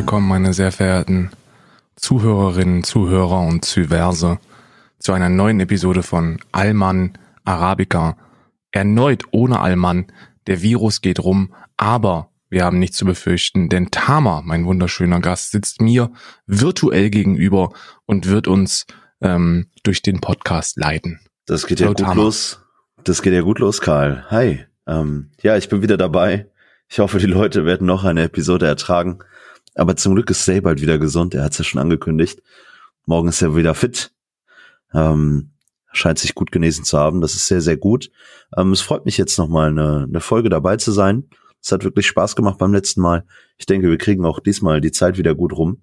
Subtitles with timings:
[0.00, 1.28] willkommen, meine sehr verehrten
[1.94, 4.38] Zuhörerinnen, Zuhörer und Zyverse,
[4.98, 8.16] zu einer neuen Episode von Alman Arabica.
[8.70, 10.06] Erneut ohne Alman.
[10.46, 15.50] Der Virus geht rum, aber wir haben nichts zu befürchten, denn Tama, mein wunderschöner Gast,
[15.50, 16.10] sitzt mir
[16.46, 17.74] virtuell gegenüber
[18.06, 18.86] und wird uns
[19.20, 21.20] ähm, durch den Podcast leiten.
[21.44, 22.22] Das geht ja Hallo, gut Tama.
[22.22, 22.62] los.
[23.04, 24.24] Das geht ja gut los, Karl.
[24.30, 24.64] Hi.
[24.86, 26.46] Ähm, ja, ich bin wieder dabei.
[26.88, 29.18] Ich hoffe, die Leute werden noch eine Episode ertragen.
[29.74, 31.34] Aber zum Glück ist Say bald wieder gesund.
[31.34, 32.42] Er hat es ja schon angekündigt.
[33.06, 34.12] Morgen ist er wieder fit.
[34.92, 35.50] Ähm,
[35.92, 37.20] scheint sich gut genesen zu haben.
[37.20, 38.10] Das ist sehr, sehr gut.
[38.56, 41.28] Ähm, es freut mich jetzt nochmal eine, eine Folge dabei zu sein.
[41.62, 43.24] Es hat wirklich Spaß gemacht beim letzten Mal.
[43.58, 45.82] Ich denke, wir kriegen auch diesmal die Zeit wieder gut rum.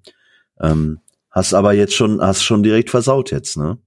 [0.60, 0.99] Ähm,
[1.30, 3.77] hast aber jetzt schon, hast schon direkt versaut jetzt, ne?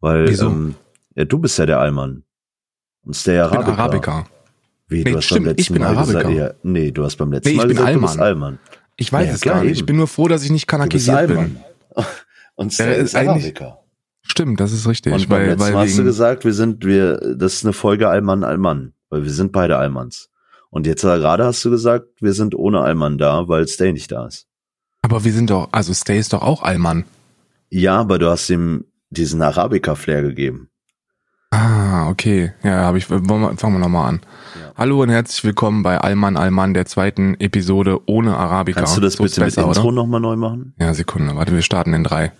[0.00, 0.46] Weil Wieso?
[0.46, 0.74] Ähm,
[1.14, 2.24] ja, du bist ja der Allmann.
[3.04, 3.78] Und der Ich bin Arabiker.
[3.78, 4.26] Arabiker.
[4.88, 6.18] Wie, Nee, du hast stimmt, beim letzten ich bin Mal Arabiker.
[6.22, 8.58] gesagt, ja, nee, du hast beim letzten Nee, ich Mal bin gesagt, du bist Allmann.
[9.02, 9.78] Ich weiß Ja, es klar, gar nicht.
[9.78, 11.56] Ich bin nur froh, dass ich nicht kanakisiert bin.
[12.54, 13.78] Und Ja, der ist Arabiker.
[14.22, 15.12] Stimmt, das ist richtig.
[15.12, 18.92] Und weil, weil hast du gesagt, wir sind, wir, das ist eine Folge Allmann, Allmann.
[19.10, 20.28] Weil wir sind beide Allmanns.
[20.70, 24.26] Und jetzt gerade hast du gesagt, wir sind ohne Allmann da, weil Stay nicht da
[24.26, 24.46] ist.
[25.02, 27.04] aber wir sind doch, also Stay ist doch auch Allmann.
[27.68, 30.70] Ja, aber du hast ihm diesen Arabiker-Flair gegeben.
[31.50, 32.52] Ah, okay.
[32.62, 33.04] Ja, habe ich.
[33.06, 34.20] Fangen wir nochmal an.
[34.58, 34.61] Ja.
[34.74, 38.80] Hallo und herzlich willkommen bei Allmann Allmann, der zweiten Episode ohne Arabica.
[38.80, 40.74] Kannst du das So bitte mit besser, Intro nochmal neu machen?
[40.78, 41.36] Ja, Sekunde.
[41.36, 42.32] Warte, wir starten in drei.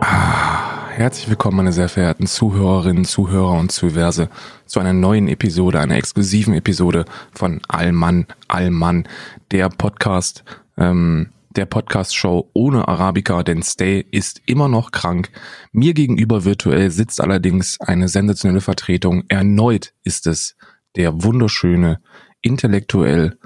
[0.00, 4.28] Ah, Herzlich willkommen, meine sehr verehrten Zuhörerinnen, Zuhörer und Zuverse,
[4.66, 9.06] zu einer neuen Episode, einer exklusiven Episode von Allmann, Allmann,
[9.50, 10.44] der Podcast,
[10.76, 15.30] ähm, der Podcast-Show ohne Arabica, denn Stay ist immer noch krank.
[15.72, 19.24] Mir gegenüber virtuell sitzt allerdings eine sensationelle Vertretung.
[19.28, 20.56] Erneut ist es
[20.96, 22.00] der wunderschöne,
[22.40, 23.38] intellektuell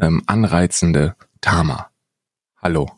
[0.00, 1.90] ähm, anreizende Tama.
[2.60, 2.90] Hallo.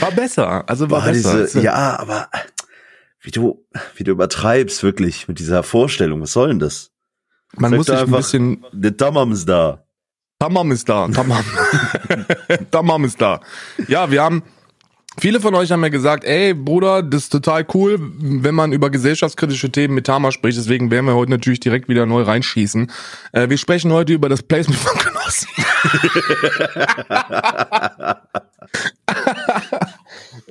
[0.00, 1.42] War besser, also war Boah, besser.
[1.44, 2.28] diese, ja, aber
[3.20, 6.20] wie du, wie du übertreibst wirklich mit dieser Vorstellung.
[6.22, 6.92] Was soll denn das?
[7.56, 8.64] Man Sag muss sich ein bisschen.
[8.72, 9.82] Der Tamam ist da.
[10.38, 11.08] Tamam ist da.
[11.08, 11.44] Tamam.
[12.70, 13.40] Tamam ist da.
[13.88, 14.42] Ja, wir haben.
[15.18, 18.90] Viele von euch haben mir gesagt, ey Bruder, das ist total cool, wenn man über
[18.90, 20.58] gesellschaftskritische Themen mit Tama spricht.
[20.58, 22.92] Deswegen werden wir heute natürlich direkt wieder neu reinschießen.
[23.32, 25.46] Äh, wir sprechen heute über das Placement von Knossi.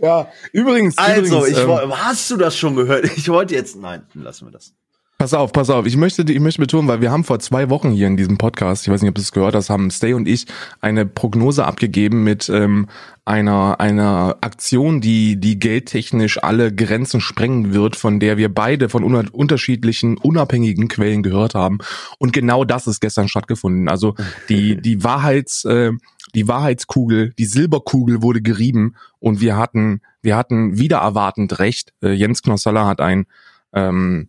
[0.02, 0.98] ja, übrigens.
[0.98, 3.06] Also, übrigens, ich ähm, hast du das schon gehört?
[3.18, 4.74] Ich wollte jetzt, nein, lassen wir das.
[5.18, 5.86] Pass auf, pass auf.
[5.86, 8.86] Ich möchte, ich möchte betonen, weil wir haben vor zwei Wochen hier in diesem Podcast,
[8.86, 10.46] ich weiß nicht, ob du es gehört hast, haben Stay und ich
[10.82, 12.88] eine Prognose abgegeben mit ähm,
[13.24, 19.06] einer einer Aktion, die die geldtechnisch alle Grenzen sprengen wird, von der wir beide von
[19.06, 21.78] unterschiedlichen unabhängigen Quellen gehört haben.
[22.20, 23.88] Und genau das ist gestern stattgefunden.
[23.88, 24.16] Also
[24.50, 25.94] die die Wahrheits äh,
[26.36, 31.94] die Wahrheitskugel, die Silberkugel wurde gerieben und wir hatten wir hatten wieder erwartend recht.
[32.04, 33.26] Äh, Jens Knossalla hat ein
[33.74, 34.28] ähm,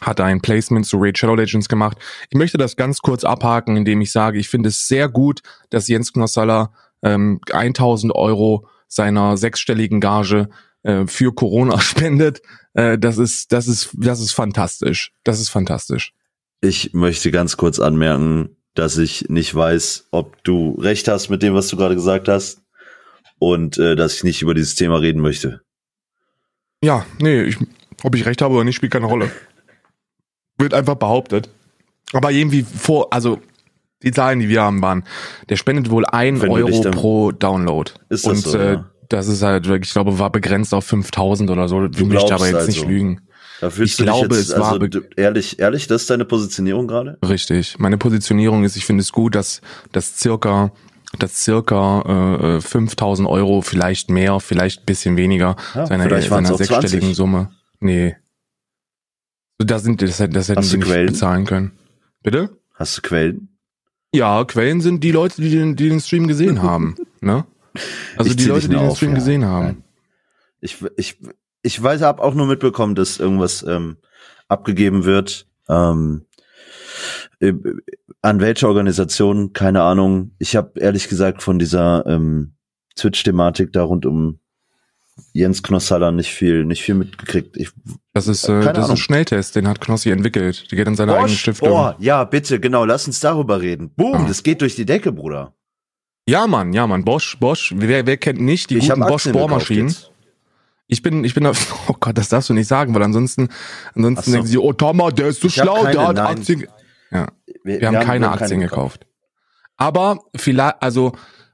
[0.00, 1.98] hat ein Placement zu Raid Shadow Legends gemacht.
[2.30, 5.88] Ich möchte das ganz kurz abhaken, indem ich sage, ich finde es sehr gut, dass
[5.88, 6.72] Jens Knossalla
[7.02, 10.48] ähm, 1000 Euro seiner sechsstelligen Gage
[10.82, 12.42] äh, für Corona spendet.
[12.74, 15.12] Äh, das ist, das ist, das ist fantastisch.
[15.24, 16.12] Das ist fantastisch.
[16.60, 21.54] Ich möchte ganz kurz anmerken, dass ich nicht weiß, ob du recht hast mit dem,
[21.54, 22.62] was du gerade gesagt hast.
[23.38, 25.62] Und äh, dass ich nicht über dieses Thema reden möchte.
[26.82, 27.56] Ja, nee, ich,
[28.04, 29.32] ob ich recht habe oder nicht, spielt keine Rolle.
[30.62, 31.48] Wird einfach behauptet.
[32.12, 33.38] Aber irgendwie vor, also
[34.02, 35.04] die Zahlen, die wir haben, waren,
[35.48, 37.90] der spendet wohl ein Wenn du Euro pro Download.
[38.08, 38.90] Ist das Und so, äh, ja?
[39.08, 41.80] das ist halt, ich glaube, war begrenzt auf 5000 oder so.
[41.80, 42.66] Möchte glaubst aber jetzt also.
[42.70, 43.20] nicht lügen.
[43.60, 46.88] Da Ich du glaube, jetzt, es war also, du- ehrlich, ehrlich, das ist deine Positionierung
[46.88, 47.16] gerade?
[47.24, 47.78] Richtig.
[47.78, 49.60] Meine Positionierung ist, ich finde es gut, dass
[49.92, 50.72] das circa
[51.18, 57.00] dass circa äh, 5000 Euro, vielleicht mehr, vielleicht ein bisschen weniger, Ja, seiner, seiner sechsstelligen
[57.00, 57.14] 20.
[57.16, 57.50] Summe.
[57.80, 58.16] Nee.
[59.64, 61.06] Da sind, das, das hätten sie du nicht Quellen?
[61.06, 61.72] bezahlen können.
[62.22, 62.56] Bitte?
[62.74, 63.48] Hast du Quellen?
[64.14, 66.96] Ja, Quellen sind die Leute, die den, die den Stream gesehen haben.
[67.20, 67.44] Ne?
[68.16, 69.16] Also Ich die Leute, die den auf, Stream ja.
[69.16, 69.84] gesehen haben.
[70.60, 71.18] Ich, ich,
[71.62, 73.96] ich weiß, habe auch nur mitbekommen, dass irgendwas ähm,
[74.48, 75.46] abgegeben wird.
[75.68, 76.26] Ähm,
[77.40, 77.54] äh,
[78.20, 80.32] an welche Organisation, keine Ahnung.
[80.38, 82.54] Ich habe ehrlich gesagt von dieser ähm,
[82.96, 84.38] Twitch-Thematik da rund um
[85.32, 87.56] Jens Knossalla nicht viel, nicht viel mitgekriegt.
[87.56, 87.70] Ich,
[88.12, 90.70] Das ist, Keine äh, das ist ein Schnelltest, den hat Knossi entwickelt.
[90.70, 91.68] Die geht in seiner eigenen Bosch, Stiftung.
[91.68, 93.90] Boah, ja, bitte, genau, lass uns darüber reden.
[93.94, 94.24] Boom, Ja.
[94.28, 95.54] das geht durch die Decke, Bruder.
[96.28, 97.04] Ja, Mann, ja, Mann.
[97.04, 97.74] Bosch, Bosch.
[97.76, 99.94] Wer, wer kennt nicht die Ich guten Bosch gekauft Bohrmaschinen?
[100.86, 101.52] Ich bin, ich bin, da-
[101.88, 103.48] oh Gott, das darfst du nicht sagen, weil ansonsten,
[103.94, 104.32] ansonsten so.
[104.32, 106.26] denken sie, oh Thomas, der ist so Ich schlau, keine, der hat nein.
[106.38, 106.66] Aktien.
[107.10, 107.26] Ja,
[107.64, 109.06] wir, haben keine Aktien gekauft.
[109.76, 111.12] Aber vielleicht, also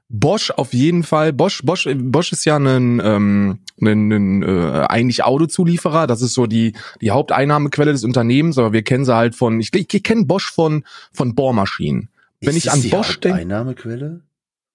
[0.09, 1.33] Bosch auf jeden Fall.
[1.33, 6.07] Bosch, Bosch, Bosch ist ja ein, ähm, ein, ein äh, eigentlich Autozulieferer.
[6.07, 8.57] Das ist so die die Haupteinnahmequelle des Unternehmens.
[8.57, 9.59] Aber wir kennen sie halt von.
[9.61, 10.83] Ich, ich kenne Bosch von
[11.13, 12.09] von Bohrmaschinen.
[12.41, 14.21] Wenn Ist ich an Bosch denke, Einnahmequelle?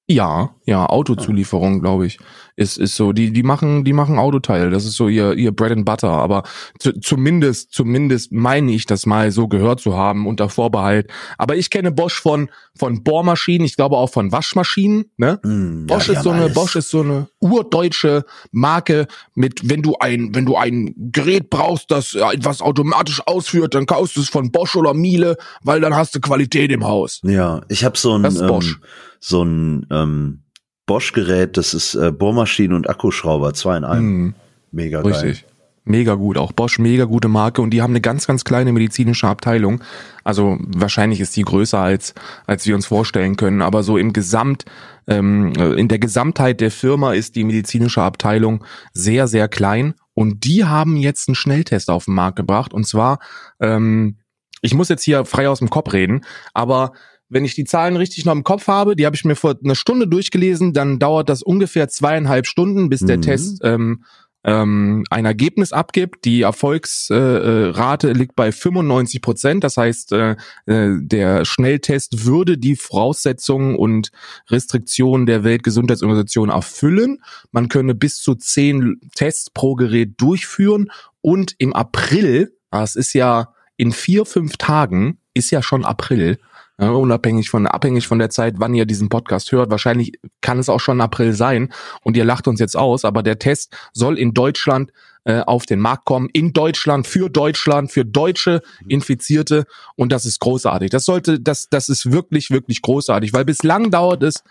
[0.07, 2.19] Ja, ja, Autozulieferung, glaube ich,
[2.57, 3.13] ist ist so.
[3.13, 4.69] Die die machen die machen Autoteile.
[4.69, 6.11] Das ist so ihr ihr Bread and Butter.
[6.11, 6.43] Aber
[6.79, 11.11] zu, zumindest zumindest meine ich das mal so gehört zu haben unter Vorbehalt.
[11.39, 13.65] Aber ich kenne Bosch von von Bohrmaschinen.
[13.65, 15.07] Ich glaube auch von Waschmaschinen.
[15.17, 15.41] Ne?
[15.43, 16.55] Hm, Bosch ja, ist so eine alles.
[16.55, 21.91] Bosch ist so eine urdeutsche Marke mit wenn du ein wenn du ein Gerät brauchst,
[21.91, 25.97] das äh, etwas automatisch ausführt, dann kaufst du es von Bosch oder Miele, weil dann
[25.97, 27.21] hast du Qualität im Haus.
[27.25, 28.75] Ja, ich habe so ein Das ist Bosch.
[28.75, 28.89] ähm,
[29.27, 30.43] so ein ähm,
[30.85, 34.03] Bosch-Gerät, das ist äh, Bohrmaschine und Akkuschrauber, zwei in einem.
[34.03, 34.35] Hm,
[34.71, 35.13] Mega geil.
[35.13, 35.47] richtig.
[35.87, 39.27] Mega gut, auch Bosch, mega gute Marke und die haben eine ganz, ganz kleine medizinische
[39.27, 39.83] Abteilung.
[40.25, 42.15] Also wahrscheinlich ist die größer als
[42.47, 44.65] als wir uns vorstellen können, aber so im Gesamt,
[45.07, 50.65] ähm, in der Gesamtheit der Firma ist die medizinische Abteilung sehr, sehr klein und die
[50.65, 53.19] haben jetzt einen Schnelltest auf den Markt gebracht und zwar,
[53.61, 54.17] ähm,
[54.63, 56.25] ich muss jetzt hier frei aus dem Kopf reden,
[56.55, 56.93] aber
[57.35, 59.75] wenn ich die Zahlen richtig noch im Kopf habe, die habe ich mir vor einer
[59.75, 63.23] Stunde durchgelesen, dann dauert das ungefähr zweieinhalb Stunden, bis der Mhm.
[63.23, 64.05] Test ähm,
[64.45, 66.25] ähm, ein Ergebnis abgibt.
[66.25, 69.65] Die Erfolgsrate äh, Rate liegt bei 95 Prozent.
[69.65, 70.37] Das heißt, äh,
[70.67, 74.11] äh, der Schnelltest würde die Voraussetzungen und
[74.49, 77.19] Restriktionen der Weltgesundheitsorganisation erfüllen.
[77.51, 80.89] Man könne bis zu zehn Tests pro Gerät durchführen
[81.21, 86.39] und im April, das ist ja in vier, fünf Tagen, ist ja schon April,
[86.81, 89.71] ja, unabhängig von, abhängig von der Zeit, wann ihr diesen Podcast hört.
[89.71, 91.73] Wahrscheinlich kann es auch schon April sein
[92.03, 94.91] und ihr lacht uns jetzt aus, aber der Test soll in Deutschland
[95.25, 96.29] äh, auf den Markt kommen.
[96.33, 99.65] In Deutschland, für Deutschland, für deutsche Infizierte
[99.97, 100.91] und das ist großartig.
[100.91, 104.43] Das sollte, das, das ist wirklich, wirklich großartig, weil bislang dauert es,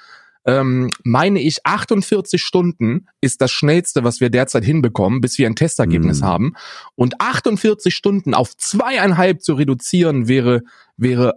[0.46, 5.56] ähm, meine ich, 48 Stunden ist das schnellste, was wir derzeit hinbekommen, bis wir ein
[5.56, 6.26] Testergebnis Mhm.
[6.26, 6.54] haben.
[6.96, 10.62] Und 48 Stunden auf zweieinhalb zu reduzieren wäre,
[10.98, 11.36] wäre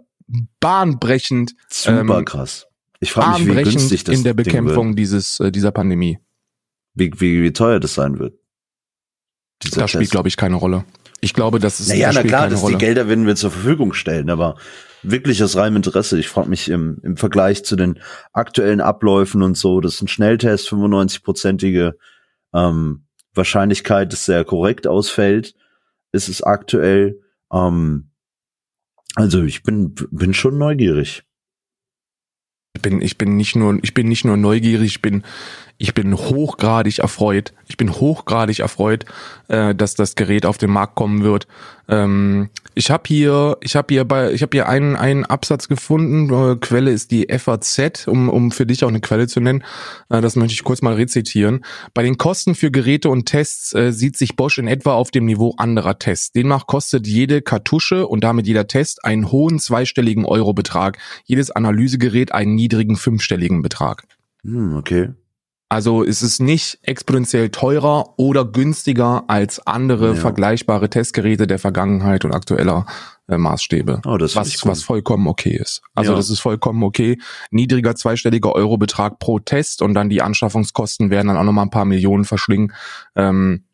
[0.59, 2.67] bahnbrechend, Super Ähm, krass.
[2.99, 6.19] Ich frage mich, wie günstig das in der Bekämpfung dieses, äh, dieser Pandemie.
[6.93, 8.39] Wie, wie, wie teuer das sein wird.
[9.63, 10.83] Dieser Das spielt, glaube ich, keine Rolle.
[11.21, 12.73] Ich glaube, das ist Naja, das na klar, keine das, Rolle.
[12.77, 14.55] die Gelder werden wir zur Verfügung stellen, aber
[15.03, 16.19] wirklich aus reinem Interesse.
[16.19, 17.99] Ich frage mich im, im Vergleich zu den
[18.33, 21.93] aktuellen Abläufen und so, das ist ein Schnelltest, 95-prozentige
[22.53, 25.55] ähm, Wahrscheinlichkeit, dass der korrekt ausfällt,
[26.11, 27.21] ist es aktuell.
[27.51, 28.09] Ähm,
[29.17, 31.23] also ich bin, bin schon neugierig.
[32.75, 35.23] Ich bin, ich bin nicht nur, ich bin nicht nur neugierig, ich bin,
[35.77, 37.53] ich bin hochgradig erfreut.
[37.67, 39.05] Ich bin hochgradig erfreut,
[39.47, 41.47] äh, dass das Gerät auf den Markt kommen wird.
[41.87, 46.33] Ähm, ich habe hier, ich habe hier bei, ich habe hier einen, einen Absatz gefunden.
[46.33, 49.63] Äh, Quelle ist die FAZ, um, um für dich auch eine Quelle zu nennen.
[50.09, 51.63] Äh, das möchte ich kurz mal rezitieren.
[51.93, 55.25] Bei den Kosten für Geräte und Tests äh, sieht sich Bosch in etwa auf dem
[55.25, 56.31] Niveau anderer Tests.
[56.31, 60.97] Demnach kostet jede Kartusche und damit jeder Test einen hohen zweistelligen Eurobetrag.
[61.25, 64.03] Jedes Analysegerät einen niedrigen fünfstelligen Betrag.
[64.43, 65.09] Hm, okay.
[65.69, 70.15] Also ist es nicht exponentiell teurer oder günstiger als andere Ja.
[70.15, 72.85] vergleichbare Testgeräte der Vergangenheit und aktueller
[73.27, 74.01] äh, Maßstäbe.
[74.05, 75.81] Oh, das was, ist was vollkommen okay ist.
[75.93, 76.17] Also Ja.
[76.17, 77.19] das ist vollkommen okay.
[77.51, 81.83] Niedriger zweistelliger Eurobetrag pro Test und dann die Anschaffungskosten werden dann auch nochmal ein paar
[81.85, 82.71] Millionen verschlingen.
[83.15, 83.65] Ähm,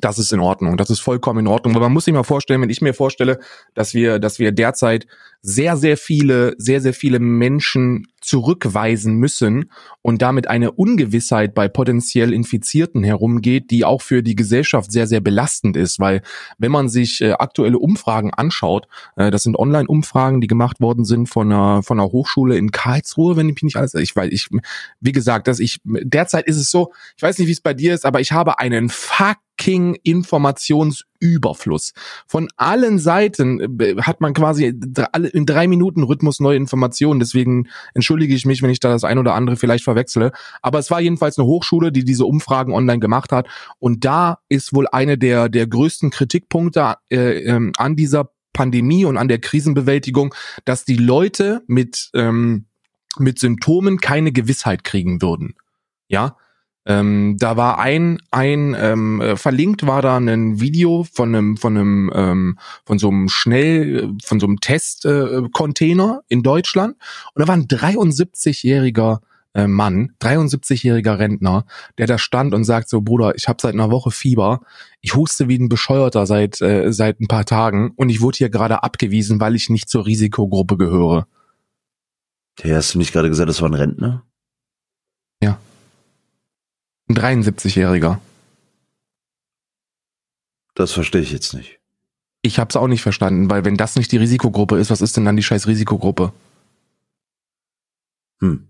[0.00, 0.76] das ist in Ordnung.
[0.76, 1.74] Das ist vollkommen in Ordnung.
[1.74, 3.38] Aber man muss sich mal vorstellen, wenn ich mir vorstelle,
[3.74, 5.06] dass wir, dass wir derzeit
[5.48, 9.70] sehr, sehr viele, sehr, sehr viele Menschen zurückweisen müssen
[10.02, 15.20] und damit eine Ungewissheit bei potenziell Infizierten herumgeht, die auch für die Gesellschaft sehr, sehr
[15.20, 16.22] belastend ist, weil
[16.58, 21.28] wenn man sich äh, aktuelle Umfragen anschaut, äh, das sind Online-Umfragen, die gemacht worden sind
[21.28, 24.48] von einer, von einer Hochschule in Karlsruhe, wenn ich mich nicht alles, ich weiß, ich,
[25.00, 27.94] wie gesagt, dass ich, derzeit ist es so, ich weiß nicht, wie es bei dir
[27.94, 29.96] ist, aber ich habe einen fucking
[31.20, 31.92] Informationsüberfluss.
[32.26, 37.20] Von allen Seiten äh, hat man quasi in drei Minuten Rhythmus neue Informationen.
[37.20, 40.32] Deswegen entschuldige ich mich, wenn ich da das ein oder andere vielleicht verwechsle.
[40.62, 43.48] Aber es war jedenfalls eine Hochschule, die diese Umfragen online gemacht hat.
[43.78, 49.18] Und da ist wohl eine der, der größten Kritikpunkte äh, ähm, an dieser Pandemie und
[49.18, 52.66] an der Krisenbewältigung, dass die Leute mit, ähm,
[53.18, 55.56] mit Symptomen keine Gewissheit kriegen würden.
[56.08, 56.36] Ja,
[56.86, 61.76] ähm, da war ein ein ähm, äh, verlinkt war da ein Video von einem von
[61.76, 65.42] einem ähm, von so einem schnell äh, von so einem Test äh,
[66.28, 66.96] in Deutschland
[67.34, 69.18] und da war ein 73-jähriger
[69.54, 71.64] äh, Mann, 73-jähriger Rentner,
[71.98, 74.60] der da stand und sagt so, Bruder, ich habe seit einer Woche Fieber,
[75.00, 78.50] ich huste wie ein Bescheuerter seit äh, seit ein paar Tagen und ich wurde hier
[78.50, 81.26] gerade abgewiesen, weil ich nicht zur Risikogruppe gehöre.
[82.60, 84.22] Hey, hast du nicht gerade gesagt, das war ein Rentner?
[87.08, 88.18] Ein 73-jähriger.
[90.74, 91.78] Das verstehe ich jetzt nicht.
[92.42, 95.16] Ich habe es auch nicht verstanden, weil wenn das nicht die Risikogruppe ist, was ist
[95.16, 96.32] denn dann die scheiß Risikogruppe?
[98.40, 98.68] Hm.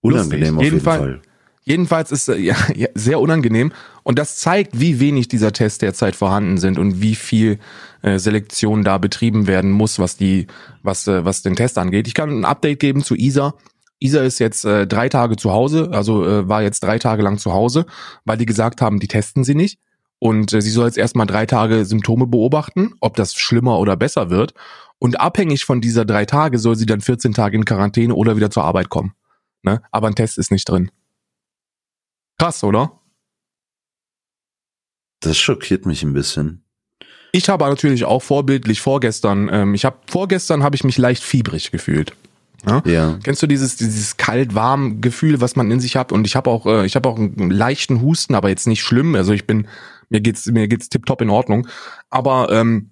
[0.00, 0.56] Unangenehm Lustig.
[0.56, 1.22] auf jeden Fall.
[1.64, 3.72] Jedenfalls ist äh, ja, ja, sehr unangenehm
[4.02, 7.58] und das zeigt, wie wenig dieser Tests derzeit vorhanden sind und wie viel
[8.02, 10.46] äh, Selektion da betrieben werden muss, was die,
[10.82, 12.08] was äh, was den Test angeht.
[12.08, 13.54] Ich kann ein Update geben zu Isa.
[14.02, 17.38] Isa ist jetzt äh, drei Tage zu Hause, also äh, war jetzt drei Tage lang
[17.38, 17.86] zu Hause,
[18.24, 19.78] weil die gesagt haben, die testen sie nicht
[20.18, 24.30] und äh, sie soll jetzt erstmal drei Tage Symptome beobachten, ob das schlimmer oder besser
[24.30, 24.54] wird
[24.98, 28.50] und abhängig von dieser drei Tage soll sie dann 14 Tage in Quarantäne oder wieder
[28.50, 29.14] zur Arbeit kommen.
[29.62, 29.82] Ne?
[29.90, 30.90] Aber ein Test ist nicht drin.
[32.38, 33.00] Krass, oder?
[35.20, 36.64] Das schockiert mich ein bisschen.
[37.32, 41.70] Ich habe natürlich auch vorbildlich vorgestern, ähm, ich habe vorgestern habe ich mich leicht fiebrig
[41.70, 42.14] gefühlt.
[42.66, 42.82] Ja?
[42.84, 43.18] Ja.
[43.22, 46.12] Kennst du dieses dieses kalt-warm Gefühl, was man in sich hat?
[46.12, 49.14] Und ich habe auch äh, ich habe auch einen leichten Husten, aber jetzt nicht schlimm.
[49.14, 49.66] Also ich bin
[50.08, 51.66] mir geht's mir geht's tipptopp in Ordnung.
[52.10, 52.90] Aber ähm,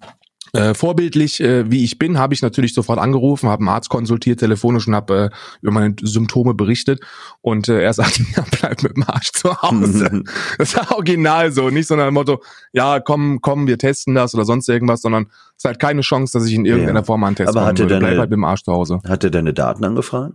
[0.53, 4.39] äh, vorbildlich, äh, wie ich bin, habe ich natürlich sofort angerufen, habe einen Arzt konsultiert
[4.39, 6.99] telefonisch und habe äh, über meine Symptome berichtet.
[7.41, 10.23] Und äh, er sagte, ja, bleib mit dem Arsch zu Hause.
[10.57, 12.41] Das war original so, nicht so nach dem Motto,
[12.73, 15.27] ja, komm, komm, wir testen das oder sonst irgendwas, sondern
[15.57, 17.05] es halt keine Chance, dass ich in irgendeiner Ja.
[17.05, 17.95] Form einen Test Aber hat er würde.
[17.95, 18.99] deine- Bleib halt mit dem Arsch zu Hause.
[19.07, 20.33] Hat er deine Daten angefragt?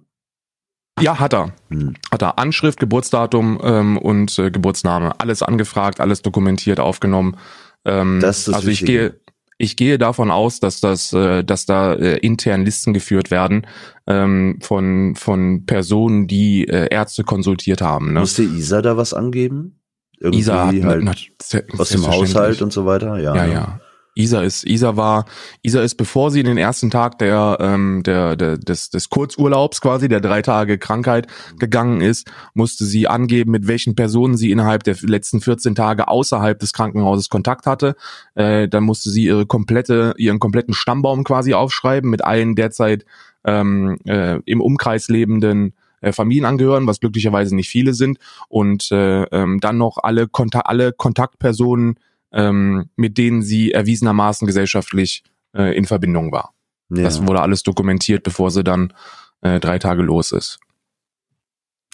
[0.98, 1.52] Ja, hat er.
[1.68, 1.94] Hm.
[2.10, 5.12] Hat er Anschrift, Geburtsdatum ähm, und äh, Geburtsname.
[5.20, 7.36] Alles angefragt, alles dokumentiert, aufgenommen.
[7.84, 9.10] Ähm, Das ist also ich Wichtige.
[9.10, 9.20] gehe,
[9.58, 13.66] ich gehe davon aus, dass das, äh, dass da äh, intern Listen geführt werden
[14.06, 18.12] ähm, von von Personen, die äh, Ärzte konsultiert haben.
[18.12, 18.20] Ne?
[18.20, 19.80] Musste Isa da was angeben?
[20.18, 22.06] Irgendwie Isa hat halt na, se- aus dem.
[22.06, 23.18] Haushalt und so weiter?
[23.18, 23.80] Ja, Ja, ja.
[24.16, 25.26] Isa ist, Isa war,
[25.62, 29.82] Isa ist, bevor sie in den ersten Tag der, ähm, der, der des, des Kurzurlaubs
[29.82, 31.26] quasi, der drei Tage Krankheit
[31.58, 36.58] gegangen ist, musste sie angeben, mit welchen Personen sie innerhalb der letzten 14 Tage außerhalb
[36.58, 37.94] des Krankenhauses Kontakt hatte.
[38.34, 43.04] Äh, dann musste sie ihre komplette, ihren kompletten Stammbaum quasi aufschreiben mit allen derzeit
[43.44, 48.18] ähm, äh, im Umkreis lebenden äh, Familienangehörigen, was glücklicherweise nicht viele sind,
[48.48, 51.98] und äh, ähm, dann noch alle, Konta alle Kontaktpersonen
[52.32, 55.22] ähm, mit denen sie erwiesenermaßen gesellschaftlich
[55.54, 56.54] äh, in Verbindung war.
[56.90, 57.02] ja.
[57.02, 58.92] Das wurde alles dokumentiert, bevor sie dann
[59.40, 60.58] äh, drei Tage los ist.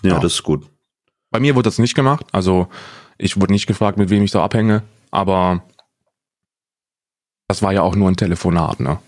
[0.03, 0.21] ja, ja.
[0.21, 0.69] das ist gut.
[1.31, 2.69] Bei mir wurde das nicht gemacht, also
[3.19, 5.63] ich wurde nicht gefragt, mit wem ich da abhänge, aber
[7.49, 8.99] das war ja auch nur ein Telefonat, ne?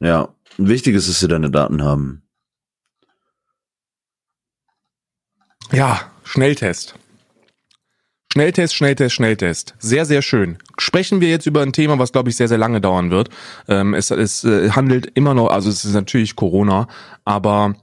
[0.00, 0.28] Ja.
[0.56, 2.22] Wichtig ist, dass sie deine Daten haben.
[5.70, 6.94] Ja, Schnelltest.
[8.38, 9.74] Schnelltest, Schnelltest, Schnelltest.
[9.80, 10.58] Sehr, sehr schön.
[10.78, 13.30] Sprechen wir jetzt über ein Thema, was, glaube ich, sehr, sehr lange dauern wird.
[13.66, 16.86] Ähm, es es äh, handelt immer noch, also es ist natürlich Corona,
[17.24, 17.74] aber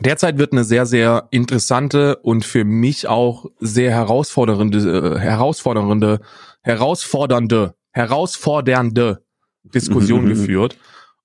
[0.00, 6.20] derzeit wird eine sehr, sehr interessante und für mich auch sehr herausfordernde, äh, herausfordernde,
[6.62, 9.22] herausfordernde, herausfordernde
[9.62, 10.78] Diskussion geführt.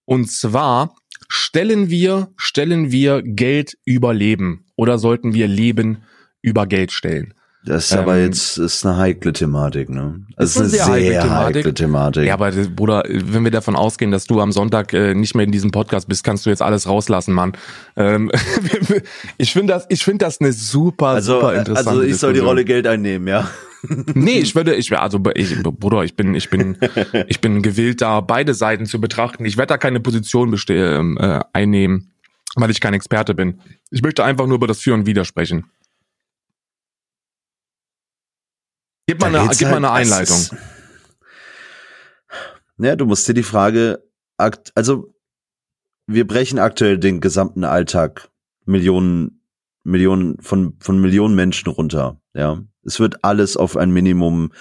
[0.04, 0.94] Und zwar
[1.30, 6.04] stellen wir, stellen wir Geld über Leben oder sollten wir Leben
[6.42, 7.34] über Geld stellen?
[7.66, 10.20] Das ist aber Ähm, jetzt ist eine heikle Thematik, ne?
[10.38, 11.56] ist Das ist eine eine sehr heikle Thematik.
[11.56, 12.26] heikle Thematik.
[12.26, 15.46] Ja, aber das- Bruder, wenn wir davon ausgehen, dass du am Sonntag äh, nicht mehr
[15.46, 17.54] in diesem Podcast bist, kannst du jetzt alles rauslassen, Mann.
[17.96, 18.30] Ähm,
[19.38, 22.34] ich finde das, ich finde das eine super, also, super äh, interessante also ich soll
[22.34, 22.40] die.
[22.40, 23.50] Rolle Geld einnehmen, ja.
[24.14, 26.78] Nee, ich würde, ich also ich, Bruder, ich bin, ich bin,
[27.28, 29.44] ich bin gewillt, da beide Seiten zu betrachten.
[29.46, 32.12] Ich werde da keine Position beste ähm, äh, einnehmen,
[32.56, 33.60] weil ich kein Experte bin.
[33.92, 35.66] Ich möchte einfach nur über das Für und Wider sprechen.
[39.08, 40.38] Gib mal, eine, gib mal eine halt- Einleitung.
[40.38, 40.56] ist-
[42.78, 44.04] Ja, du musst dir die Frage,
[44.38, 45.14] also
[46.08, 48.30] wir brechen aktuell den gesamten Alltag
[48.66, 49.42] Millionen,
[49.84, 52.20] Millionen von von Millionen Menschen runter.
[52.34, 54.52] Ja, es wird alles auf ein Minimum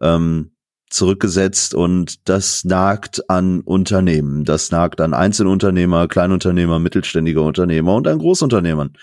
[0.00, 0.52] ähm,
[0.88, 8.18] zurückgesetzt und das nagt an Unternehmen, das nagt an Einzelunternehmer, Kleinunternehmer, mittelständige Unternehmer und an
[8.18, 8.94] Großunternehmern.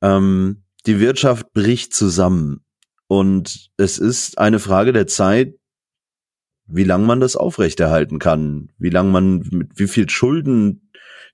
[0.00, 2.60] Ähm, die Wirtschaft bricht zusammen
[3.08, 5.54] und es ist eine Frage der Zeit,
[6.66, 10.90] wie lange man das aufrechterhalten kann, wie lange man mit wie viel Schulden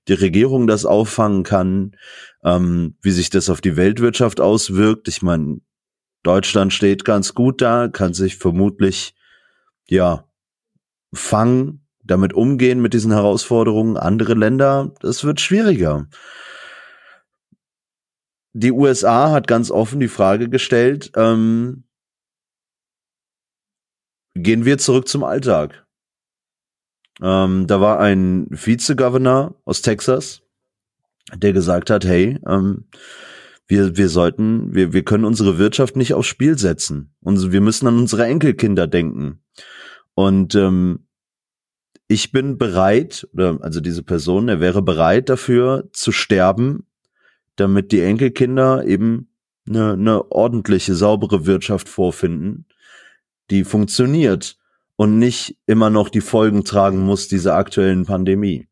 [0.07, 1.97] die Regierung das auffangen kann,
[2.43, 5.07] ähm, wie sich das auf die Weltwirtschaft auswirkt.
[5.09, 5.59] Ich meine,
[6.23, 9.13] Deutschland steht ganz gut da, kann sich vermutlich
[9.87, 10.25] ja
[11.13, 13.97] fangen, damit umgehen mit diesen Herausforderungen.
[13.97, 16.07] Andere Länder, das wird schwieriger.
[18.57, 21.83] Die USA hat ganz offen die Frage gestellt, ähm,
[24.33, 25.85] gehen wir zurück zum Alltag.
[27.21, 30.41] Ähm, da war ein Vizegovernor aus Texas,
[31.33, 32.85] der gesagt hat, hey, ähm,
[33.67, 37.13] wir, wir sollten, wir, wir können unsere Wirtschaft nicht aufs Spiel setzen.
[37.19, 39.43] Und wir müssen an unsere Enkelkinder denken.
[40.13, 41.07] Und ähm,
[42.07, 46.85] ich bin bereit, oder also diese Person, er wäre bereit dafür zu sterben,
[47.55, 49.29] damit die Enkelkinder eben
[49.67, 52.65] eine, eine ordentliche, saubere Wirtschaft vorfinden,
[53.49, 54.57] die funktioniert
[54.95, 58.67] und nicht immer noch die Folgen tragen muss dieser aktuellen Pandemie.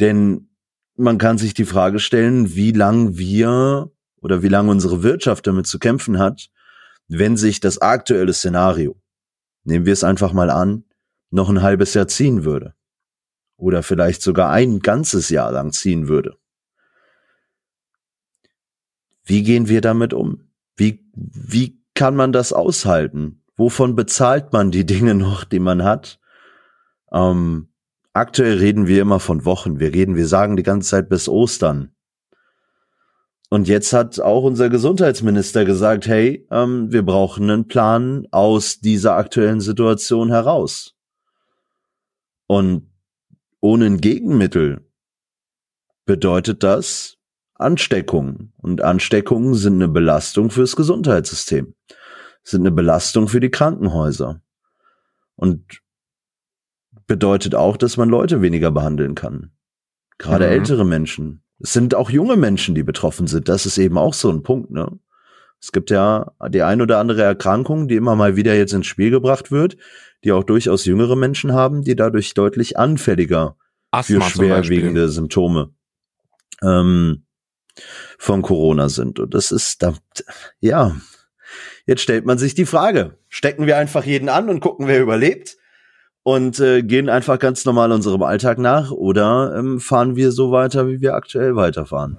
[0.00, 0.48] Denn
[0.96, 5.66] man kann sich die Frage stellen, wie lang wir oder wie lange unsere Wirtschaft damit
[5.66, 6.50] zu kämpfen hat,
[7.08, 9.00] wenn sich das aktuelle Szenario,
[9.64, 10.84] nehmen wir es einfach mal an,
[11.30, 12.74] noch ein halbes Jahr ziehen würde.
[13.56, 16.36] Oder vielleicht sogar ein ganzes Jahr lang ziehen würde.
[19.28, 20.48] Wie gehen wir damit um?
[20.74, 23.42] Wie, wie kann man das aushalten?
[23.56, 26.18] Wovon bezahlt man die Dinge noch, die man hat?
[27.12, 27.68] Ähm,
[28.14, 29.80] aktuell reden wir immer von Wochen.
[29.80, 31.92] Wir reden, wir sagen die ganze Zeit bis Ostern.
[33.50, 39.16] Und jetzt hat auch unser Gesundheitsminister gesagt, hey, ähm, wir brauchen einen Plan aus dieser
[39.16, 40.96] aktuellen Situation heraus.
[42.46, 42.90] Und
[43.60, 44.86] ohne ein Gegenmittel
[46.06, 47.17] bedeutet das
[47.58, 48.52] Ansteckungen.
[48.56, 51.74] Und Ansteckungen sind eine Belastung fürs Gesundheitssystem,
[52.42, 54.40] sind eine Belastung für die Krankenhäuser.
[55.36, 55.80] Und
[57.06, 59.52] bedeutet auch, dass man Leute weniger behandeln kann.
[60.18, 60.52] Gerade mhm.
[60.52, 63.48] ältere Menschen, es sind auch junge Menschen, die betroffen sind.
[63.48, 64.98] Das ist eben auch so ein Punkt, ne?
[65.60, 69.10] Es gibt ja die ein oder andere Erkrankung, die immer mal wieder jetzt ins Spiel
[69.10, 69.76] gebracht wird,
[70.22, 73.56] die auch durchaus jüngere Menschen haben, die dadurch deutlich anfälliger
[73.90, 75.72] Asthma für schwerwiegende Symptome
[76.62, 77.24] ähm,
[78.18, 79.18] von Corona sind.
[79.18, 79.94] Und das ist da,
[80.60, 80.96] ja,
[81.86, 85.56] jetzt stellt man sich die Frage, stecken wir einfach jeden an und gucken, wer überlebt?
[86.28, 90.86] und äh, gehen einfach ganz normal unserem Alltag nach oder ähm, fahren wir so weiter,
[90.86, 92.18] wie wir aktuell weiterfahren?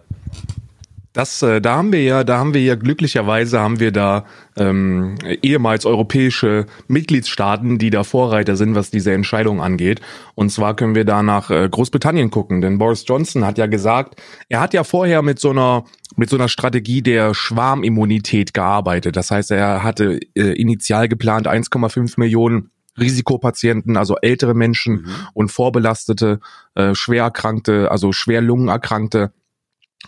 [1.14, 4.26] Das, äh, da haben wir ja, da haben wir ja glücklicherweise haben wir da
[4.58, 10.02] ähm, ehemals europäische Mitgliedstaaten, die da Vorreiter sind, was diese Entscheidung angeht.
[10.36, 14.22] Und zwar können wir da nach äh, Großbritannien gucken, denn Boris Johnson hat ja gesagt,
[14.50, 15.84] er hat ja vorher mit so einer
[16.16, 19.16] mit so einer Strategie der Schwarmimmunität gearbeitet.
[19.16, 25.16] Das heißt, er hatte äh, initial geplant 1,5 Millionen Risikopatienten, also ältere Menschen mhm.
[25.34, 26.40] und vorbelastete,
[26.76, 29.32] äh, schwer erkrankte, also schwer Lungenerkrankte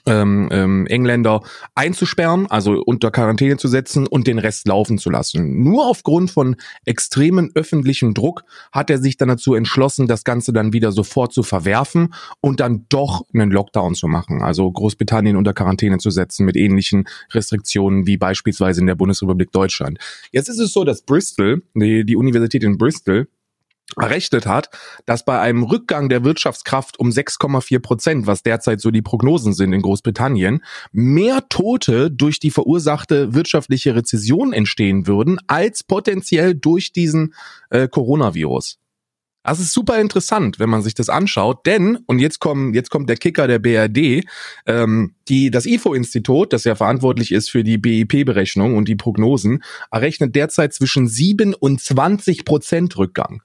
[0.06, 1.42] ähm, ähm, Engländer
[1.76, 5.64] einzusperren, also unter Quarantäne zu setzen und den Rest laufen zu lassen.
[5.64, 10.74] Nur aufgrund von extremen öffentlichen Druck hat er sich dann dazu entschlossen, das Ganze dann
[10.74, 15.98] wieder sofort zu verwerfen und dann doch einen Lockdown zu machen, also Großbritannien unter Quarantäne
[15.98, 20.00] zu setzen mit ähnlichen Restriktionen wie beispielsweise in der Bundesrepublik Deutschland.
[20.32, 23.28] Jetzt ist es so, dass Bristol, die, die Universität in Bristol,
[23.98, 24.70] errechnet hat,
[25.06, 29.74] dass bei einem Rückgang der Wirtschaftskraft um 6,4 Prozent, was derzeit so die Prognosen sind
[29.74, 37.34] in Großbritannien, mehr Tote durch die verursachte wirtschaftliche Rezession entstehen würden, als potenziell durch diesen
[37.70, 38.78] äh, Coronavirus.
[39.44, 43.10] Das ist super interessant, wenn man sich das anschaut, denn, und jetzt kommen, jetzt kommt
[43.10, 44.24] der Kicker der BRD,
[44.68, 50.36] ähm, die, das IFO-Institut, das ja verantwortlich ist für die BIP-Berechnung und die Prognosen, errechnet
[50.36, 53.42] derzeit zwischen 7 und 20 Prozent Rückgang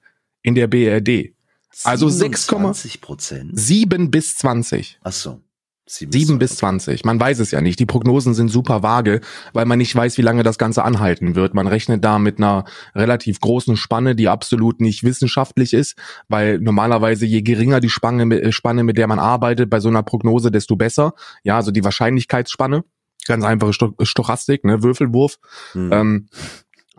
[0.46, 1.35] in der BRD.
[1.82, 3.50] Also 6,20 Prozent.
[3.52, 4.98] 7 bis 20.
[5.02, 5.40] Ach so.
[5.88, 7.04] 7, 7 bis 20.
[7.04, 7.78] Man weiß es ja nicht.
[7.78, 9.20] Die Prognosen sind super vage,
[9.52, 11.54] weil man nicht weiß, wie lange das Ganze anhalten wird.
[11.54, 15.96] Man rechnet da mit einer relativ großen Spanne, die absolut nicht wissenschaftlich ist,
[16.28, 20.02] weil normalerweise je geringer die Spanne, äh, Spanne mit der man arbeitet bei so einer
[20.02, 21.12] Prognose, desto besser.
[21.42, 22.85] Ja, also die Wahrscheinlichkeitsspanne.
[23.26, 25.38] Ganz einfache Stochastik, ne, Würfelwurf.
[25.74, 25.92] Mhm.
[25.92, 26.28] Ähm,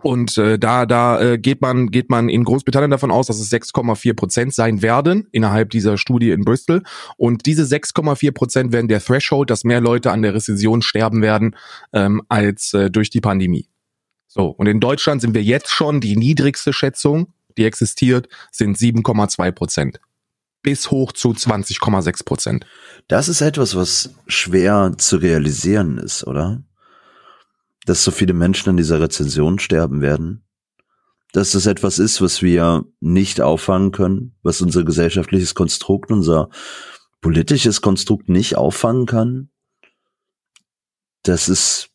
[0.02, 3.50] und äh, da, da äh, geht man, geht man in Großbritannien davon aus, dass es
[3.50, 6.82] 6,4 Prozent sein werden innerhalb dieser Studie in Bristol.
[7.16, 11.56] Und diese 6,4 Prozent werden der Threshold, dass mehr Leute an der Rezession sterben werden
[11.92, 13.68] ähm, als äh, durch die Pandemie.
[14.28, 19.50] So, und in Deutschland sind wir jetzt schon die niedrigste Schätzung, die existiert, sind 7,2
[19.50, 20.00] Prozent.
[20.62, 22.66] Bis hoch zu 20,6 Prozent.
[23.08, 26.62] Das ist etwas, was schwer zu realisieren ist, oder?
[27.88, 30.44] Dass so viele Menschen an dieser Rezension sterben werden,
[31.32, 36.50] dass das etwas ist, was wir nicht auffangen können, was unser gesellschaftliches Konstrukt, unser
[37.22, 39.50] politisches Konstrukt nicht auffangen kann.
[41.22, 41.88] Das ist,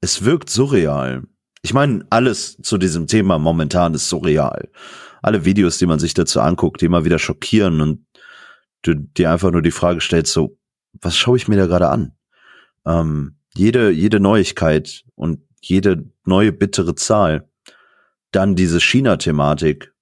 [0.00, 1.24] es wirkt surreal.
[1.60, 4.70] Ich meine, alles zu diesem Thema momentan ist surreal.
[5.20, 8.06] Alle Videos, die man sich dazu anguckt, die immer wieder schockieren und
[8.80, 10.58] du dir einfach nur die Frage stellst, so,
[10.94, 12.16] was schaue ich mir da gerade an?
[12.86, 17.48] Ähm, jede, jede Neuigkeit und jede neue bittere Zahl,
[18.30, 19.92] dann diese China-Thematik,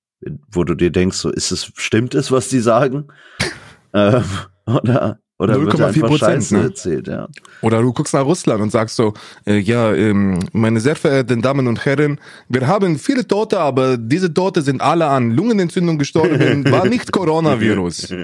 [0.51, 3.09] wo du dir denkst, so ist es, stimmt es, was die sagen?
[3.95, 4.25] ähm,
[4.67, 6.65] oder oder 0,4 Prozent ne?
[6.65, 7.27] erzählt, ja.
[7.63, 9.15] Oder du guckst nach Russland und sagst so,
[9.47, 14.35] äh, ja, ähm, meine sehr verehrten Damen und Herren, wir haben viele Tote, aber diese
[14.35, 18.15] Tote sind alle an Lungenentzündung gestorben, war nicht Coronavirus.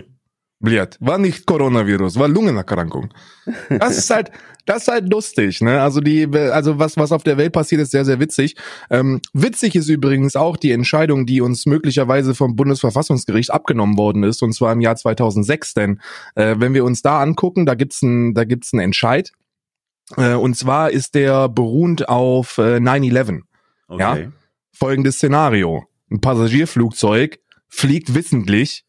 [0.58, 3.12] Blöd, war nicht Coronavirus, war Lungenerkrankung.
[3.68, 4.30] Das ist halt,
[4.64, 5.82] das ist halt lustig, ne?
[5.82, 8.56] Also die, also was was auf der Welt passiert, ist sehr sehr witzig.
[8.88, 14.42] Ähm, witzig ist übrigens auch die Entscheidung, die uns möglicherweise vom Bundesverfassungsgericht abgenommen worden ist,
[14.42, 15.74] und zwar im Jahr 2006.
[15.74, 16.00] Denn
[16.36, 19.32] äh, wenn wir uns da angucken, da gibt's ein, da gibt's einen Entscheid,
[20.16, 23.42] äh, und zwar ist der beruhend auf äh, 9/11.
[23.88, 24.00] Okay.
[24.00, 24.32] Ja,
[24.72, 28.85] folgendes Szenario: Ein Passagierflugzeug fliegt wissentlich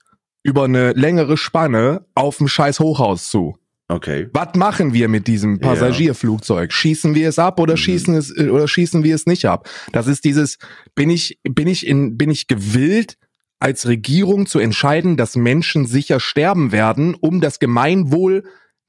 [0.48, 3.58] über eine längere Spanne auf ein scheiß Hochhaus zu.
[3.90, 4.30] Okay.
[4.34, 6.72] Was machen wir mit diesem Passagierflugzeug?
[6.72, 7.78] Schießen wir es ab oder mhm.
[7.78, 9.70] schießen es oder schießen wir es nicht ab?
[9.92, 10.58] Das ist dieses
[10.96, 13.18] bin ich bin ich in bin ich gewillt
[13.60, 18.44] als Regierung zu entscheiden, dass Menschen sicher sterben werden, um das Gemeinwohl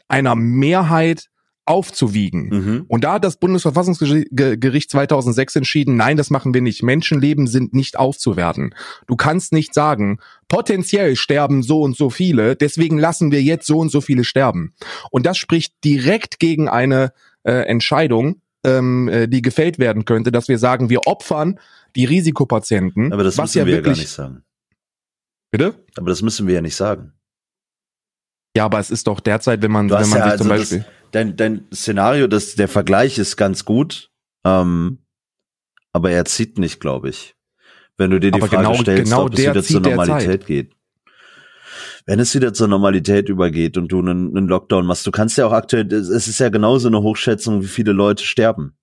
[0.06, 1.26] einer Mehrheit
[1.68, 2.48] aufzuwiegen.
[2.48, 2.84] Mhm.
[2.88, 6.82] Und da hat das Bundesverfassungsgericht 2006 entschieden, nein, das machen wir nicht.
[6.82, 8.74] Menschenleben sind nicht aufzuwerten.
[9.06, 13.78] Du kannst nicht sagen, potenziell sterben so und so viele, deswegen lassen wir jetzt so
[13.78, 14.72] und so viele sterben.
[15.10, 20.48] Und das spricht direkt gegen eine äh, Entscheidung, ähm, äh, die gefällt werden könnte, dass
[20.48, 21.60] wir sagen, wir opfern
[21.96, 23.12] die Risikopatienten.
[23.12, 24.42] Aber das was müssen ja wir ja gar nicht sagen.
[25.50, 25.74] Bitte?
[25.96, 27.12] Aber das müssen wir ja nicht sagen.
[28.56, 30.78] Ja, aber es ist doch derzeit, wenn man, wenn man ja sich zum also Beispiel.
[30.78, 34.10] Das, dein, dein Szenario, das, der Vergleich ist ganz gut,
[34.44, 34.98] ähm,
[35.92, 37.34] aber er zieht nicht, glaube ich.
[37.96, 40.72] Wenn du dir die aber Frage genau, stellst, genau ob es wieder zur Normalität geht.
[42.06, 45.46] Wenn es wieder zur Normalität übergeht und du einen, einen Lockdown machst, du kannst ja
[45.46, 48.77] auch aktuell, es ist ja genauso eine Hochschätzung, wie viele Leute sterben.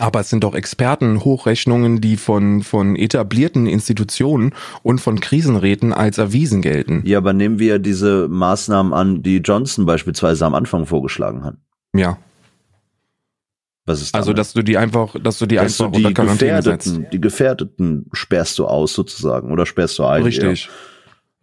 [0.00, 6.62] Aber es sind doch Expertenhochrechnungen, die von, von etablierten Institutionen und von Krisenräten als erwiesen
[6.62, 7.02] gelten.
[7.04, 11.56] Ja, aber nehmen wir diese Maßnahmen an, die Johnson beispielsweise am Anfang vorgeschlagen hat.
[11.94, 12.18] Ja.
[13.84, 14.22] Was ist damit?
[14.22, 18.06] Also, dass du die einfach, dass du die dass einfach du die Gefährdeten, die Gefährdeten
[18.12, 20.22] sperrst du aus sozusagen oder sperrst du ein.
[20.22, 20.64] Richtig.
[20.64, 20.70] Ja.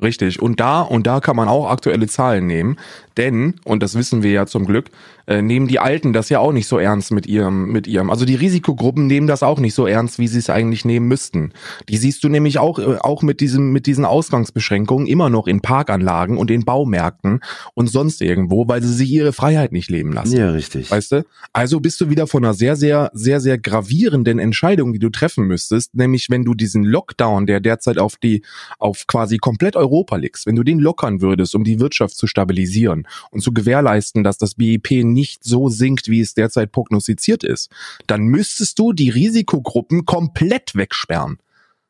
[0.02, 0.42] Richtig.
[0.42, 2.78] Und da, und da kann man auch aktuelle Zahlen nehmen.
[3.18, 4.92] Denn, und das wissen wir ja zum Glück,
[5.28, 8.10] äh, nehmen die Alten das ja auch nicht so ernst mit ihrem, mit ihrem.
[8.10, 11.52] Also die Risikogruppen nehmen das auch nicht so ernst, wie sie es eigentlich nehmen müssten.
[11.90, 15.62] Die siehst du nämlich auch, äh, auch mit diesem, mit diesen Ausgangsbeschränkungen immer noch in
[15.62, 17.42] Parkanlagen und in Baumärkten
[17.74, 20.38] und sonst irgendwo, weil sie sich ihre Freiheit nicht leben lassen.
[20.38, 20.90] Ja, richtig.
[20.90, 21.26] Weißt du?
[21.52, 25.46] Also bist du wieder von einer sehr, sehr, sehr, sehr gravierenden Entscheidung, die du treffen
[25.46, 28.44] müsstest, nämlich wenn du diesen Lockdown, der derzeit auf die,
[28.80, 33.08] auf quasi komplett Europa liegst, wenn du den lockern würdest, um die Wirtschaft zu stabilisieren
[33.32, 37.72] und zu gewährleisten, dass das BIP nicht so sinkt, wie es derzeit prognostiziert ist,
[38.06, 41.40] dann müsstest du die Risikogruppen komplett wegsperren.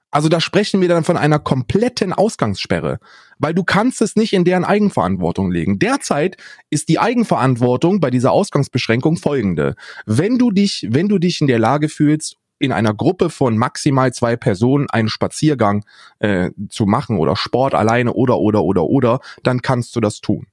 [0.09, 2.99] Also da sprechen wir dann von einer kompletten Ausgangssperre,
[3.39, 5.79] weil du kannst es nicht in deren Eigenverantwortung legen.
[5.79, 6.37] Derzeit
[6.69, 9.75] ist die Eigenverantwortung bei dieser Ausgangsbeschränkung folgende.
[10.05, 14.13] Wenn du dich, wenn du dich in der Lage fühlst, in einer Gruppe von maximal
[14.13, 15.85] zwei Personen einen Spaziergang
[16.19, 20.47] äh, zu machen oder Sport alleine oder oder oder oder, dann kannst du das tun.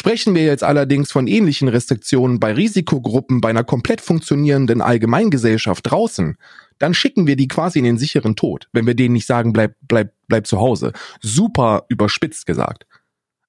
[0.00, 6.38] Sprechen wir jetzt allerdings von ähnlichen Restriktionen bei Risikogruppen bei einer komplett funktionierenden Allgemeingesellschaft draußen,
[6.78, 9.74] dann schicken wir die quasi in den sicheren Tod, wenn wir denen nicht sagen, bleib,
[9.82, 10.94] bleib, bleib zu Hause.
[11.20, 12.86] Super überspitzt gesagt.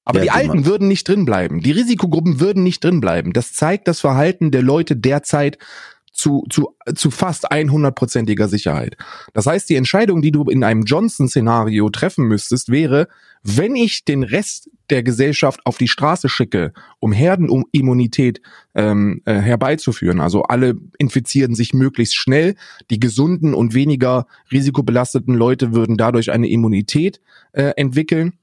[0.04, 1.62] Aber ja, die Alten würden nicht drin bleiben.
[1.62, 3.32] Die Risikogruppen würden nicht drin bleiben.
[3.32, 5.58] Das zeigt das Verhalten der Leute derzeit
[6.22, 8.96] zu, zu, zu fast 100%iger Sicherheit.
[9.34, 13.08] Das heißt, die Entscheidung, die du in einem Johnson-Szenario treffen müsstest, wäre,
[13.42, 18.40] wenn ich den Rest der Gesellschaft auf die Straße schicke, um Herdenimmunität
[18.76, 22.54] ähm, äh, herbeizuführen, also alle infizieren sich möglichst schnell,
[22.92, 27.20] die gesunden und weniger risikobelasteten Leute würden dadurch eine Immunität
[27.54, 28.34] äh, entwickeln,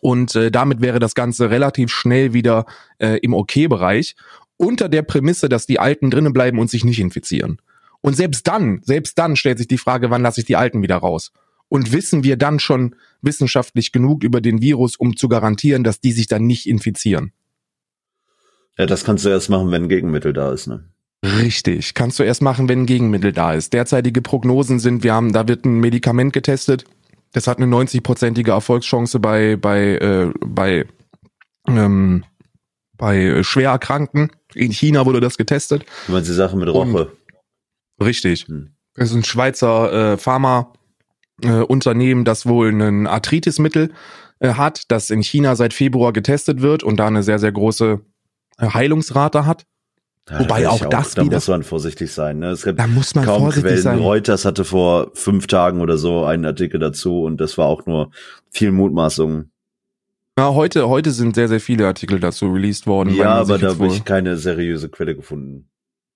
[0.00, 2.64] und äh, damit wäre das Ganze relativ schnell wieder
[2.98, 4.16] äh, im Okay-Bereich
[4.62, 7.60] unter der Prämisse, dass die Alten drinnen bleiben und sich nicht infizieren.
[8.00, 10.96] Und selbst dann, selbst dann stellt sich die Frage, wann lasse ich die Alten wieder
[10.96, 11.32] raus?
[11.68, 16.12] Und wissen wir dann schon wissenschaftlich genug über den Virus, um zu garantieren, dass die
[16.12, 17.32] sich dann nicht infizieren?
[18.78, 20.84] Ja, das kannst du erst machen, wenn ein Gegenmittel da ist, ne?
[21.24, 23.72] Richtig, kannst du erst machen, wenn ein Gegenmittel da ist.
[23.72, 26.84] Derzeitige Prognosen sind, wir haben, da wird ein Medikament getestet,
[27.32, 30.86] das hat eine 90-prozentige Erfolgschance bei, bei, äh, bei
[31.68, 32.24] ähm,
[33.02, 34.30] bei äh, Schwererkrankten.
[34.54, 35.84] In China wurde das getestet.
[36.06, 37.10] Du meinst die Sache mit Roche?
[37.98, 38.46] Und, richtig.
[38.48, 38.74] Hm.
[38.94, 40.72] Das ist ein Schweizer äh, Pharma.
[41.42, 43.90] Äh, Unternehmen, das wohl ein Arthritismittel
[44.38, 48.00] äh, hat, das in China seit Februar getestet wird und da eine sehr, sehr große
[48.58, 49.64] äh, Heilungsrate hat.
[50.30, 52.38] Ja, Wobei da auch ich das da wieder- muss man vorsichtig sein.
[52.38, 52.50] Ne?
[52.50, 53.82] Es gibt Da muss man kaum vorsichtig Quellen.
[53.82, 53.98] sein.
[53.98, 58.10] Reuters hatte vor fünf Tagen oder so einen Artikel dazu und das war auch nur
[58.50, 59.46] viel Mutmaßung.
[60.38, 63.14] Ja, heute, heute sind sehr, sehr viele Artikel dazu released worden.
[63.14, 65.68] Ja, aber da habe ich keine seriöse Quelle gefunden.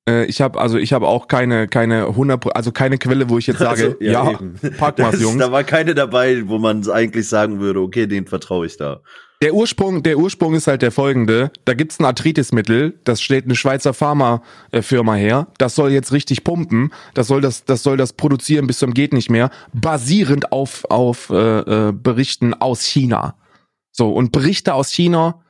[0.09, 3.37] Äh, ich habe also ich habe auch keine keine 100 Pro- also keine Quelle, wo
[3.37, 4.55] ich jetzt sage, Also, ja, eben.
[4.79, 5.39] pack Das- Jungs.
[5.39, 9.01] Da war keine dabei, wo man eigentlich sagen würde, okay, den vertraue ich da.
[9.43, 11.51] Der Ursprung, der Ursprung ist halt der folgende.
[11.67, 15.49] Da gibt's ein Arthritismittel, das stellt eine Schweizer Pharmafirma her.
[15.59, 16.91] Das soll jetzt richtig pumpen.
[17.13, 21.29] Das soll das, das soll das produzieren bis zum geht nicht mehr, basierend auf auf
[21.29, 23.35] äh, äh, Berichten aus China.
[23.97, 25.41] So und Berichte aus China,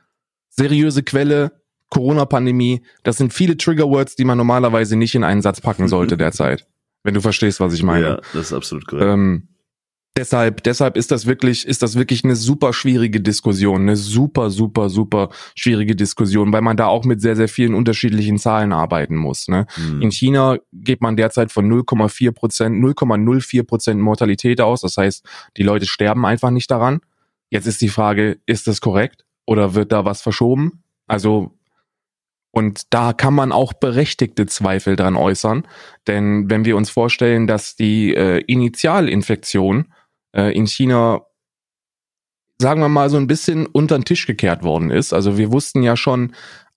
[0.49, 1.51] seriöse Quelle,
[1.89, 2.81] Corona-Pandemie.
[3.03, 6.65] Das sind viele Triggerwords, die man normalerweise nicht in einen Satz packen sollte derzeit.
[7.03, 8.05] Wenn du verstehst, was ich meine.
[8.05, 9.05] Ja, das ist absolut korrekt.
[9.05, 9.49] Ähm,
[10.17, 14.89] deshalb, deshalb ist das wirklich, ist das wirklich eine super schwierige Diskussion, eine super, super,
[14.89, 19.47] super schwierige Diskussion, weil man da auch mit sehr, sehr vielen unterschiedlichen Zahlen arbeiten muss.
[19.47, 19.67] Ne?
[19.75, 20.01] Hm.
[20.01, 24.81] In China geht man derzeit von 0,4 Prozent, 0,04 Prozent Mortalität aus.
[24.81, 25.25] Das heißt,
[25.57, 27.01] die Leute sterben einfach nicht daran.
[27.49, 30.83] Jetzt ist die Frage, ist das korrekt oder wird da was verschoben?
[31.07, 31.57] Also
[32.51, 35.67] und da kann man auch berechtigte Zweifel dran äußern,
[36.07, 39.93] denn wenn wir uns vorstellen, dass die äh, Initialinfektion
[40.35, 41.21] äh, in China,
[42.57, 45.13] sagen wir mal, so ein bisschen unter den Tisch gekehrt worden ist.
[45.13, 46.33] Also wir wussten ja schon,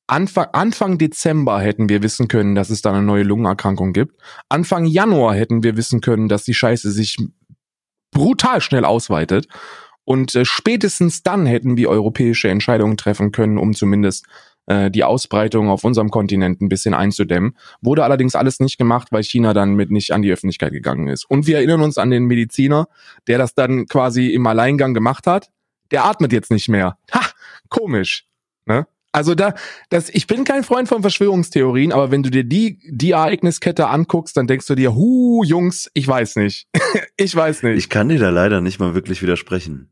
[0.06, 4.20] Anfang, Anfang Dezember hätten wir wissen können, dass es da eine neue Lungenerkrankung gibt.
[4.48, 7.16] Anfang Januar hätten wir wissen können, dass die Scheiße sich
[8.10, 9.46] brutal schnell ausweitet.
[10.10, 14.26] Und äh, spätestens dann hätten wir europäische Entscheidungen treffen können, um zumindest
[14.66, 17.56] äh, die Ausbreitung auf unserem Kontinent ein bisschen einzudämmen.
[17.80, 21.30] Wurde allerdings alles nicht gemacht, weil China dann mit nicht an die Öffentlichkeit gegangen ist.
[21.30, 22.88] Und wir erinnern uns an den Mediziner,
[23.28, 25.48] der das dann quasi im Alleingang gemacht hat.
[25.92, 26.98] Der atmet jetzt nicht mehr.
[27.14, 27.20] Ha,
[27.68, 28.26] komisch.
[28.66, 28.88] Ne?
[29.12, 29.54] Also da,
[29.90, 34.36] das, ich bin kein Freund von Verschwörungstheorien, aber wenn du dir die, die Ereigniskette anguckst,
[34.36, 36.66] dann denkst du dir, hu, Jungs, ich weiß nicht.
[37.16, 37.78] ich weiß nicht.
[37.78, 39.88] Ich kann dir da leider nicht mal wirklich widersprechen.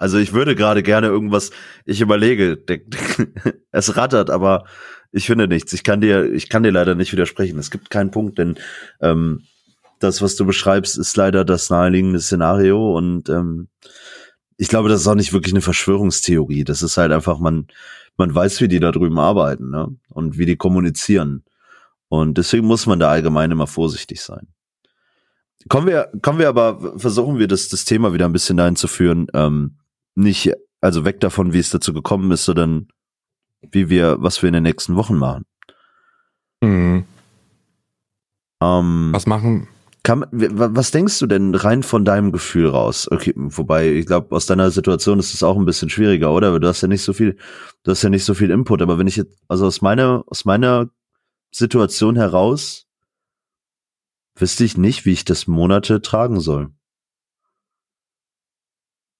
[0.00, 1.50] Also ich würde gerade gerne irgendwas,
[1.84, 2.56] ich überlege,
[3.70, 4.64] es rattert, aber
[5.12, 5.74] ich finde nichts.
[5.74, 7.58] Ich kann dir, ich kann dir leider nicht widersprechen.
[7.58, 8.56] Es gibt keinen Punkt, denn
[9.02, 9.42] ähm,
[9.98, 13.68] das, was du beschreibst, ist leider das naheliegende Szenario und ähm,
[14.56, 16.64] ich glaube, das ist auch nicht wirklich eine Verschwörungstheorie.
[16.64, 17.66] Das ist halt einfach, man,
[18.16, 19.94] man weiß, wie die da drüben arbeiten, ne?
[20.08, 21.44] Und wie die kommunizieren.
[22.08, 24.48] Und deswegen muss man da allgemein immer vorsichtig sein.
[25.68, 28.88] Kommen wir, kommen wir aber, versuchen wir das, das Thema wieder ein bisschen dahin zu
[28.88, 29.76] führen, ähm,
[30.20, 32.88] nicht, also weg davon, wie es dazu gekommen ist, sondern
[33.72, 35.44] wie wir, was wir in den nächsten Wochen machen.
[36.62, 37.04] Hm,
[38.62, 39.68] Ähm, was machen?
[40.02, 43.08] kann, was denkst du denn rein von deinem Gefühl raus?
[43.10, 46.58] Okay, wobei, ich glaube, aus deiner Situation ist es auch ein bisschen schwieriger, oder?
[46.58, 47.36] Du hast ja nicht so viel,
[47.82, 50.44] du hast ja nicht so viel Input, aber wenn ich jetzt, also aus meiner, aus
[50.44, 50.88] meiner
[51.52, 52.86] Situation heraus,
[54.36, 56.70] wüsste ich nicht, wie ich das Monate tragen soll.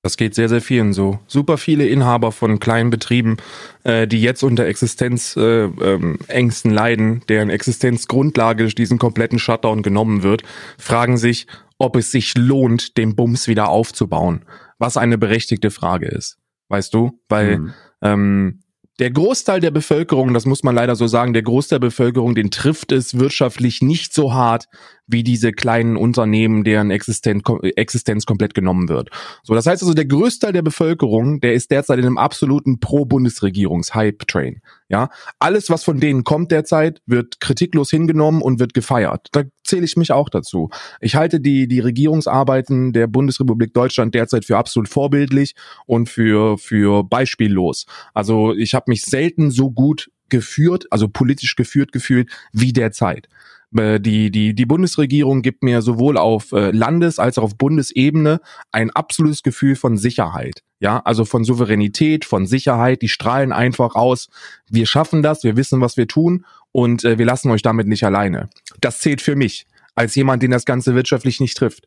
[0.03, 1.19] Das geht sehr, sehr vielen so.
[1.27, 3.37] Super viele Inhaber von kleinen Betrieben,
[3.85, 10.23] äh, die jetzt unter Existenzängsten äh, ähm, leiden, deren Existenzgrundlage durch diesen kompletten Shutdown genommen
[10.23, 10.43] wird,
[10.79, 14.47] fragen sich, ob es sich lohnt, den Bums wieder aufzubauen.
[14.79, 16.39] Was eine berechtigte Frage ist.
[16.69, 17.21] Weißt du?
[17.29, 17.75] Weil Hm.
[18.01, 18.61] ähm,
[19.01, 22.51] der Großteil der Bevölkerung, das muss man leider so sagen, der Großteil der Bevölkerung, den
[22.51, 24.67] trifft es wirtschaftlich nicht so hart
[25.07, 27.43] wie diese kleinen Unternehmen, deren Existenz,
[27.77, 29.09] Existenz komplett genommen wird.
[29.43, 34.61] So, das heißt also, der Großteil der Bevölkerung, der ist derzeit in einem absoluten Pro-Bundesregierungs-Hype-Train.
[34.91, 39.29] Ja, alles, was von denen kommt derzeit, wird kritiklos hingenommen und wird gefeiert.
[39.31, 40.69] Da zähle ich mich auch dazu.
[41.01, 45.55] Ich halte die, die Regierungsarbeiten der Bundesrepublik Deutschland derzeit für absolut vorbildlich
[45.87, 47.87] und für, für beispiellos.
[48.15, 53.29] Also ich habe mich selten so gut geführt, also politisch geführt gefühlt, wie derzeit.
[53.77, 58.41] Äh, Die, die, die Bundesregierung gibt mir sowohl auf äh, Landes- als auch auf Bundesebene
[58.73, 60.63] ein absolutes Gefühl von Sicherheit.
[60.81, 63.03] Ja, also von Souveränität, von Sicherheit.
[63.03, 64.29] Die strahlen einfach aus.
[64.69, 68.05] Wir schaffen das, wir wissen, was wir tun und äh, wir lassen euch damit nicht
[68.05, 68.49] alleine.
[68.81, 71.87] Das zählt für mich als jemand, den das Ganze wirtschaftlich nicht trifft.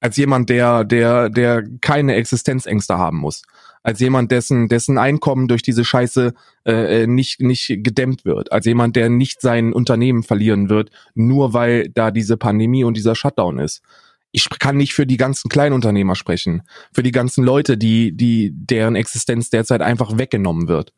[0.00, 3.42] Als jemand, der, der, der keine Existenzängste haben muss.
[3.82, 8.52] Als jemand, dessen, dessen Einkommen durch diese Scheiße äh, nicht, nicht gedämmt wird.
[8.52, 13.14] Als jemand, der nicht sein Unternehmen verlieren wird, nur weil da diese Pandemie und dieser
[13.14, 13.82] Shutdown ist.
[14.30, 16.62] Ich kann nicht für die ganzen Kleinunternehmer sprechen.
[16.92, 20.92] Für die ganzen Leute, die, die, deren Existenz derzeit einfach weggenommen wird.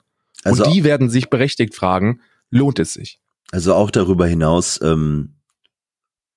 [0.45, 2.21] Also, und die werden sich berechtigt fragen,
[2.51, 3.19] lohnt es sich?
[3.55, 5.34] also auch darüber hinaus, ähm,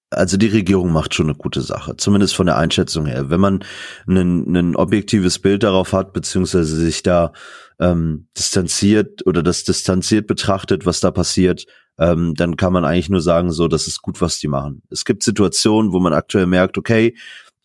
[0.10, 3.30] also die Regierung macht schon eine gute Sache, zumindest von der Einschätzung her.
[3.30, 3.64] Wenn man
[4.08, 7.34] ein, ein objektives Bild darauf hat, beziehungsweise sich da
[7.80, 11.66] ähm, distanziert oder das distanziert betrachtet, was da passiert,
[12.00, 14.82] ähm, dann kann man eigentlich nur sagen, so, das ist gut, was die machen.
[14.90, 17.16] Es gibt Situationen, wo man aktuell merkt, okay,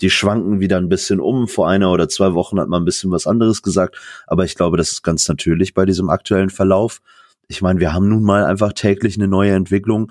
[0.01, 1.47] die schwanken wieder ein bisschen um.
[1.47, 4.77] Vor einer oder zwei Wochen hat man ein bisschen was anderes gesagt, aber ich glaube,
[4.77, 7.01] das ist ganz natürlich bei diesem aktuellen Verlauf.
[7.47, 10.11] Ich meine, wir haben nun mal einfach täglich eine neue Entwicklung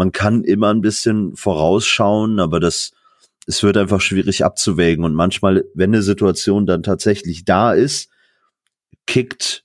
[0.00, 2.92] man kann immer ein bisschen vorausschauen, aber das,
[3.46, 5.04] es wird einfach schwierig abzuwägen.
[5.04, 8.10] Und manchmal, wenn eine Situation dann tatsächlich da ist,
[9.06, 9.62] kickt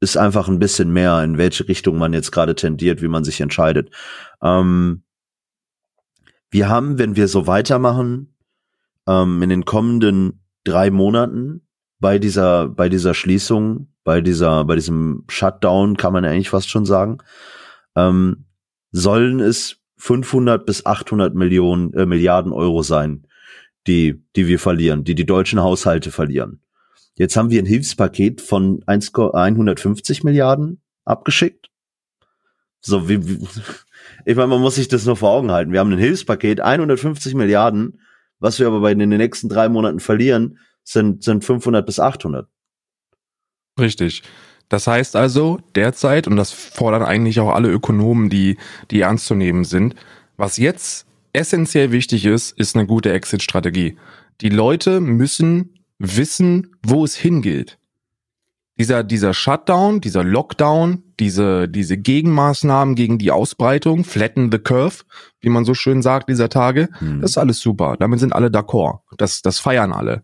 [0.00, 3.40] es einfach ein bisschen mehr, in welche Richtung man jetzt gerade tendiert, wie man sich
[3.40, 3.90] entscheidet.
[4.42, 5.02] Ähm,
[6.50, 8.34] wir haben, wenn wir so weitermachen,
[9.06, 11.66] ähm, in den kommenden drei Monaten
[12.00, 16.84] bei dieser, bei dieser Schließung, bei dieser, bei diesem Shutdown, kann man eigentlich fast schon
[16.84, 17.16] sagen,
[17.96, 18.44] ähm,
[18.90, 23.26] sollen es 500 bis 800 Millionen äh, Milliarden Euro sein,
[23.86, 26.60] die die wir verlieren, die die deutschen Haushalte verlieren.
[27.16, 31.70] Jetzt haben wir ein Hilfspaket von 1, 150 Milliarden abgeschickt.
[32.80, 33.46] So wie, wie
[34.24, 35.72] ich meine, man muss sich das nur vor Augen halten.
[35.72, 38.00] Wir haben ein Hilfspaket 150 Milliarden,
[38.38, 42.48] was wir aber bei in den nächsten drei Monaten verlieren, sind sind 500 bis 800.
[43.78, 44.22] Richtig.
[44.68, 48.58] Das heißt also derzeit, und das fordern eigentlich auch alle Ökonomen, die,
[48.90, 49.94] die ernst zu nehmen sind,
[50.36, 53.96] was jetzt essentiell wichtig ist, ist eine gute Exit-Strategie.
[54.40, 57.78] Die Leute müssen wissen, wo es hingeht.
[58.78, 65.02] Dieser, dieser Shutdown, dieser Lockdown, diese, diese Gegenmaßnahmen gegen die Ausbreitung, flatten the curve,
[65.40, 67.20] wie man so schön sagt dieser Tage, hm.
[67.20, 67.96] das ist alles super.
[67.98, 69.00] Damit sind alle d'accord.
[69.16, 70.22] Das, das feiern alle.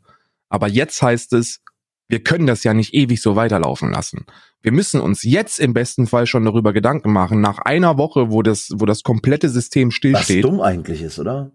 [0.48, 1.62] Aber jetzt heißt es,
[2.08, 4.26] wir können das ja nicht ewig so weiterlaufen lassen.
[4.62, 8.42] Wir müssen uns jetzt im besten Fall schon darüber Gedanken machen, nach einer Woche, wo
[8.42, 10.44] das, wo das komplette System stillsteht.
[10.44, 11.52] Was dumm eigentlich ist, oder?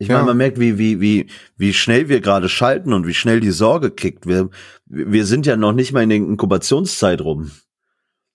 [0.00, 3.40] Ich meine, man merkt, wie, wie, wie, wie schnell wir gerade schalten und wie schnell
[3.40, 4.26] die Sorge kickt.
[4.26, 4.48] Wir,
[4.86, 7.50] wir sind ja noch nicht mal in der Inkubationszeit rum.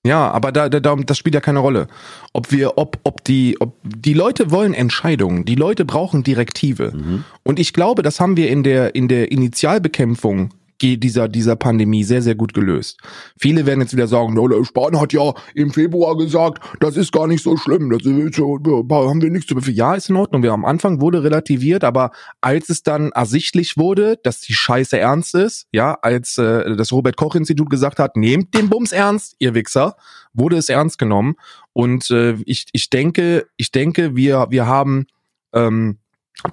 [0.06, 1.88] Ja, aber da, da, das spielt ja keine Rolle.
[2.34, 6.92] Ob wir, ob, ob die, ob die Leute wollen Entscheidungen, die Leute brauchen Direktive.
[6.94, 7.24] Mhm.
[7.44, 10.50] Und ich glaube, das haben wir in der, in der Initialbekämpfung
[10.84, 13.00] dieser, dieser Pandemie sehr, sehr gut gelöst.
[13.38, 17.44] Viele werden jetzt wieder sagen, Spahn hat ja im Februar gesagt, das ist gar nicht
[17.44, 19.78] so schlimm, das ist, haben wir nichts zu befehlen.
[19.78, 20.44] Ja, ist in Ordnung.
[20.44, 25.36] Wir am Anfang wurde relativiert, aber als es dann ersichtlich wurde, dass die Scheiße ernst
[25.36, 29.54] ist, ja, als äh, das Robert Koch Institut gesagt hat, nehmt den Bums ernst, ihr
[29.54, 29.96] Wichser,
[30.34, 31.36] wurde es ernst genommen.
[31.74, 35.08] Und äh, ich, ich denke, ich denke, wir, wir haben
[35.54, 35.98] ähm,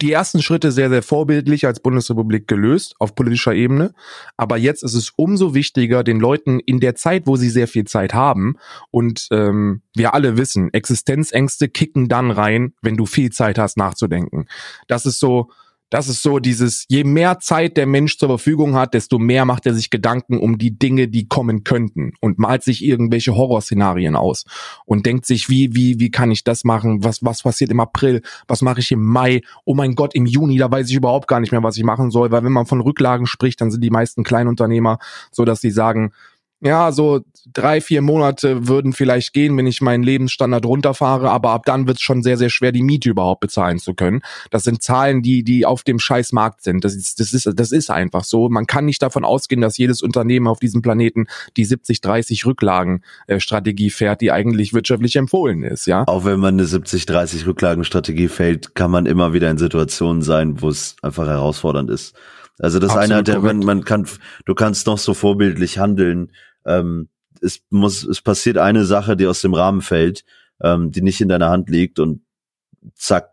[0.01, 3.93] die ersten Schritte sehr, sehr vorbildlich als Bundesrepublik gelöst auf politischer Ebene.
[4.37, 7.85] Aber jetzt ist es umso wichtiger, den Leuten in der Zeit, wo sie sehr viel
[7.85, 8.57] Zeit haben
[8.91, 14.47] und ähm, wir alle wissen, Existenzängste kicken dann rein, wenn du viel Zeit hast nachzudenken.
[14.87, 15.51] Das ist so,
[15.91, 19.67] das ist so dieses, je mehr Zeit der Mensch zur Verfügung hat, desto mehr macht
[19.67, 24.45] er sich Gedanken um die Dinge, die kommen könnten und malt sich irgendwelche Horrorszenarien aus
[24.87, 27.05] und denkt sich, wie, wie, wie kann ich das machen?
[27.05, 28.23] Was, was passiert im April?
[28.47, 29.43] Was mache ich im Mai?
[29.65, 32.11] Oh mein Gott, im Juni, da weiß ich überhaupt gar nicht mehr, was ich machen
[32.11, 34.99] soll, weil wenn man von Rücklagen spricht, dann sind die meisten Kleinunternehmer
[35.33, 36.13] so, dass sie sagen,
[36.63, 37.21] ja, so
[37.53, 41.97] drei, vier Monate würden vielleicht gehen, wenn ich meinen Lebensstandard runterfahre, aber ab dann wird
[41.97, 44.21] es schon sehr, sehr schwer, die Miete überhaupt bezahlen zu können.
[44.51, 46.85] Das sind Zahlen, die, die auf dem Scheißmarkt sind.
[46.85, 48.49] Das ist, das ist, das ist einfach so.
[48.49, 54.21] Man kann nicht davon ausgehen, dass jedes Unternehmen auf diesem Planeten die 70-30 Rücklagenstrategie fährt,
[54.21, 56.05] die eigentlich wirtschaftlich empfohlen ist, ja.
[56.07, 60.69] Auch wenn man eine 70-30 Rücklagenstrategie fällt, kann man immer wieder in Situationen sein, wo
[60.69, 62.15] es einfach herausfordernd ist.
[62.61, 64.07] Also das Absolut eine, der, man, man kann,
[64.45, 66.31] du kannst noch so vorbildlich handeln,
[66.65, 67.09] ähm,
[67.41, 70.25] es muss, es passiert eine Sache, die aus dem Rahmen fällt,
[70.63, 72.23] ähm, die nicht in deiner Hand liegt und
[72.95, 73.30] zack,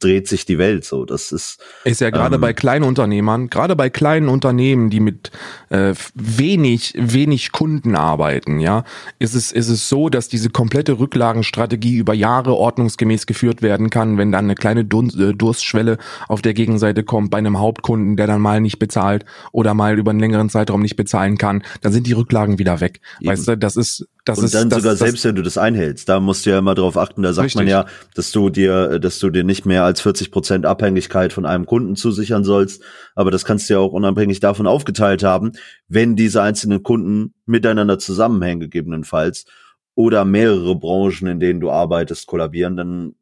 [0.00, 1.04] dreht sich die Welt so.
[1.04, 5.30] Das ist ist ja gerade ähm, bei kleinen Unternehmern, gerade bei kleinen Unternehmen, die mit
[5.68, 8.84] äh, wenig wenig Kunden arbeiten, ja,
[9.18, 14.18] ist es ist es so, dass diese komplette Rücklagenstrategie über Jahre ordnungsgemäß geführt werden kann,
[14.18, 15.98] wenn dann eine kleine äh, Durstschwelle
[16.28, 20.10] auf der Gegenseite kommt bei einem Hauptkunden, der dann mal nicht bezahlt oder mal über
[20.10, 23.00] einen längeren Zeitraum nicht bezahlen kann, dann sind die Rücklagen wieder weg.
[23.20, 23.30] Eben.
[23.30, 25.58] Weißt du, das ist das und ist, dann das, sogar das, selbst, wenn du das
[25.58, 27.60] einhältst, da musst du ja immer drauf achten, da sagt richtig.
[27.60, 31.46] man ja, dass du dir, dass du dir nicht mehr als 40 Prozent Abhängigkeit von
[31.46, 32.82] einem Kunden zusichern sollst,
[33.14, 35.52] aber das kannst du ja auch unabhängig davon aufgeteilt haben,
[35.88, 39.46] wenn diese einzelnen Kunden miteinander zusammenhängen, gegebenenfalls,
[39.94, 43.14] oder mehrere Branchen, in denen du arbeitest, kollabieren, dann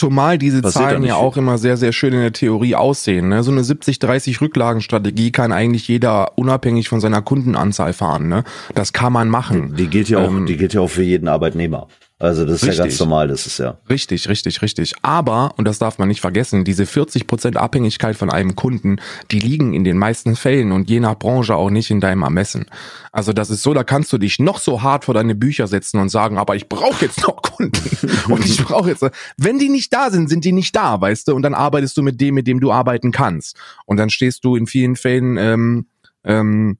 [0.00, 3.28] Zumal diese Zahlen ja auch immer sehr, sehr schön in der Theorie aussehen.
[3.28, 3.42] Ne?
[3.42, 8.26] So eine 70-30 Rücklagenstrategie kann eigentlich jeder unabhängig von seiner Kundenanzahl fahren.
[8.28, 8.44] Ne?
[8.74, 9.74] Das kann man machen.
[9.76, 11.86] Die, die gilt ja auch, ähm, die gilt ja auch für jeden Arbeitnehmer.
[12.20, 12.78] Also das ist Richtig.
[12.78, 13.78] ja ganz normal, das ist ja.
[13.88, 14.92] Richtig, richtig, richtig.
[15.00, 19.00] Aber, und das darf man nicht vergessen, diese 40% Abhängigkeit von einem Kunden,
[19.30, 22.66] die liegen in den meisten Fällen und je nach Branche auch nicht in deinem Ermessen.
[23.10, 25.98] Also das ist so, da kannst du dich noch so hart vor deine Bücher setzen
[25.98, 27.72] und sagen, aber ich brauche jetzt noch Kunden.
[28.28, 29.02] und ich brauche jetzt,
[29.38, 31.34] wenn die nicht da sind, sind die nicht da, weißt du?
[31.34, 33.56] Und dann arbeitest du mit dem, mit dem du arbeiten kannst.
[33.86, 35.86] Und dann stehst du in vielen Fällen ähm,
[36.24, 36.76] ähm,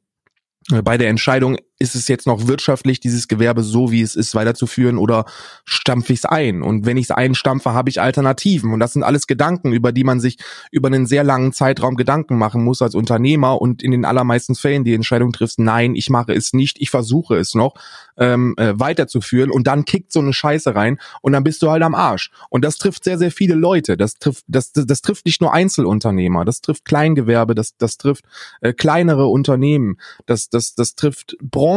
[0.85, 4.99] bei der Entscheidung, ist es jetzt noch wirtschaftlich, dieses Gewerbe so, wie es ist, weiterzuführen
[4.99, 5.25] oder
[5.65, 6.63] stampfe ich es ein?
[6.63, 8.75] Und wenn ich es einstampfe, habe ich Alternativen.
[8.75, 10.37] Und das sind alles Gedanken, über die man sich
[10.71, 14.85] über einen sehr langen Zeitraum Gedanken machen muss als Unternehmer und in den allermeisten Fällen
[14.85, 17.75] die Entscheidung triffst, nein, ich mache es nicht, ich versuche es noch
[18.19, 21.83] ähm, äh, weiterzuführen und dann kickt so eine Scheiße rein und dann bist du halt
[21.83, 22.31] am Arsch.
[22.51, 23.97] Und das trifft sehr, sehr viele Leute.
[23.97, 28.27] Das trifft, das, das, das trifft nicht nur Einzelunternehmer, das trifft Kleingewerbe, das, das trifft
[28.61, 31.70] äh, kleinere Unternehmen, das, das, das trifft Branchen,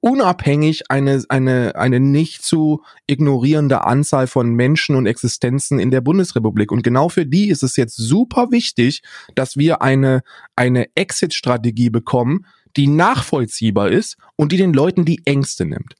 [0.00, 6.70] unabhängig eine, eine, eine nicht zu ignorierende Anzahl von Menschen und Existenzen in der Bundesrepublik.
[6.70, 9.02] Und genau für die ist es jetzt super wichtig,
[9.34, 10.22] dass wir eine,
[10.54, 15.94] eine Exit-Strategie bekommen, die nachvollziehbar ist und die den Leuten die Ängste nimmt.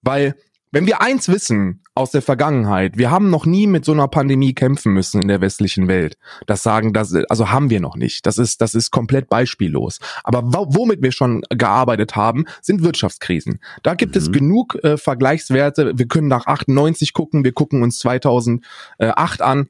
[0.00, 0.34] Weil
[0.72, 4.54] wenn wir eins wissen aus der Vergangenheit, wir haben noch nie mit so einer Pandemie
[4.54, 6.16] kämpfen müssen in der westlichen Welt.
[6.46, 8.26] Das sagen, das, also haben wir noch nicht.
[8.26, 10.00] Das ist, das ist komplett beispiellos.
[10.24, 13.60] Aber womit wir schon gearbeitet haben, sind Wirtschaftskrisen.
[13.82, 14.20] Da gibt mhm.
[14.20, 15.92] es genug äh, Vergleichswerte.
[15.96, 18.62] Wir können nach 98 gucken, wir gucken uns 2008
[19.42, 19.68] an.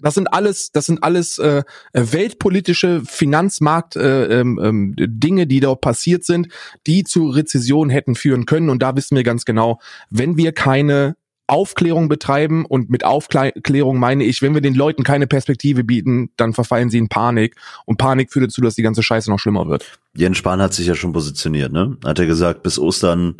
[0.00, 6.24] Das sind alles, das sind alles äh, weltpolitische Finanzmarkt äh, ähm, Dinge, die dort passiert
[6.24, 6.48] sind,
[6.86, 8.70] die zu Rezession hätten führen können.
[8.70, 9.80] Und da wissen wir ganz genau,
[10.10, 11.16] wenn wir keine
[11.48, 16.52] Aufklärung betreiben und mit Aufklärung meine ich, wenn wir den Leuten keine Perspektive bieten, dann
[16.52, 19.98] verfallen sie in Panik und Panik führt dazu, dass die ganze Scheiße noch schlimmer wird.
[20.14, 21.96] Jens Spahn hat sich ja schon positioniert, ne?
[22.04, 23.36] Hat er gesagt, bis Ostern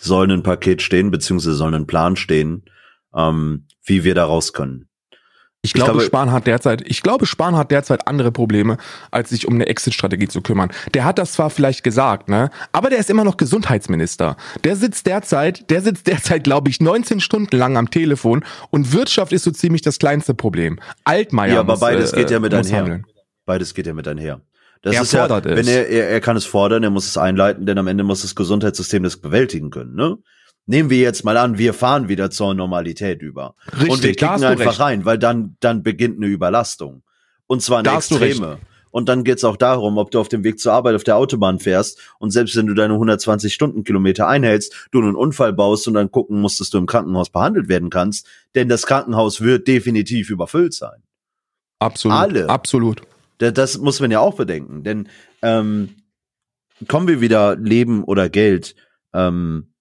[0.00, 2.64] soll ein Paket stehen, beziehungsweise soll ein Plan stehen,
[3.14, 4.88] ähm, wie wir da raus können.
[5.64, 8.76] Ich glaube, ich glaube, Spahn hat derzeit, ich glaube, Spahn hat derzeit andere Probleme,
[9.10, 10.70] als sich um eine Exit-Strategie zu kümmern.
[10.92, 14.36] Der hat das zwar vielleicht gesagt, ne, aber der ist immer noch Gesundheitsminister.
[14.62, 19.32] Der sitzt derzeit, der sitzt derzeit, glaube ich, 19 Stunden lang am Telefon und Wirtschaft
[19.32, 20.78] ist so ziemlich das kleinste Problem.
[21.04, 22.76] Altmaier Ja, aber muss, beides äh, geht ja mit einher.
[22.76, 23.06] Handeln.
[23.46, 24.42] Beides geht ja mit einher.
[24.82, 27.16] Das er ist ja, fordert wenn er, er, er kann es fordern, er muss es
[27.16, 30.18] einleiten, denn am Ende muss das Gesundheitssystem das bewältigen können, ne?
[30.66, 33.54] Nehmen wir jetzt mal an, wir fahren wieder zur Normalität über.
[33.72, 34.80] Richtig, und wir kicken einfach recht.
[34.80, 37.02] rein, weil dann, dann beginnt eine Überlastung.
[37.46, 38.58] Und zwar eine Da extreme.
[38.90, 41.58] Und dann geht's auch darum, ob du auf dem Weg zur Arbeit auf der Autobahn
[41.58, 46.12] fährst und selbst wenn du deine 120 Stundenkilometer einhältst, du einen Unfall baust und dann
[46.12, 50.74] gucken musst, dass du im Krankenhaus behandelt werden kannst, denn das Krankenhaus wird definitiv überfüllt
[50.74, 51.02] sein.
[51.80, 52.16] Absolut.
[52.16, 52.48] Alle.
[52.48, 53.02] Absolut.
[53.38, 55.08] Da- Das muss man ja auch bedenken, denn
[55.42, 55.96] ähm,
[56.86, 58.76] kommen wir wieder Leben oder Geld,
[59.12, 59.73] ähm,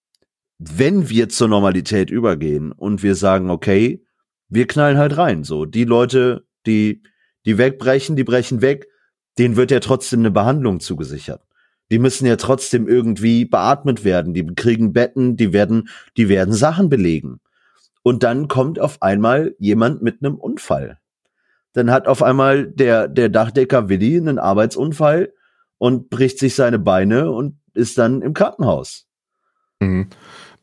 [0.71, 4.05] wenn wir zur Normalität übergehen und wir sagen, okay,
[4.49, 7.03] wir knallen halt rein, so die Leute, die
[7.45, 8.87] die wegbrechen, die brechen weg,
[9.37, 11.41] denen wird ja trotzdem eine Behandlung zugesichert.
[11.91, 16.89] Die müssen ja trotzdem irgendwie beatmet werden, die kriegen Betten, die werden, die werden Sachen
[16.89, 17.39] belegen.
[18.03, 20.99] Und dann kommt auf einmal jemand mit einem Unfall.
[21.73, 25.33] Dann hat auf einmal der, der Dachdecker Willi einen Arbeitsunfall
[25.77, 29.07] und bricht sich seine Beine und ist dann im Krankenhaus.
[29.79, 30.07] Mhm.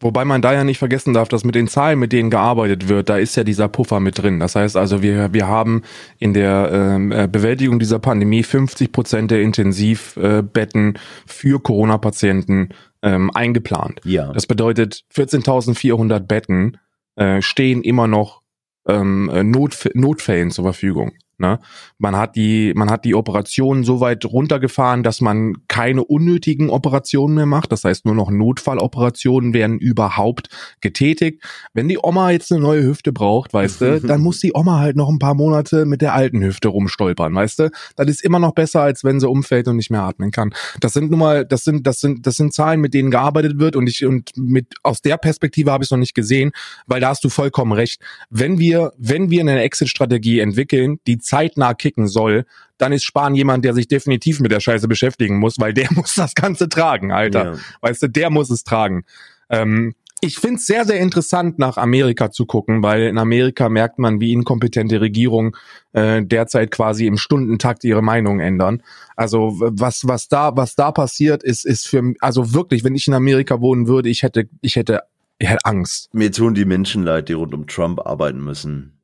[0.00, 3.10] Wobei man da ja nicht vergessen darf, dass mit den Zahlen, mit denen gearbeitet wird,
[3.10, 4.40] da ist ja dieser Puffer mit drin.
[4.40, 5.82] Das heißt also, wir, wir haben
[6.18, 12.70] in der ähm, äh, Bewältigung dieser Pandemie 50 Prozent der Intensivbetten für Corona-Patienten
[13.02, 14.00] ähm, eingeplant.
[14.04, 14.32] Ja.
[14.32, 16.78] Das bedeutet, 14.400 Betten
[17.16, 18.40] äh, stehen immer noch
[18.88, 21.12] ähm, äh, Notf Notfällen zur Verfügung.
[21.40, 21.58] Ne?
[21.98, 27.34] Man hat die, man hat die Operationen so weit runtergefahren, dass man keine unnötigen Operationen
[27.34, 27.72] mehr macht.
[27.72, 30.50] Das heißt, nur noch Notfalloperationen werden überhaupt
[30.82, 31.42] getätigt.
[31.72, 34.96] Wenn die Oma jetzt eine neue Hüfte braucht, weißt du, dann muss die Oma halt
[34.96, 37.70] noch ein paar Monate mit der alten Hüfte rumstolpern, weißt du?
[37.96, 40.52] Das ist immer noch besser, als wenn sie umfällt und nicht mehr atmen kann.
[40.80, 43.76] Das sind nun mal, das sind, das sind, das sind Zahlen, mit denen gearbeitet wird
[43.76, 46.52] und ich, und mit, aus der Perspektive habe ich es noch nicht gesehen,
[46.86, 48.02] weil da hast du vollkommen recht.
[48.28, 52.44] Wenn wir, wenn wir eine Exit-Strategie entwickeln, die zeitnah kicken soll,
[52.76, 56.14] dann ist Spahn jemand, der sich definitiv mit der Scheiße beschäftigen muss, weil der muss
[56.14, 57.44] das Ganze tragen, Alter.
[57.44, 57.58] Ja.
[57.82, 59.04] Weißt du, der muss es tragen.
[59.48, 64.20] Ähm, ich find's sehr, sehr interessant, nach Amerika zu gucken, weil in Amerika merkt man,
[64.20, 65.52] wie inkompetente Regierungen
[65.92, 68.82] äh, derzeit quasi im Stundentakt ihre Meinung ändern.
[69.16, 73.14] Also was, was da, was da passiert, ist, ist für, also wirklich, wenn ich in
[73.14, 75.04] Amerika wohnen würde, ich hätte, ich hätte,
[75.38, 76.12] ich hätte Angst.
[76.12, 78.99] Mir tun die Menschen leid, die rund um Trump arbeiten müssen.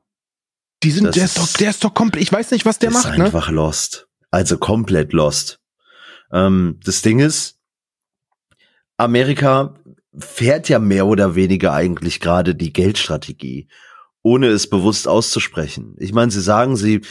[0.83, 2.79] Die sind, Das der ist doch, ist- der ist doch komplett, ich weiß nicht, was
[2.79, 3.25] der ist macht, ne?
[3.25, 4.09] einfach lost.
[4.31, 5.61] Also komplett lost.
[6.33, 7.59] Ähm, das Ding ist,
[8.97, 9.75] Amerika
[10.19, 13.69] fährt ja mehr oder weniger eigentlich gerade die Geldstrategie,
[14.23, 15.95] ohne es bewusst auszusprechen.
[15.99, 17.03] Ich meine, sie sagen sie,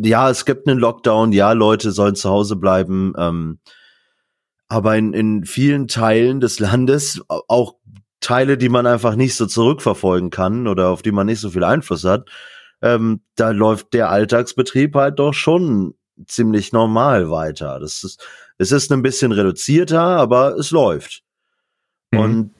[0.00, 3.58] ja, es gibt einen Lockdown, ja, Leute sollen zu Hause bleiben, ähm,
[4.68, 7.76] aber in, in vielen Teilen des Landes, auch
[8.20, 11.62] Teile, die man einfach nicht so zurückverfolgen kann oder auf die man nicht so viel
[11.64, 12.28] Einfluss hat,
[12.82, 15.94] ähm, da läuft der Alltagsbetrieb halt doch schon
[16.26, 17.78] ziemlich normal weiter.
[17.80, 18.24] Das ist,
[18.58, 21.22] es ist ein bisschen reduzierter, aber es läuft.
[22.10, 22.18] Mhm.
[22.18, 22.54] Und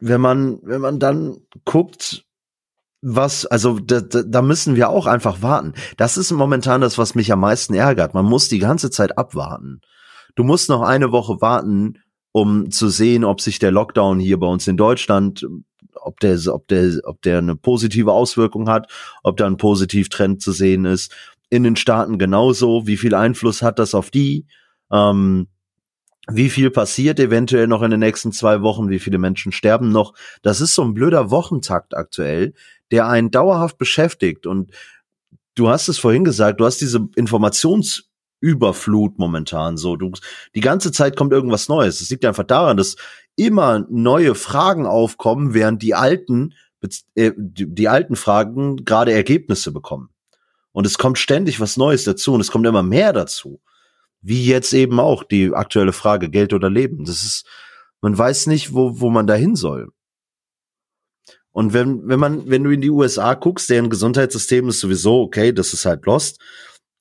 [0.00, 2.24] wenn man, wenn man dann guckt,
[3.06, 5.74] was, also da, da müssen wir auch einfach warten.
[5.98, 8.14] Das ist momentan das, was mich am meisten ärgert.
[8.14, 9.82] Man muss die ganze Zeit abwarten.
[10.36, 11.98] Du musst noch eine Woche warten,
[12.32, 15.46] um zu sehen, ob sich der Lockdown hier bei uns in Deutschland,
[16.00, 18.90] ob der, ob der, ob der eine positive Auswirkung hat,
[19.22, 21.14] ob da ein Positivtrend zu sehen ist.
[21.50, 22.86] In den Staaten genauso.
[22.86, 24.46] Wie viel Einfluss hat das auf die?
[24.90, 25.48] Ähm,
[26.28, 28.88] wie viel passiert eventuell noch in den nächsten zwei Wochen?
[28.88, 30.14] Wie viele Menschen sterben noch?
[30.42, 32.54] Das ist so ein blöder Wochentakt aktuell,
[32.90, 34.46] der einen dauerhaft beschäftigt.
[34.46, 34.70] Und
[35.54, 39.96] du hast es vorhin gesagt, du hast diese Informationsüberflut momentan so.
[39.96, 40.12] Du,
[40.54, 42.00] die ganze Zeit kommt irgendwas Neues.
[42.00, 42.96] Es liegt einfach daran, dass
[43.36, 46.54] immer neue Fragen aufkommen, während die alten,
[47.14, 50.10] äh, die alten Fragen gerade Ergebnisse bekommen.
[50.72, 53.60] Und es kommt ständig was Neues dazu und es kommt immer mehr dazu.
[54.20, 57.04] Wie jetzt eben auch die aktuelle Frage Geld oder Leben.
[57.04, 57.46] Das ist,
[58.00, 59.90] man weiß nicht, wo, wo man da hin soll.
[61.52, 65.52] Und wenn, wenn man, wenn du in die USA guckst, deren Gesundheitssystem ist sowieso okay,
[65.52, 66.40] das ist halt lost.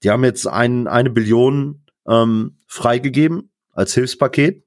[0.03, 4.63] Die haben jetzt ein, eine Billion ähm, freigegeben als Hilfspaket.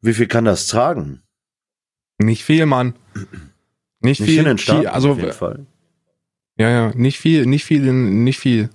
[0.00, 1.22] Wie viel kann das tragen?
[2.18, 2.94] Nicht viel, Mann.
[4.00, 4.38] Nicht, nicht viel.
[4.38, 5.66] In den Staaten, also, auf jeden Fall.
[6.56, 8.70] Ja, ja, nicht viel, nicht viel, nicht viel.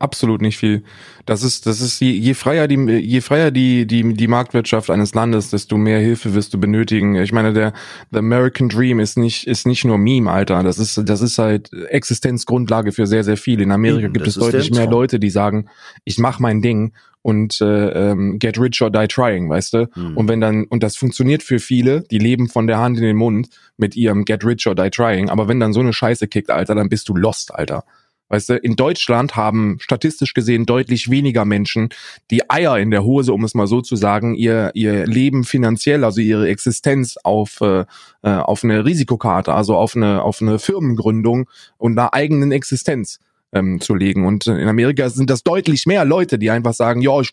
[0.00, 0.82] Absolut nicht viel.
[1.26, 5.12] Das ist, das ist je, je freier die, je freier die, die, die Marktwirtschaft eines
[5.12, 7.16] Landes, desto mehr Hilfe wirst du benötigen.
[7.16, 7.74] Ich meine, der
[8.10, 10.62] the American Dream ist nicht, ist nicht nur Meme, Alter.
[10.62, 13.60] Das ist, das ist halt Existenzgrundlage für sehr, sehr viel.
[13.60, 15.66] In Amerika Eben, gibt es deutlich mehr Leute, die sagen,
[16.04, 19.90] ich mach mein Ding und äh, ähm, get rich or die trying, weißt du?
[19.94, 20.16] Mhm.
[20.16, 23.16] Und wenn dann, und das funktioniert für viele, die leben von der Hand in den
[23.16, 26.48] Mund mit ihrem get rich or die trying, aber wenn dann so eine Scheiße kickt,
[26.48, 27.84] Alter, dann bist du lost, Alter.
[28.30, 31.88] Weißt du, in Deutschland haben statistisch gesehen deutlich weniger Menschen
[32.30, 36.04] die Eier in der Hose, um es mal so zu sagen, ihr, ihr Leben finanziell,
[36.04, 37.84] also ihre Existenz auf, äh,
[38.22, 43.18] äh auf eine Risikokarte, also auf eine, auf eine Firmengründung und einer eigenen Existenz
[43.52, 44.24] ähm, zu legen.
[44.24, 47.30] Und in Amerika sind das deutlich mehr Leute, die einfach sagen, ja, ich,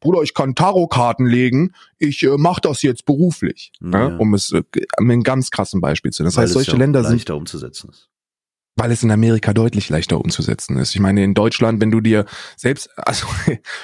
[0.00, 4.10] Bruder, ich kann Tarotkarten legen, ich äh, mache das jetzt beruflich, ja.
[4.10, 4.18] ne?
[4.18, 6.28] um es äh, mit einem ganz krassen Beispiel zu nennen.
[6.28, 8.11] Das Weil heißt, solche ja Länder sind umzusetzen ist
[8.76, 10.94] weil es in Amerika deutlich leichter umzusetzen ist.
[10.94, 12.24] Ich meine, in Deutschland, wenn du dir
[12.56, 13.26] selbst, also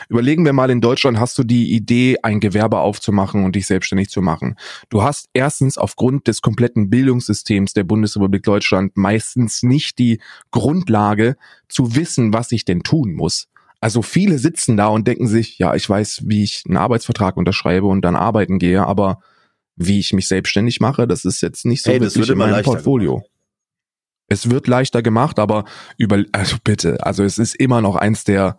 [0.09, 4.09] überlegen wir mal, in Deutschland hast du die Idee, ein Gewerbe aufzumachen und dich selbstständig
[4.09, 4.57] zu machen.
[4.89, 10.21] Du hast erstens aufgrund des kompletten Bildungssystems der Bundesrepublik Deutschland meistens nicht die
[10.51, 11.37] Grundlage
[11.69, 13.49] zu wissen, was ich denn tun muss.
[13.81, 17.87] Also viele sitzen da und denken sich, ja, ich weiß, wie ich einen Arbeitsvertrag unterschreibe
[17.87, 19.21] und dann arbeiten gehe, aber
[19.77, 23.17] wie ich mich selbstständig mache, das ist jetzt nicht so hey, wirklich in meinem Portfolio.
[23.17, 23.31] Gemacht.
[24.29, 25.65] Es wird leichter gemacht, aber
[25.97, 28.59] über, also bitte, also es ist immer noch eins der,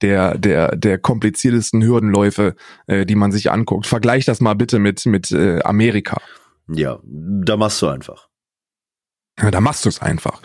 [0.00, 2.56] der, der, der kompliziertesten Hürdenläufe,
[2.86, 3.86] äh, die man sich anguckt.
[3.86, 6.20] Vergleich das mal bitte mit, mit äh, Amerika.
[6.68, 8.28] Ja, da machst du einfach.
[9.38, 10.40] Ja, da machst du es einfach.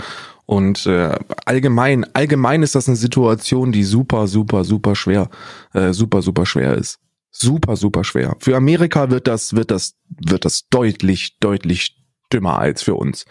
[0.46, 5.30] Und äh, allgemein, allgemein ist das eine Situation, die super, super, super schwer,
[5.74, 7.00] äh, super, super schwer ist.
[7.32, 8.36] Super, super schwer.
[8.40, 11.98] Für Amerika wird das, wird das, wird das deutlich, deutlich
[12.32, 13.26] dümmer als für uns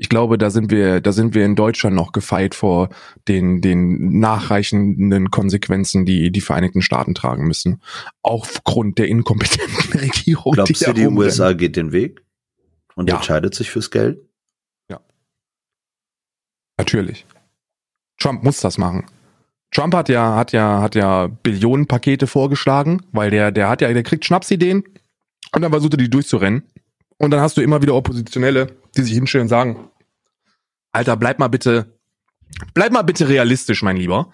[0.00, 2.88] ich glaube, da sind wir, da sind wir in Deutschland noch gefeit vor
[3.28, 7.82] den, den nachreichenden Konsequenzen, die die Vereinigten Staaten tragen müssen.
[8.22, 10.54] Aufgrund der inkompetenten Regierung.
[10.54, 12.22] Glaubst die du, die USA geht den Weg
[12.94, 13.16] und ja.
[13.16, 14.26] entscheidet sich fürs Geld?
[14.88, 15.00] Ja.
[16.78, 17.26] Natürlich.
[18.18, 19.04] Trump muss das machen.
[19.70, 24.02] Trump hat ja, hat ja, hat ja Billionenpakete vorgeschlagen, weil der, der hat ja, der
[24.02, 24.82] kriegt Schnapsideen
[25.54, 26.62] und dann versucht er die durchzurennen.
[27.18, 29.89] Und dann hast du immer wieder Oppositionelle, die sich hinstellen und sagen,
[30.92, 31.98] Alter, bleib mal bitte,
[32.74, 34.30] bleib mal bitte realistisch, mein Lieber.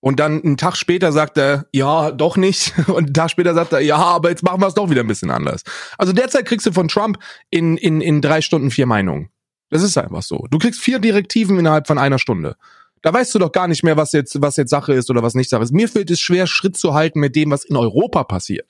[0.00, 2.72] Und dann einen Tag später sagt er, ja, doch nicht.
[2.86, 5.08] Und einen Tag später sagt er, ja, aber jetzt machen wir es doch wieder ein
[5.08, 5.62] bisschen anders.
[5.96, 7.18] Also derzeit kriegst du von Trump
[7.50, 9.30] in, in, in drei Stunden vier Meinungen.
[9.70, 10.46] Das ist einfach so.
[10.50, 12.56] Du kriegst vier Direktiven innerhalb von einer Stunde.
[13.02, 15.34] Da weißt du doch gar nicht mehr, was jetzt, was jetzt Sache ist oder was
[15.34, 15.72] nicht Sache ist.
[15.72, 18.66] Mir fällt es schwer, Schritt zu halten mit dem, was in Europa passiert.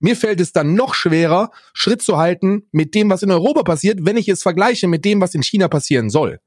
[0.00, 4.00] Mir fällt es dann noch schwerer, Schritt zu halten mit dem, was in Europa passiert,
[4.02, 6.40] wenn ich es vergleiche mit dem, was in China passieren soll.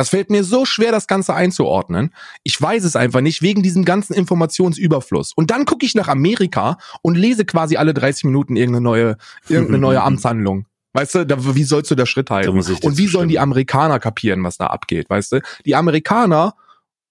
[0.00, 2.14] Das fällt mir so schwer, das Ganze einzuordnen.
[2.42, 5.34] Ich weiß es einfach nicht, wegen diesem ganzen Informationsüberfluss.
[5.36, 9.76] Und dann gucke ich nach Amerika und lese quasi alle 30 Minuten irgendeine neue, irgendeine
[9.82, 10.64] neue Amtshandlung.
[10.94, 12.48] Weißt du, da, wie sollst du da Schritt halten?
[12.48, 15.10] und wie sollen die Amerikaner kapieren, was da abgeht?
[15.10, 16.54] Weißt du, die Amerikaner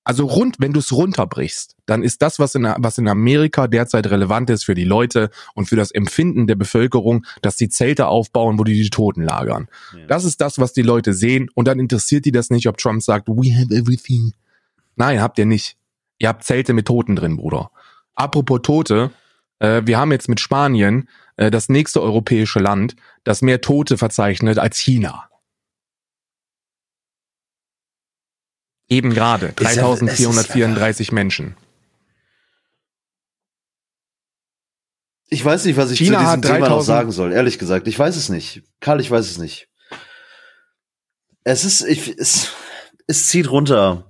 [0.10, 4.10] also rund, wenn du es runterbrichst, dann ist das, was in, was in Amerika derzeit
[4.10, 8.57] relevant ist für die Leute und für das Empfinden der Bevölkerung, dass die Zelte aufbauen,
[8.57, 9.68] wo die die Toten lagern.
[9.95, 10.07] Ja.
[10.07, 13.03] Das ist das, was die Leute sehen und dann interessiert die das nicht, ob Trump
[13.03, 14.34] sagt, we have everything.
[14.95, 15.78] Nein, habt ihr nicht.
[16.18, 17.70] Ihr habt Zelte mit Toten drin, Bruder.
[18.16, 19.12] Apropos Tote,
[19.60, 21.07] äh, wir haben jetzt mit Spanien
[21.38, 22.95] äh, das nächste europäische Land,
[23.26, 25.28] das mehr Tote verzeichnet als China.
[28.89, 29.53] Eben gerade.
[29.53, 31.55] 3434 Menschen.
[35.27, 37.31] Ich weiß nicht, was ich China zu diesem Thema noch sagen soll.
[37.31, 38.63] Ehrlich gesagt, ich weiß es nicht.
[38.79, 39.69] Karl, ich weiß es nicht.
[41.43, 42.49] Es ist, ich, es,
[43.05, 44.05] es zieht runter.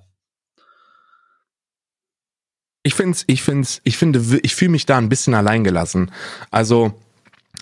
[2.84, 6.12] Ich find's, ich find's, ich finde, ich fühle mich da ein bisschen alleingelassen.
[6.52, 6.94] Also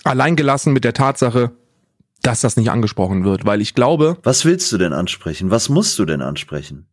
[0.04, 1.50] alleingelassen mit der Tatsache,
[2.22, 4.18] dass das nicht angesprochen wird, weil ich glaube.
[4.22, 5.50] Was willst du denn ansprechen?
[5.50, 6.86] Was musst du denn ansprechen?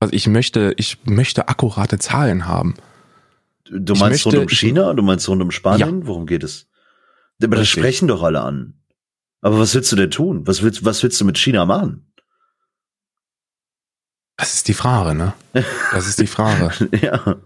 [0.00, 2.74] Also ich möchte, ich möchte akkurate Zahlen haben.
[3.70, 4.94] Du meinst möchte, rund um China?
[4.94, 6.00] Du meinst rund um Spanien?
[6.00, 6.06] Ja.
[6.06, 6.66] Worum geht es?
[7.42, 8.74] Aber das sprechen doch alle an.
[9.42, 10.46] Aber was willst du denn tun?
[10.46, 12.12] Was willst, was willst du mit China machen?
[14.36, 15.34] Das ist die Frage, ne?
[15.92, 16.72] Das ist die Frage.
[17.00, 17.36] ja.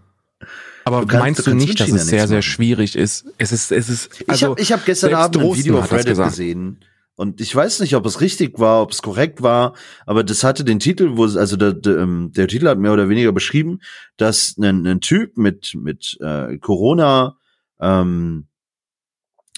[0.85, 3.25] Aber du kannst, meinst du, du nicht, dass es sehr, sehr schwierig ist?
[3.37, 6.79] Es ist, es ist, also, ich habe hab gestern Abend ein Video auf Reddit gesehen
[7.15, 9.73] und ich weiß nicht, ob es richtig war, ob es korrekt war,
[10.05, 13.09] aber das hatte den Titel, wo also der, der, ähm, der Titel hat mehr oder
[13.09, 13.79] weniger beschrieben,
[14.17, 17.37] dass ein, ein Typ mit mit äh, Corona
[17.79, 18.47] ähm,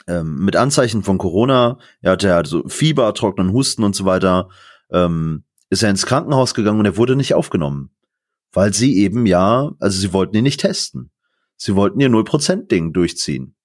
[0.08, 4.50] ähm, mit Anzeichen von Corona, er hatte ja so Fieber, trockenen Husten und so weiter,
[4.90, 7.92] ähm, ist er ins Krankenhaus gegangen und er wurde nicht aufgenommen,
[8.54, 11.12] weil sie eben ja, also sie wollten ihn nicht testen,
[11.58, 13.56] sie wollten ihr 0% Ding durchziehen.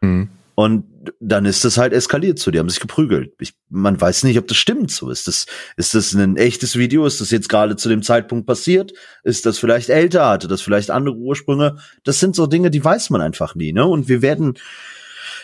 [0.00, 0.30] Mhm.
[0.56, 0.84] Und
[1.20, 2.50] dann ist das halt eskaliert so.
[2.50, 3.32] Die haben sich geprügelt.
[3.40, 5.10] Ich, man weiß nicht, ob das stimmt so.
[5.10, 5.46] Ist das,
[5.76, 7.06] ist das ein echtes Video?
[7.06, 8.92] Ist das jetzt gerade zu dem Zeitpunkt passiert?
[9.22, 10.28] Ist das vielleicht älter?
[10.28, 11.76] Hatte das vielleicht andere Ursprünge?
[12.04, 13.86] Das sind so Dinge, die weiß man einfach nie, ne?
[13.86, 14.54] Und wir werden,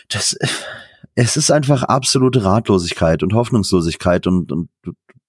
[0.08, 0.36] das,
[1.14, 4.70] es ist einfach absolute Ratlosigkeit und Hoffnungslosigkeit und, und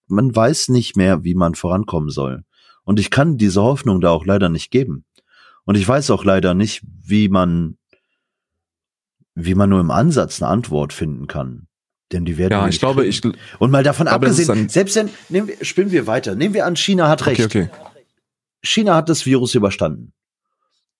[0.07, 2.43] man weiß nicht mehr, wie man vorankommen soll.
[2.83, 5.05] Und ich kann diese Hoffnung da auch leider nicht geben.
[5.63, 7.77] Und ich weiß auch leider nicht, wie man
[9.45, 11.67] wie man nur im Ansatz eine Antwort finden kann.
[12.11, 12.51] Denn die werden.
[12.51, 13.21] Ja, ich glaube, ich.
[13.59, 16.35] Und mal davon abgesehen, selbst wenn, nehmen wir, spinnen wir weiter.
[16.35, 17.45] Nehmen wir an, China hat recht.
[17.45, 17.91] Okay, okay.
[18.63, 20.13] China hat das Virus überstanden.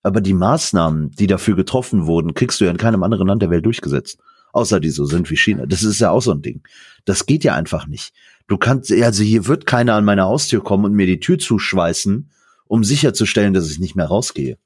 [0.02, 3.50] Aber die Maßnahmen, die dafür getroffen wurden, kriegst du ja in keinem anderen Land der
[3.50, 4.18] Welt durchgesetzt.
[4.52, 5.64] Außer die so sind wie China.
[5.66, 6.62] Das ist ja auch so ein Ding.
[7.04, 8.12] Das geht ja einfach nicht.
[8.48, 12.30] Du kannst, also hier wird keiner an meine Haustür kommen und mir die Tür zuschweißen,
[12.66, 14.58] um sicherzustellen, dass ich nicht mehr rausgehe.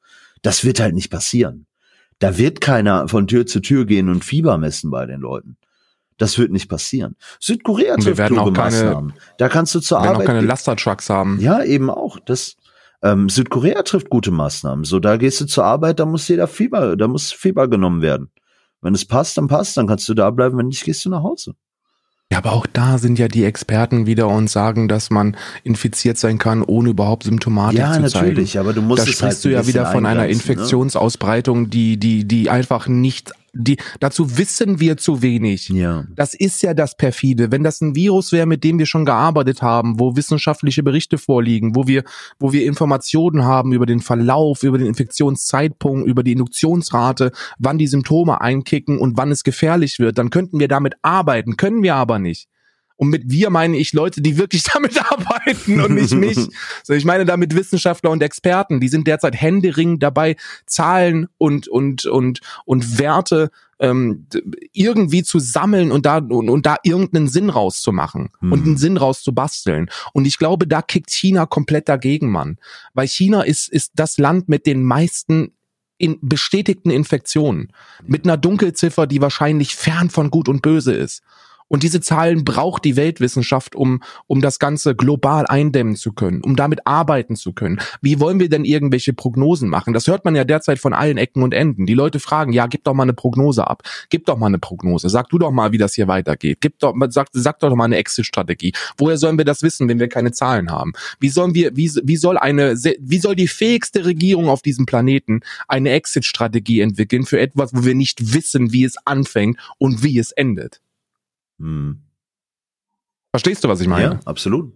[0.43, 1.66] Das wird halt nicht passieren.
[2.19, 5.57] Da wird keiner von Tür zu Tür gehen und Fieber messen bei den Leuten.
[6.19, 7.17] Das wird nicht passieren.
[7.41, 9.12] Südkorea trifft kluge Maßnahmen.
[9.37, 10.23] Da kannst du zur wir Arbeit.
[10.23, 11.39] auch keine Lastertrucks haben.
[11.41, 12.19] Ja, eben auch.
[12.25, 12.57] Das
[13.03, 14.85] ähm, Südkorea trifft gute Maßnahmen.
[14.85, 18.31] So, da gehst du zur Arbeit, da muss jeder Fieber, da muss Fieber genommen werden.
[18.81, 20.57] Wenn es passt, dann passt, dann kannst du da bleiben.
[20.57, 21.55] Wenn nicht, gehst du nach Hause.
[22.33, 26.39] Ja, aber auch da sind ja die Experten wieder und sagen, dass man infiziert sein
[26.39, 28.12] kann, ohne überhaupt Symptomatik ja, zu zeigen.
[28.12, 30.31] Ja, natürlich, aber du musst da es sprichst halt du ja wieder von einer ne?
[30.31, 35.69] Infektionsausbreitung, die die die einfach nicht die, dazu wissen wir zu wenig.
[35.69, 36.05] Ja.
[36.15, 37.51] Das ist ja das perfide.
[37.51, 41.75] Wenn das ein Virus wäre, mit dem wir schon gearbeitet haben, wo wissenschaftliche Berichte vorliegen,
[41.75, 42.05] wo wir,
[42.39, 47.87] wo wir Informationen haben über den Verlauf, über den Infektionszeitpunkt, über die Induktionsrate, wann die
[47.87, 52.19] Symptome einkicken und wann es gefährlich wird, dann könnten wir damit arbeiten, können wir aber
[52.19, 52.49] nicht.
[52.97, 56.39] Und mit wir meine ich Leute, die wirklich damit arbeiten und nicht mich.
[56.83, 60.37] so, ich meine damit Wissenschaftler und Experten, die sind derzeit händeringend dabei,
[60.67, 64.27] Zahlen und und und und Werte ähm,
[64.73, 68.53] irgendwie zu sammeln und da und, und da irgendeinen Sinn rauszumachen hm.
[68.53, 69.91] und einen Sinn rauszubasteln.
[70.13, 72.59] Und ich glaube, da kickt China komplett dagegen, Mann,
[72.95, 75.53] weil China ist ist das Land mit den meisten
[75.99, 77.73] in bestätigten Infektionen
[78.05, 81.23] mit einer Dunkelziffer, die wahrscheinlich fern von Gut und Böse ist.
[81.69, 86.55] Und diese Zahlen braucht die Weltwissenschaft, um, um das Ganze global eindämmen zu können, um
[86.55, 87.81] damit arbeiten zu können.
[88.01, 89.93] Wie wollen wir denn irgendwelche Prognosen machen?
[89.93, 91.87] Das hört man ja derzeit von allen Ecken und Enden.
[91.87, 93.83] Die Leute fragen, ja, gib doch mal eine Prognose ab.
[94.11, 95.09] Gib doch mal eine Prognose.
[95.09, 96.59] Sag du doch mal, wie das hier weitergeht.
[96.61, 98.73] Gib doch, sag, sag doch mal eine Exit-Strategie.
[98.97, 100.93] Woher sollen wir das wissen, wenn wir keine Zahlen haben?
[101.19, 105.41] Wie sollen wir, wie, wie soll eine, wie soll die fähigste Regierung auf diesem Planeten
[105.67, 110.31] eine Exit-Strategie entwickeln für etwas, wo wir nicht wissen, wie es anfängt und wie es
[110.31, 110.81] endet?
[111.59, 112.03] Hm.
[113.31, 114.15] Verstehst du, was ich meine?
[114.15, 114.73] Ja, absolut.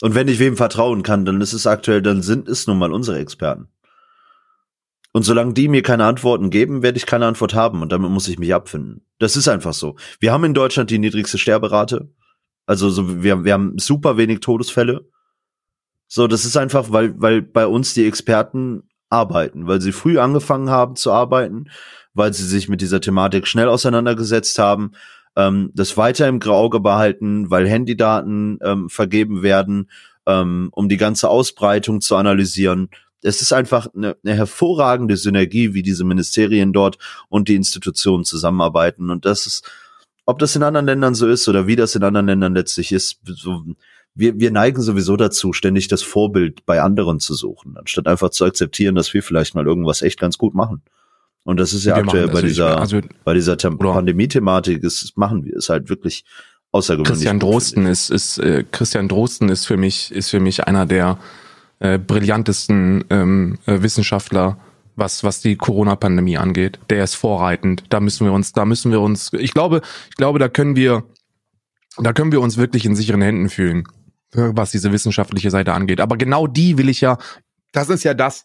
[0.00, 2.92] Und wenn ich wem vertrauen kann, dann ist es aktuell, dann sind es nun mal
[2.92, 3.68] unsere Experten.
[5.12, 8.28] Und solange die mir keine Antworten geben, werde ich keine Antwort haben und damit muss
[8.28, 9.06] ich mich abfinden.
[9.18, 9.96] Das ist einfach so.
[10.20, 12.12] Wir haben in Deutschland die niedrigste Sterberate.
[12.66, 15.08] Also so, wir, wir haben super wenig Todesfälle.
[16.06, 20.70] So, das ist einfach, weil, weil bei uns die Experten arbeiten, weil sie früh angefangen
[20.70, 21.70] haben zu arbeiten,
[22.12, 24.92] weil sie sich mit dieser Thematik schnell auseinandergesetzt haben,
[25.38, 29.88] ähm, das weiter im Auge behalten, weil Handydaten ähm, vergeben werden,
[30.26, 32.90] ähm, um die ganze Ausbreitung zu analysieren.
[33.22, 39.10] Es ist einfach eine, eine hervorragende Synergie, wie diese Ministerien dort und die Institutionen zusammenarbeiten.
[39.10, 39.70] Und das ist,
[40.26, 43.20] ob das in anderen Ländern so ist oder wie das in anderen Ländern letztlich ist,
[43.24, 43.62] so,
[44.14, 48.44] wir, wir neigen sowieso dazu, ständig das Vorbild bei anderen zu suchen, anstatt einfach zu
[48.44, 50.82] akzeptieren, dass wir vielleicht mal irgendwas echt ganz gut machen.
[51.48, 55.56] Und das ist ja wir aktuell bei dieser, also, bei dieser Pandemie-Thematik, ist, machen wir
[55.56, 56.26] es halt wirklich
[56.72, 57.10] außergewöhnlich.
[57.10, 61.16] Christian Drosten ist, ist, äh, Christian Drosten ist für mich, ist für mich einer der
[61.78, 64.58] äh, brillantesten ähm, äh, Wissenschaftler,
[64.94, 66.80] was, was die Corona-Pandemie angeht.
[66.90, 67.84] Der ist vorreitend.
[67.88, 69.80] Da müssen wir uns, da müssen wir uns, ich glaube,
[70.10, 71.04] ich glaube, da können wir,
[71.96, 73.84] da können wir uns wirklich in sicheren Händen fühlen,
[74.32, 76.02] was diese wissenschaftliche Seite angeht.
[76.02, 77.16] Aber genau die will ich ja,
[77.72, 78.44] das ist ja das,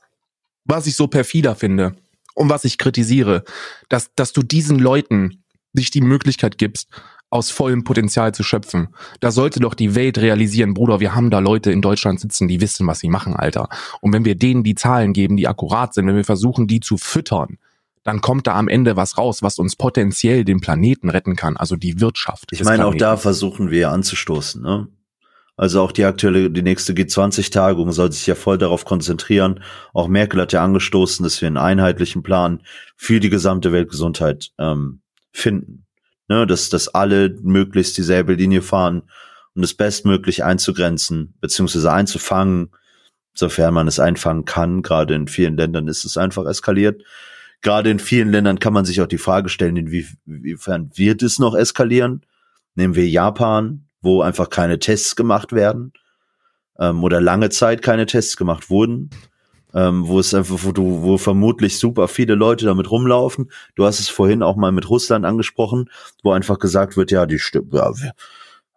[0.64, 1.98] was ich so perfider finde
[2.34, 3.44] und was ich kritisiere,
[3.90, 6.90] dass, dass du diesen Leuten sich die Möglichkeit gibst,
[7.30, 8.90] aus vollem Potenzial zu schöpfen.
[9.20, 12.62] Da sollte doch die Welt realisieren, Bruder, wir haben da Leute in Deutschland sitzen, die
[12.62, 13.70] wissen, was sie machen, Alter.
[14.02, 16.98] Und wenn wir denen die Zahlen geben, die akkurat sind, wenn wir versuchen, die zu
[16.98, 17.58] füttern,
[18.04, 21.76] dann kommt da am Ende was raus, was uns potenziell den Planeten retten kann, also
[21.76, 22.50] die Wirtschaft.
[22.52, 24.88] Ich meine, auch da versuchen wir anzustoßen, ne?
[25.56, 29.64] Also auch die aktuelle, die nächste G20-Tagung soll sich ja voll darauf konzentrieren.
[29.94, 32.64] Auch Merkel hat ja angestoßen, dass wir einen einheitlichen Plan
[32.96, 35.02] für die gesamte Weltgesundheit ähm,
[35.32, 35.86] finden.
[36.30, 39.04] Ne, dass, dass alle möglichst dieselbe Linie fahren,
[39.56, 42.72] um das bestmöglich einzugrenzen, beziehungsweise einzufangen,
[43.34, 44.82] sofern man es einfangen kann.
[44.82, 47.04] Gerade in vielen Ländern ist es einfach eskaliert.
[47.62, 51.56] Gerade in vielen Ländern kann man sich auch die Frage stellen, inwiefern wird es noch
[51.56, 52.26] eskalieren?
[52.76, 55.94] Nehmen wir Japan, wo einfach keine Tests gemacht werden
[56.78, 59.10] ähm, oder lange Zeit keine Tests gemacht wurden,
[59.74, 63.50] ähm, wo es einfach, wo du, wo vermutlich super viele Leute damit rumlaufen.
[63.76, 65.90] Du hast es vorhin auch mal mit Russland angesprochen,
[66.22, 68.14] wo einfach gesagt wird, ja, die stimmt, ja, wir,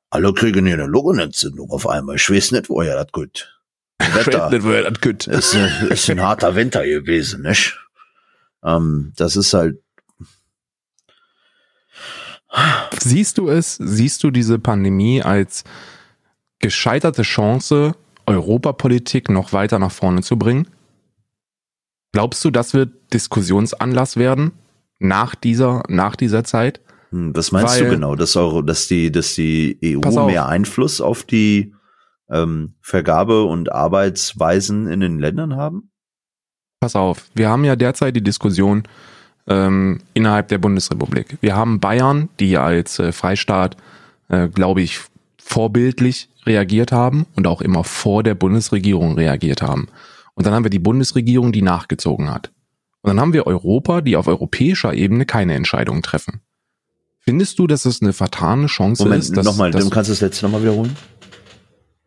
[0.09, 2.17] alle kriegen hier eine Lungenentzündung auf einmal.
[2.17, 3.61] Ich weiß nicht, woher das gut.
[3.99, 4.51] Wetter.
[4.51, 5.27] nicht, woher das gut.
[5.27, 5.55] Ist,
[5.91, 7.79] ist ein harter Winter gewesen, nicht?
[8.65, 9.81] Ähm, das ist halt
[13.01, 15.65] Siehst du es, siehst du diese Pandemie als
[16.59, 17.95] gescheiterte Chance,
[18.27, 20.69] Europapolitik noch weiter nach vorne zu bringen?
[22.13, 24.53] Glaubst du, das wird Diskussionsanlass werden
[24.99, 26.81] nach dieser, nach dieser Zeit?
[27.11, 31.01] Hm, was meinst Weil, du genau, dass, Euro, dass die, dass die EU mehr Einfluss
[31.01, 31.75] auf die
[32.31, 35.91] ähm, Vergabe und Arbeitsweisen in den Ländern haben?
[36.81, 38.83] Pass auf, wir haben ja derzeit die Diskussion,
[39.49, 41.39] ähm, innerhalb der Bundesrepublik.
[41.41, 43.77] Wir haben Bayern, die als äh, Freistaat,
[44.29, 45.01] äh, glaube ich,
[45.39, 49.89] vorbildlich reagiert haben und auch immer vor der Bundesregierung reagiert haben.
[50.35, 52.51] Und dann haben wir die Bundesregierung, die nachgezogen hat.
[53.03, 56.41] Und dann haben wir Europa, die auf europäischer Ebene keine Entscheidungen treffen.
[57.21, 59.37] Findest du, dass es eine vertane Chance Moment, ist?
[59.37, 60.97] Dass, nochmal, du kannst das letzte nochmal wiederholen?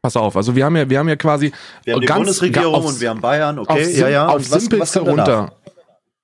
[0.02, 1.52] Pass auf, also wir haben ja, wir haben ja quasi
[1.84, 4.28] wir haben die ganz, Bundesregierung auf, und wir haben Bayern, okay, auf, ja, ja.
[4.28, 5.54] Auf simpelste runter.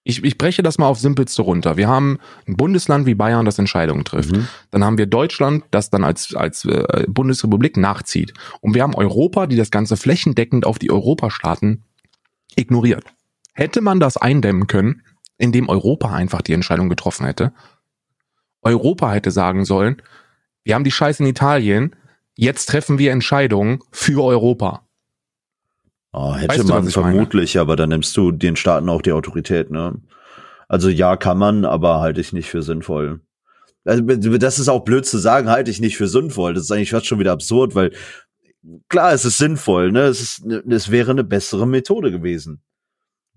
[0.08, 1.78] Ich, ich breche das mal auf simpelste runter.
[1.78, 4.34] Wir haben ein Bundesland wie Bayern, das Entscheidungen trifft.
[4.34, 4.48] Mhm.
[4.70, 8.32] Dann haben wir Deutschland, das dann als, als äh, Bundesrepublik nachzieht.
[8.62, 11.86] Und wir haben Europa, die das Ganze flächendeckend auf die Europastaaten
[12.56, 13.04] ignoriert.
[13.54, 15.02] Hätte man das eindämmen können,
[15.40, 17.52] indem Europa einfach die Entscheidung getroffen hätte?
[18.62, 20.04] Europa hätte sagen sollen,
[20.64, 21.96] wir haben die Scheiße in Italien,
[22.36, 24.85] jetzt treffen wir Entscheidungen für Europa.
[26.18, 27.62] Oh, hätte weißt man vermutlich, meine?
[27.62, 29.96] aber dann nimmst du den Staaten auch die Autorität, ne?
[30.70, 33.20] Also ja, kann man, aber halte ich nicht für sinnvoll.
[33.84, 36.54] Also, das ist auch blöd zu sagen, halte ich nicht für sinnvoll.
[36.54, 37.92] Das ist eigentlich fast schon wieder absurd, weil
[38.88, 40.04] klar, es ist sinnvoll, ne?
[40.04, 42.62] Es, ist, es wäre eine bessere Methode gewesen.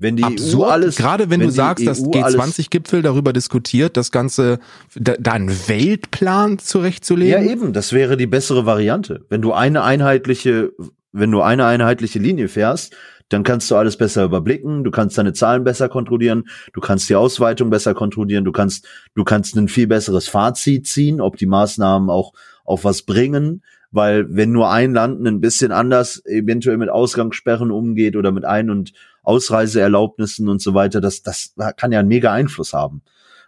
[0.00, 3.96] Wenn die Absurd, EU alles, gerade wenn, wenn du sagst, EU dass G20-Gipfel darüber diskutiert,
[3.96, 4.60] das Ganze,
[4.94, 7.44] da, da einen Weltplan zurechtzulegen.
[7.44, 9.26] Ja, eben, das wäre die bessere Variante.
[9.28, 10.70] Wenn du eine einheitliche
[11.12, 12.94] wenn du eine einheitliche Linie fährst,
[13.28, 17.16] dann kannst du alles besser überblicken, du kannst deine Zahlen besser kontrollieren, du kannst die
[17.16, 22.08] Ausweitung besser kontrollieren, du kannst, du kannst ein viel besseres Fazit ziehen, ob die Maßnahmen
[22.08, 22.32] auch
[22.64, 28.16] auf was bringen, weil wenn nur ein Land ein bisschen anders eventuell mit Ausgangssperren umgeht
[28.16, 28.92] oder mit Ein- und
[29.22, 33.02] Ausreiseerlaubnissen und so weiter, das, das kann ja einen mega Einfluss haben.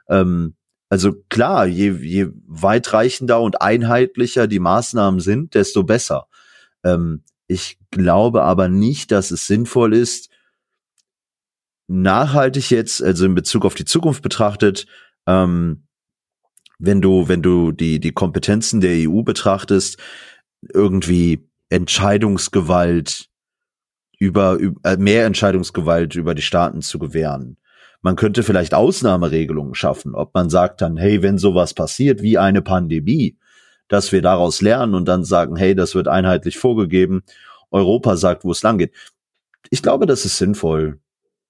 [0.08, 0.54] Ähm,
[0.90, 6.26] also klar, je, je weitreichender und einheitlicher die Maßnahmen sind, desto besser.
[6.82, 10.30] Ähm, Ich glaube aber nicht, dass es sinnvoll ist,
[11.88, 14.86] nachhaltig jetzt, also in Bezug auf die Zukunft betrachtet,
[15.26, 15.82] ähm,
[16.78, 19.98] wenn du, wenn du die, die Kompetenzen der EU betrachtest,
[20.62, 23.28] irgendwie Entscheidungsgewalt
[24.20, 27.56] über, über äh, mehr Entscheidungsgewalt über die Staaten zu gewähren.
[28.00, 32.62] Man könnte vielleicht Ausnahmeregelungen schaffen, ob man sagt dann, hey, wenn sowas passiert wie eine
[32.62, 33.36] Pandemie,
[33.90, 37.22] dass wir daraus lernen und dann sagen, hey, das wird einheitlich vorgegeben.
[37.70, 38.94] Europa sagt, wo es lang geht.
[39.68, 40.98] Ich glaube, das ist sinnvoll.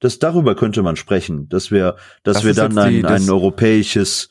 [0.01, 4.31] Das, darüber könnte man sprechen, dass wir, dass das wir dann ein, ein europäisches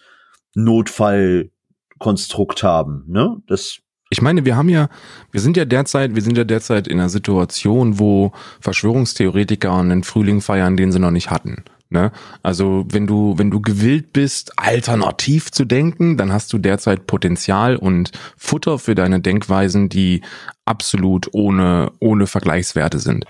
[0.55, 3.37] Notfallkonstrukt haben, ne?
[3.45, 3.77] Das,
[4.09, 4.89] ich meine, wir haben ja,
[5.31, 10.41] wir sind ja derzeit, wir sind ja derzeit in einer Situation, wo Verschwörungstheoretiker einen Frühling
[10.41, 11.63] feiern, den sie noch nicht hatten.
[11.91, 12.11] Ne?
[12.43, 17.75] Also wenn du, wenn du gewillt bist, alternativ zu denken, dann hast du derzeit Potenzial
[17.75, 20.21] und Futter für deine Denkweisen, die
[20.65, 23.25] absolut ohne, ohne Vergleichswerte sind.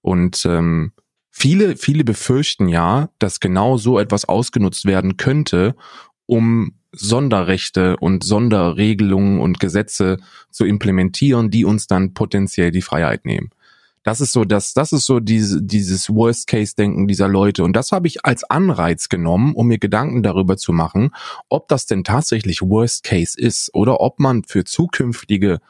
[0.00, 0.92] Und ähm,
[1.30, 5.74] viele, viele befürchten ja, dass genau so etwas ausgenutzt werden könnte,
[6.26, 10.18] um Sonderrechte und Sonderregelungen und Gesetze
[10.50, 13.50] zu implementieren, die uns dann potenziell die Freiheit nehmen.
[14.04, 17.64] Das ist so das, das ist so diese, dieses Worst-Case-Denken dieser Leute.
[17.64, 21.10] Und das habe ich als Anreiz genommen, um mir Gedanken darüber zu machen,
[21.48, 25.60] ob das denn tatsächlich Worst-Case ist oder ob man für zukünftige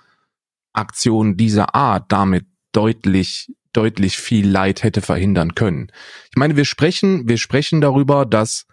[0.73, 5.91] Aktionen dieser Art damit deutlich deutlich viel Leid hätte verhindern können.
[6.31, 8.67] Ich meine, wir sprechen, wir sprechen darüber, dass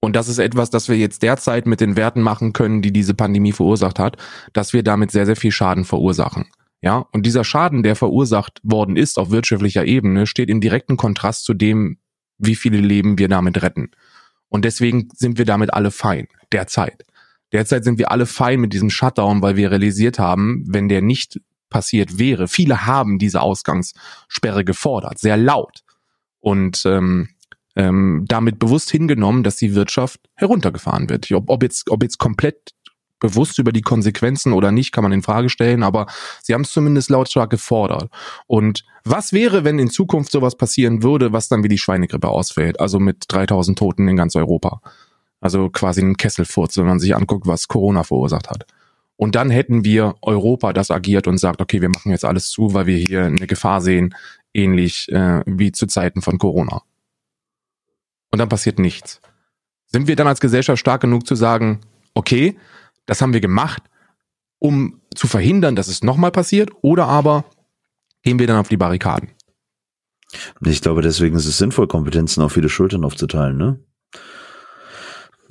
[0.00, 3.14] und das ist etwas, das wir jetzt derzeit mit den Werten machen können, die diese
[3.14, 4.16] Pandemie verursacht hat,
[4.52, 6.46] dass wir damit sehr, sehr viel Schaden verursachen.
[6.82, 11.44] Ja, und dieser Schaden, der verursacht worden ist auf wirtschaftlicher Ebene, steht im direkten Kontrast
[11.44, 11.98] zu dem,
[12.38, 13.90] wie viele Leben wir damit retten.
[14.48, 17.04] Und deswegen sind wir damit alle fein, derzeit.
[17.52, 21.40] Derzeit sind wir alle fein mit diesem Shutdown, weil wir realisiert haben, wenn der nicht
[21.68, 25.82] passiert wäre, viele haben diese Ausgangssperre gefordert, sehr laut.
[26.40, 27.28] Und ähm,
[27.76, 31.30] ähm, damit bewusst hingenommen, dass die Wirtschaft heruntergefahren wird.
[31.32, 32.72] Ob, ob, jetzt, ob jetzt komplett
[33.20, 36.06] bewusst über die Konsequenzen oder nicht, kann man in Frage stellen, aber
[36.42, 38.10] sie haben es zumindest lautstark gefordert.
[38.46, 42.80] Und was wäre, wenn in Zukunft sowas passieren würde, was dann wie die Schweinegrippe ausfällt,
[42.80, 44.80] also mit 3000 Toten in ganz Europa?
[45.40, 48.66] Also quasi ein Kesselfurz, wenn man sich anguckt, was Corona verursacht hat.
[49.16, 52.74] Und dann hätten wir Europa das agiert und sagt, okay, wir machen jetzt alles zu,
[52.74, 54.14] weil wir hier eine Gefahr sehen,
[54.52, 56.82] ähnlich äh, wie zu Zeiten von Corona
[58.30, 59.20] und dann passiert nichts.
[59.86, 61.80] Sind wir dann als Gesellschaft stark genug zu sagen,
[62.14, 62.56] okay,
[63.10, 63.82] das haben wir gemacht,
[64.60, 67.44] um zu verhindern, dass es nochmal passiert, oder aber
[68.22, 69.30] gehen wir dann auf die Barrikaden?
[70.64, 73.80] Ich glaube, deswegen ist es sinnvoll, Kompetenzen auf viele Schultern aufzuteilen, ne?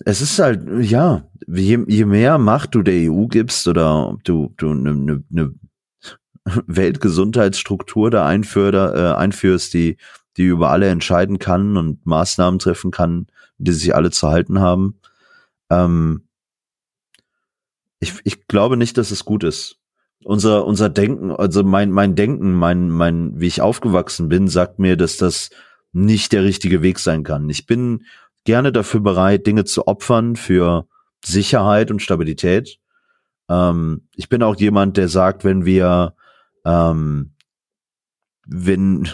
[0.05, 4.71] Es ist halt, ja, je, je mehr Macht du der EU gibst oder du, du
[4.71, 5.53] eine ne, ne
[6.67, 9.97] Weltgesundheitsstruktur da einführ, äh, einführst, die
[10.37, 15.01] die über alle entscheiden kann und Maßnahmen treffen kann, die sich alle zu halten haben.
[15.69, 16.28] Ähm,
[17.99, 19.77] ich, ich glaube nicht, dass es gut ist.
[20.23, 24.97] Unser, unser Denken, also mein, mein Denken, mein, mein, wie ich aufgewachsen bin, sagt mir,
[24.97, 25.49] dass das
[25.93, 27.49] nicht der richtige Weg sein kann.
[27.49, 28.05] Ich bin
[28.43, 30.87] gerne dafür bereit, Dinge zu opfern für
[31.23, 32.79] Sicherheit und Stabilität.
[33.49, 36.15] Ähm, ich bin auch jemand, der sagt, wenn wir,
[36.65, 37.33] ähm,
[38.45, 39.09] wenn,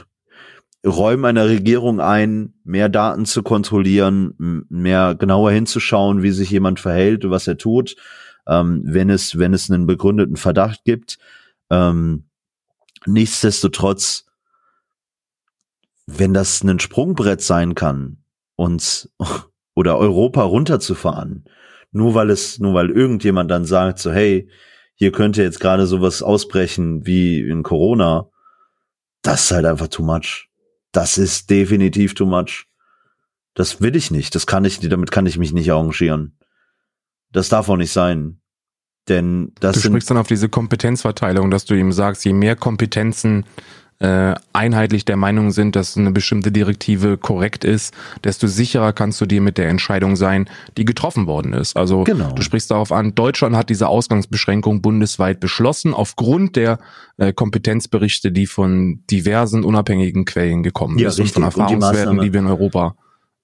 [0.86, 7.28] Räumen einer Regierung ein, mehr Daten zu kontrollieren, mehr genauer hinzuschauen, wie sich jemand verhält,
[7.30, 7.96] was er tut,
[8.48, 11.18] ähm, wenn es, wenn es einen begründeten Verdacht gibt.
[11.70, 12.26] Ähm,
[13.06, 14.26] nichtsdestotrotz,
[16.06, 18.24] wenn das ein Sprungbrett sein kann,
[18.56, 19.10] uns
[19.76, 21.46] oder Europa runterzufahren,
[21.92, 24.50] nur weil es, nur weil irgendjemand dann sagt, so, hey,
[24.96, 28.30] hier könnte jetzt gerade sowas ausbrechen wie in Corona,
[29.22, 30.50] das ist halt einfach too much
[30.96, 32.68] das ist definitiv too much.
[33.54, 34.34] Das will ich nicht.
[34.34, 36.38] Das kann ich, damit kann ich mich nicht arrangieren.
[37.36, 38.40] Das darf auch nicht sein.
[39.10, 43.46] Denn das Du sprichst dann auf diese Kompetenzverteilung, dass du ihm sagst, je mehr Kompetenzen
[44.00, 49.26] äh, einheitlich der Meinung sind, dass eine bestimmte Direktive korrekt ist, desto sicherer kannst du
[49.26, 51.78] dir mit der Entscheidung sein, die getroffen worden ist.
[51.78, 52.32] Also genau.
[52.32, 56.80] du sprichst darauf an, Deutschland hat diese Ausgangsbeschränkung bundesweit beschlossen, aufgrund der
[57.18, 62.40] äh, Kompetenzberichte, die von diversen unabhängigen Quellen gekommen ja, sind, von Erfahrungswerten, die, die wir
[62.40, 62.96] in Europa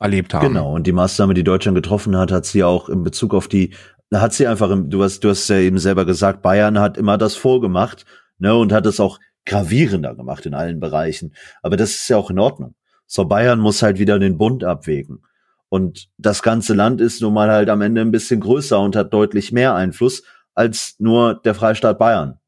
[0.01, 0.47] erlebt haben.
[0.47, 3.73] Genau, und die Maßnahme, die Deutschland getroffen hat, hat sie auch in Bezug auf die,
[4.13, 7.35] hat sie einfach, du hast, du hast ja eben selber gesagt, Bayern hat immer das
[7.35, 8.05] vorgemacht,
[8.39, 11.33] ne, und hat es auch gravierender gemacht in allen Bereichen.
[11.61, 12.75] Aber das ist ja auch in Ordnung.
[13.07, 15.23] So, Bayern muss halt wieder den Bund abwägen.
[15.69, 19.13] Und das ganze Land ist nun mal halt am Ende ein bisschen größer und hat
[19.13, 20.23] deutlich mehr Einfluss
[20.53, 22.39] als nur der Freistaat Bayern.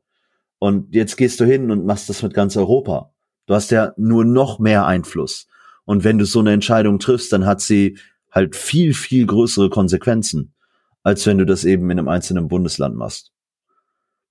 [0.60, 3.12] Und jetzt gehst du hin und machst das mit ganz Europa.
[3.46, 5.48] Du hast ja nur noch mehr Einfluss.
[5.86, 7.98] Und wenn du so eine Entscheidung triffst, dann hat sie
[8.32, 10.54] halt viel, viel größere Konsequenzen,
[11.04, 13.33] als wenn du das eben in einem einzelnen Bundesland machst.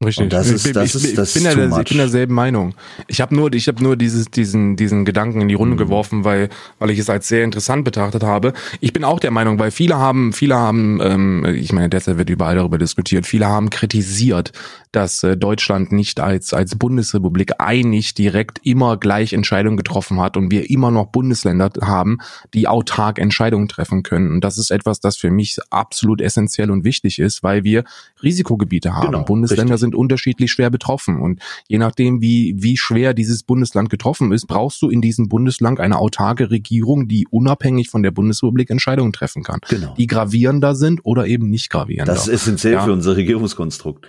[0.05, 0.25] Richtig.
[0.25, 1.99] Und das Ich ist, bin- das ich, ist, das ich, bin ist der, ich bin
[1.99, 2.75] derselben Meinung.
[3.09, 5.79] Ich habe nur, ich habe nur dieses, diesen, diesen Gedanken in die Runde Mhm.
[5.79, 6.49] geworfen, weil,
[6.79, 8.53] weil ich es als sehr interessant betrachtet habe.
[8.81, 12.31] Ich bin auch der Meinung, weil viele haben, viele haben, ähm, ich meine, derzeit wird
[12.31, 13.27] überall darüber diskutiert.
[13.27, 14.53] Viele haben kritisiert,
[14.93, 20.51] dass äh, Deutschland nicht als als Bundesrepublik einig direkt immer gleich Entscheidungen getroffen hat und
[20.51, 22.19] wir immer noch Bundesländer haben,
[22.55, 24.33] die autark Entscheidungen treffen können.
[24.33, 27.85] Und das ist etwas, das für mich absolut essentiell und wichtig ist, weil wir
[28.23, 29.07] Risikogebiete haben.
[29.13, 29.81] Genau, Bundesländer richtig.
[29.81, 34.81] sind unterschiedlich schwer betroffen und je nachdem, wie wie schwer dieses Bundesland getroffen ist, brauchst
[34.83, 39.61] du in diesem Bundesland eine autarke Regierung, die unabhängig von der Bundesrepublik Entscheidungen treffen kann,
[39.69, 39.95] Genau.
[39.97, 42.13] die gravierender sind oder eben nicht gravierender.
[42.13, 42.85] Das ist essentiell Ja.
[42.85, 44.07] für unser Regierungskonstrukt.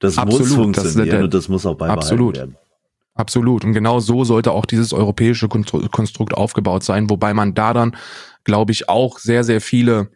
[0.00, 2.36] Das Absolut, muss das funktionieren der- und das muss auch beibehalten Absolut.
[2.36, 2.56] werden.
[3.14, 3.64] Absolut.
[3.64, 7.96] Und genau so sollte auch dieses europäische Konstru- Konstrukt aufgebaut sein, wobei man da dann,
[8.44, 10.10] glaube ich, auch sehr, sehr viele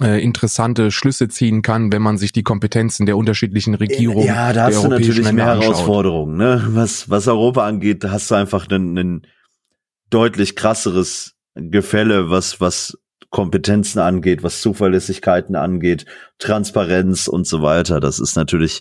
[0.00, 4.64] äh, interessante Schlüsse ziehen kann, wenn man sich die Kompetenzen der unterschiedlichen Regierungen Ja, da
[4.64, 5.64] hast du natürlich Länder mehr anschaut.
[5.64, 6.36] Herausforderungen.
[6.36, 6.64] Ne?
[6.68, 9.26] Was, was Europa angeht, da hast du einfach ein,
[10.08, 12.98] deutlich krasseres Gefälle, was, was
[13.30, 16.06] Kompetenzen angeht, was Zuverlässigkeiten angeht,
[16.38, 18.00] Transparenz und so weiter.
[18.00, 18.80] Das ist natürlich,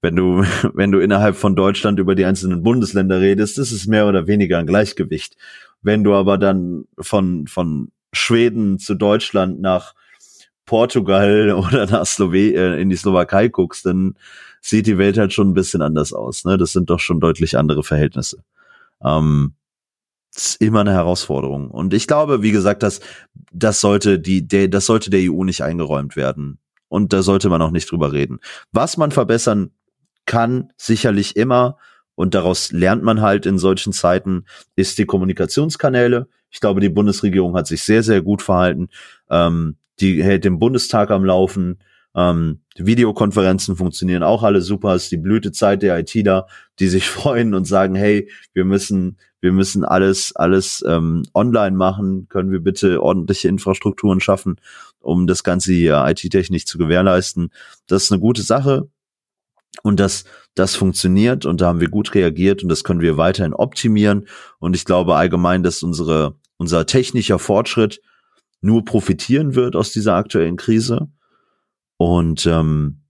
[0.00, 4.26] wenn du, wenn du innerhalb von Deutschland über die einzelnen Bundesländer redest, ist mehr oder
[4.26, 5.36] weniger ein Gleichgewicht.
[5.82, 9.94] Wenn du aber dann von, von Schweden zu Deutschland nach
[10.70, 14.14] Portugal oder nach Slowe äh, in die Slowakei guckst, dann
[14.60, 16.44] sieht die Welt halt schon ein bisschen anders aus.
[16.44, 16.56] Ne?
[16.58, 18.44] Das sind doch schon deutlich andere Verhältnisse.
[19.02, 19.54] Ähm,
[20.32, 21.72] ist immer eine Herausforderung.
[21.72, 23.00] Und ich glaube, wie gesagt, dass
[23.52, 26.58] das sollte die, der, das sollte der EU nicht eingeräumt werden.
[26.88, 28.38] Und da sollte man auch nicht drüber reden.
[28.70, 29.72] Was man verbessern
[30.24, 31.78] kann, sicherlich immer,
[32.14, 34.44] und daraus lernt man halt in solchen Zeiten,
[34.76, 36.28] ist die Kommunikationskanäle.
[36.50, 38.88] Ich glaube, die Bundesregierung hat sich sehr, sehr gut verhalten.
[39.30, 41.78] Ähm, die hält den Bundestag am Laufen.
[42.14, 44.94] Ähm, Videokonferenzen funktionieren auch alle super.
[44.94, 46.46] Es ist die Blütezeit der ITler,
[46.78, 52.28] die sich freuen und sagen, hey, wir müssen, wir müssen alles, alles ähm, online machen.
[52.28, 54.56] Können wir bitte ordentliche Infrastrukturen schaffen,
[55.00, 57.50] um das Ganze hier IT-technisch zu gewährleisten?
[57.86, 58.88] Das ist eine gute Sache.
[59.82, 60.24] Und das,
[60.54, 64.26] das funktioniert und da haben wir gut reagiert und das können wir weiterhin optimieren.
[64.58, 68.00] Und ich glaube allgemein, dass unsere, unser technischer Fortschritt
[68.60, 71.08] nur profitieren wird aus dieser aktuellen Krise.
[71.96, 73.02] Und ähm,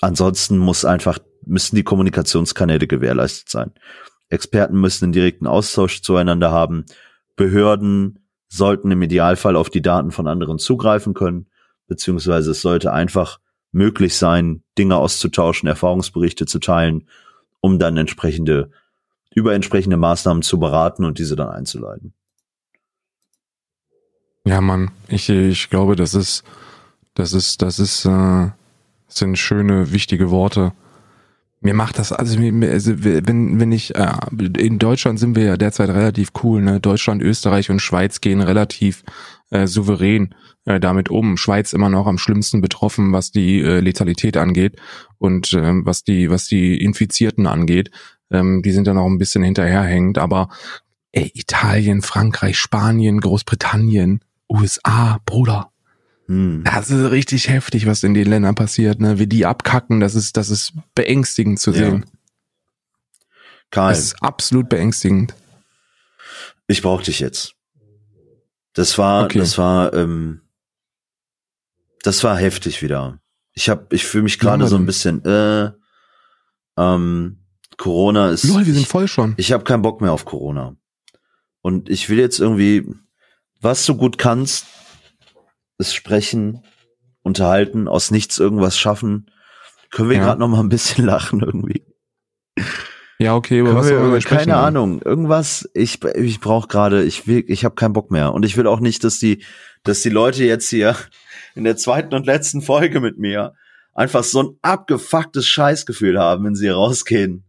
[0.00, 3.72] ansonsten muss einfach, müssen die Kommunikationskanäle gewährleistet sein.
[4.28, 6.84] Experten müssen einen direkten Austausch zueinander haben.
[7.36, 11.48] Behörden sollten im Idealfall auf die Daten von anderen zugreifen können,
[11.86, 13.38] beziehungsweise es sollte einfach
[13.72, 17.08] möglich sein, Dinge auszutauschen, Erfahrungsberichte zu teilen,
[17.60, 18.70] um dann entsprechende,
[19.34, 22.14] über entsprechende Maßnahmen zu beraten und diese dann einzuleiten.
[24.48, 26.42] Ja, Mann, ich, ich glaube, das ist,
[27.12, 28.48] das ist, das ist, äh,
[29.06, 30.72] sind schöne, wichtige Worte.
[31.60, 34.10] Mir macht das, also, also wenn, wenn ich, äh,
[34.56, 36.80] in Deutschland sind wir ja derzeit relativ cool, ne?
[36.80, 39.04] Deutschland, Österreich und Schweiz gehen relativ
[39.50, 40.34] äh, souverän
[40.64, 41.36] äh, damit um.
[41.36, 44.76] Schweiz immer noch am schlimmsten betroffen, was die äh, Letalität angeht
[45.18, 47.90] und ähm, was die, was die Infizierten angeht.
[48.30, 50.48] Ähm, die sind da noch ein bisschen hinterherhängend, aber
[51.12, 55.70] ey, Italien, Frankreich, Spanien, Großbritannien, USA, Bruder.
[56.26, 56.62] Hm.
[56.64, 59.18] Das ist richtig heftig, was in den Ländern passiert, ne?
[59.18, 61.76] Wie die abkacken, das ist, das ist beängstigend zu Ja.
[61.76, 62.06] sehen.
[63.70, 65.34] Karl, Das ist absolut beängstigend.
[66.66, 67.54] ich brauch dich jetzt.
[68.74, 69.38] Das war, Okay.
[69.38, 70.42] das war, ähm,
[72.02, 73.18] das war heftig wieder.
[73.54, 75.72] Ich hab, ich fühle mich gerade Ja, so ein bisschen, äh,
[76.76, 77.38] ähm,
[77.76, 78.44] Corona ist.
[78.44, 79.34] Lol, wir sind ich, voll schon.
[79.36, 80.76] ich habe keinen Bock mehr auf Corona.
[81.60, 82.86] Und ich will jetzt irgendwie,
[83.60, 84.66] was du gut kannst,
[85.78, 86.62] ist sprechen,
[87.22, 89.30] unterhalten, aus nichts irgendwas schaffen.
[89.90, 90.24] Können wir Ja.
[90.24, 91.84] gerade noch mal ein bisschen lachen irgendwie?
[93.20, 94.38] Ja, okay, aber Können was wir, über- sprechen?
[94.50, 95.68] keine Ahnung, irgendwas.
[95.74, 98.78] Ich ich brauche gerade, ich will, ich habe keinen Bock mehr und ich will auch
[98.80, 99.44] nicht, dass die,
[99.82, 100.94] dass die Leute jetzt hier
[101.56, 103.54] in der zweiten und letzten Folge mit mir
[103.92, 107.44] einfach so ein abgefucktes Scheißgefühl haben, wenn sie hier rausgehen.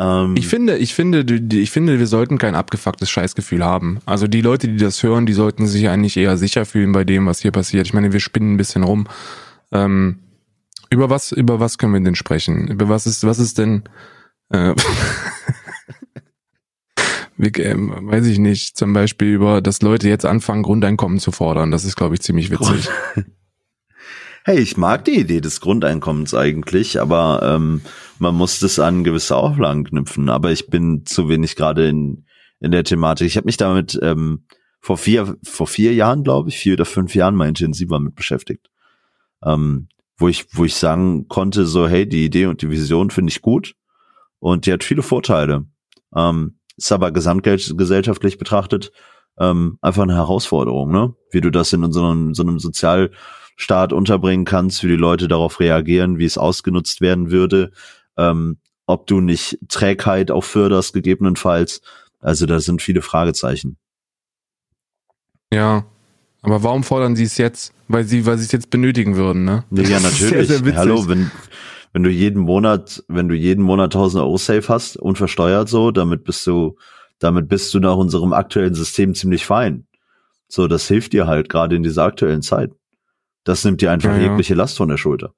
[0.00, 1.24] Ähm, Ich finde, ich finde,
[1.56, 3.98] ich finde, wir sollten kein abgefucktes Scheißgefühl haben.
[4.06, 7.26] Also die Leute, die das hören, die sollten sich eigentlich eher sicher fühlen bei dem,
[7.26, 7.86] was hier passiert.
[7.86, 9.06] Ich meine, wir spinnen ein bisschen rum.
[9.72, 10.20] Ähm,
[10.88, 12.68] über was, über was können wir denn sprechen?
[12.68, 13.84] Über was ist, was ist denn,
[14.48, 14.74] äh,
[17.58, 21.70] ähm, weiß ich nicht, zum Beispiel über, dass Leute jetzt anfangen, Grundeinkommen zu fordern.
[21.70, 22.88] Das ist, glaube ich, ziemlich witzig.
[24.44, 27.82] hey, ich mag die Idee des Grundeinkommens eigentlich, aber ähm,
[28.20, 30.28] man muss das an gewisse Auflagen knüpfen.
[30.28, 32.26] Aber ich bin zu wenig gerade in,
[32.60, 33.26] in der Thematik.
[33.26, 34.46] Ich habe mich damit ähm,
[34.80, 38.70] vor vier, vor vier Jahren, glaube ich, vier oder fünf Jahren mal intensiver mit beschäftigt.
[39.44, 43.30] Ähm, wo ich, wo ich sagen konnte, so, hey, die Idee und die Vision finde
[43.30, 43.74] ich gut
[44.38, 45.66] und die hat viele Vorteile.
[46.14, 48.92] Ähm, ist aber gesamtgesellschaftlich betrachtet
[49.38, 51.14] ähm, einfach eine Herausforderung, ne?
[51.30, 56.18] Wie du das in unserem so einem Sozialstaat unterbringen kannst, wie die Leute darauf reagieren,
[56.18, 57.72] wie es ausgenutzt werden würde,
[58.20, 61.80] ähm, ob du nicht Trägheit auch förderst, gegebenenfalls.
[62.20, 63.76] Also da sind viele Fragezeichen.
[65.52, 65.84] Ja,
[66.42, 67.72] aber warum fordern sie es jetzt?
[67.88, 69.64] Weil sie, weil sie es jetzt benötigen würden, ne?
[69.70, 70.48] Ja, natürlich.
[70.48, 71.30] Sehr, sehr Hallo, wenn,
[71.92, 76.24] wenn du jeden Monat, wenn du jeden Monat 1000 Euro safe hast, unversteuert so, damit
[76.24, 76.76] bist du,
[77.18, 79.86] damit bist du nach unserem aktuellen System ziemlich fein.
[80.48, 82.72] So, das hilft dir halt gerade in dieser aktuellen Zeit.
[83.44, 85.34] Das nimmt dir einfach ja, jegliche Last von der Schulter.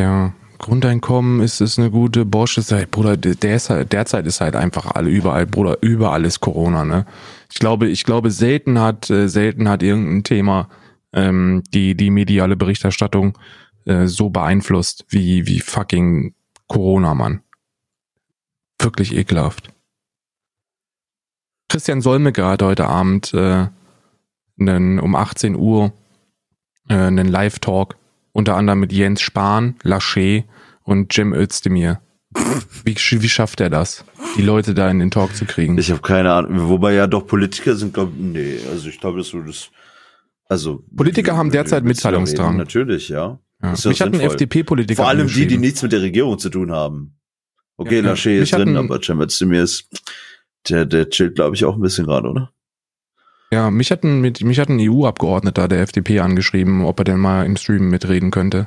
[0.00, 4.40] Ja, Grundeinkommen ist, ist eine gute Bosch ist halt, Bruder, der ist halt, derzeit ist
[4.40, 7.06] halt einfach alle überall, Bruder, überall ist Corona, ne?
[7.52, 10.68] Ich glaube, ich glaube, selten hat, äh, selten hat irgendein Thema
[11.12, 13.38] ähm, die, die mediale Berichterstattung
[13.84, 16.34] äh, so beeinflusst wie, wie fucking
[16.68, 17.42] Corona, Mann.
[18.78, 19.70] Wirklich ekelhaft.
[21.68, 23.68] Christian Solmecke hat heute Abend äh,
[24.58, 25.92] einen, um 18 Uhr
[26.88, 27.96] äh, einen Live-Talk
[28.36, 30.44] unter anderem mit Jens Spahn, Lachey
[30.82, 32.00] und Jim Özdemir.
[32.84, 34.04] Wie, wie schafft er das,
[34.36, 35.78] die Leute da in den Talk zu kriegen?
[35.78, 36.68] Ich habe keine Ahnung.
[36.68, 39.70] Wobei ja doch Politiker sind, glaube nee, also ich glaube, dass du das
[40.48, 42.58] also Politiker haben derzeit Mitteilungsdrang.
[42.58, 43.40] Natürlich, ja.
[43.62, 43.70] ja.
[43.70, 47.18] Mich hat ein FDP-Politiker Vor allem die, die nichts mit der Regierung zu tun haben.
[47.78, 49.88] Okay, ja, Lachey ist drin, aber Cem Özdemir ist
[50.68, 52.52] der, der chillt, glaube ich, auch ein bisschen gerade, oder?
[53.56, 57.46] Ja, mich hat ein, mich hat ein EU-Abgeordneter der FDP angeschrieben, ob er denn mal
[57.46, 58.66] im Stream mitreden könnte.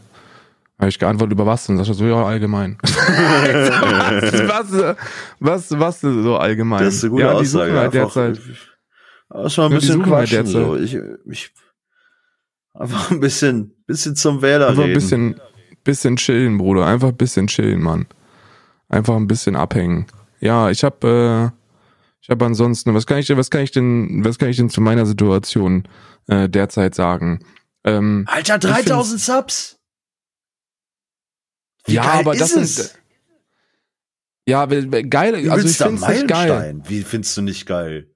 [0.79, 1.67] Habe ich geantwortet über was?
[1.67, 2.79] Dann sagt er so, ja, allgemein.
[2.81, 6.83] was, was, was, was so allgemein?
[6.83, 7.73] Das ist eine gute ja, Aussage.
[7.73, 8.41] Halt derzeit,
[9.29, 10.75] das war ein bisschen halt quatschen, so.
[10.75, 10.97] Ich,
[11.29, 11.51] ich,
[12.73, 14.93] einfach ein bisschen, bisschen zum Wähler Einfach reden.
[14.93, 15.41] ein bisschen,
[15.83, 16.87] bisschen chillen, Bruder.
[16.87, 18.07] Einfach ein bisschen chillen, Mann.
[18.87, 20.07] Einfach ein bisschen abhängen.
[20.39, 21.58] Ja, ich habe äh,
[22.21, 24.69] ich habe ansonsten, was kann ich denn, was kann ich denn, was kann ich denn
[24.69, 25.87] zu meiner Situation
[26.27, 27.39] äh, derzeit sagen?
[27.83, 29.79] Ähm, Alter, 3000 Subs!
[31.85, 32.75] Wie ja, aber das es?
[32.75, 32.99] sind.
[34.47, 35.49] Ja, geil.
[35.49, 36.81] also ich finde es nicht geil.
[36.87, 38.09] Wie findest du nicht geil?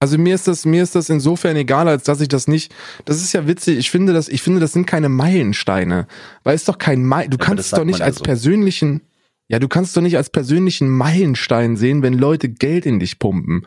[0.00, 2.72] Also mir ist das, mir ist das insofern egal, als dass ich das nicht.
[3.04, 3.78] Das ist ja witzig.
[3.78, 6.06] Ich finde das, ich finde, das sind keine Meilensteine,
[6.44, 7.30] weil es doch kein Meilen.
[7.30, 8.22] Du ja, kannst es doch nicht als so.
[8.22, 9.00] persönlichen.
[9.48, 13.66] Ja, du kannst doch nicht als persönlichen Meilenstein sehen, wenn Leute Geld in dich pumpen.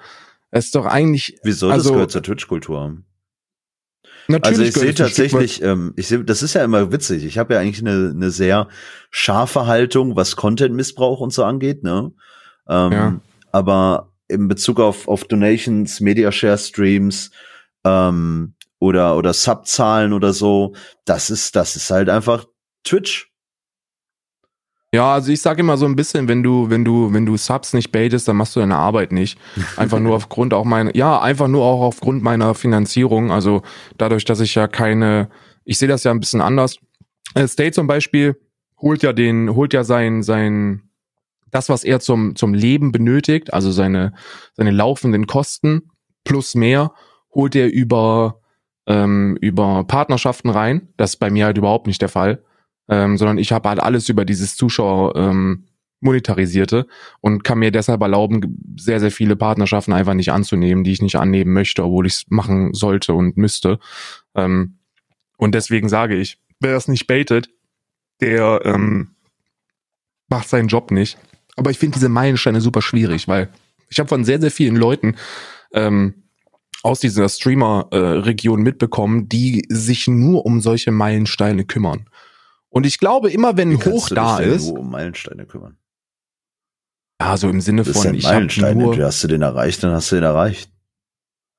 [0.52, 1.40] Das ist doch eigentlich.
[1.44, 1.70] Wieso?
[1.70, 2.98] Also, das gehört zur Twitch-Kultur.
[4.28, 7.26] Natürlich also ich sehe tatsächlich, ähm, ich sehe, das ist ja immer witzig.
[7.26, 8.68] Ich habe ja eigentlich eine, eine sehr
[9.10, 12.12] scharfe Haltung, was Content-Missbrauch und so angeht, ne?
[12.70, 13.20] Ähm, ja.
[13.52, 17.32] Aber in Bezug auf, auf Donations, Media Share Streams
[17.84, 20.76] ähm, oder oder Subzahlen oder so,
[21.06, 22.46] das ist das ist halt einfach
[22.84, 23.31] Twitch.
[24.94, 27.72] Ja, also ich sage immer so ein bisschen, wenn du, wenn du, wenn du Subs
[27.74, 29.40] nicht baitest, dann machst du deine Arbeit nicht.
[29.78, 33.32] Einfach nur aufgrund auch meiner, ja, einfach nur auch aufgrund meiner Finanzierung.
[33.32, 33.62] Also
[33.98, 35.30] dadurch, dass ich ja keine,
[35.64, 36.76] ich sehe das ja ein bisschen anders.
[37.36, 38.36] Äh, State zum Beispiel
[38.78, 40.90] holt ja den, holt ja sein, sein,
[41.52, 44.14] das, was er zum, zum Leben benötigt, also seine,
[44.56, 45.92] seine laufenden Kosten
[46.26, 46.92] plus mehr,
[47.34, 48.42] holt er über,
[48.88, 50.90] ähm, über Partnerschaften rein.
[50.98, 52.44] Das ist bei mir halt überhaupt nicht der Fall
[52.92, 55.64] ähm, sondern ich habe halt alles über dieses Zuschauer ähm,
[56.02, 56.88] monetarisierte
[57.22, 61.16] und kann mir deshalb erlauben, sehr, sehr viele Partnerschaften einfach nicht anzunehmen, die ich nicht
[61.16, 63.80] annehmen möchte, obwohl ich es machen sollte und müsste.
[64.36, 64.80] Ähm,
[65.38, 67.50] und deswegen sage ich, wer das nicht baitet,
[68.20, 69.16] der ähm,
[70.28, 71.18] macht seinen Job nicht.
[71.56, 73.50] Aber ich finde diese Meilensteine super schwierig, weil
[73.90, 75.16] ich habe von sehr, sehr vielen Leuten
[75.74, 76.24] ähm,
[76.84, 82.08] aus dieser Streamer-Region äh, mitbekommen, die sich nur um solche Meilensteine kümmern.
[82.72, 84.70] Und ich glaube, immer wenn Wie hoch da ist.
[84.70, 85.78] Nur um Meilensteine kümmern.
[87.22, 88.16] Ja, so im Sinne das von.
[88.16, 88.78] Ist ja ein Meilenstein.
[88.78, 90.72] Nur, hast du den erreicht, dann hast du den erreicht.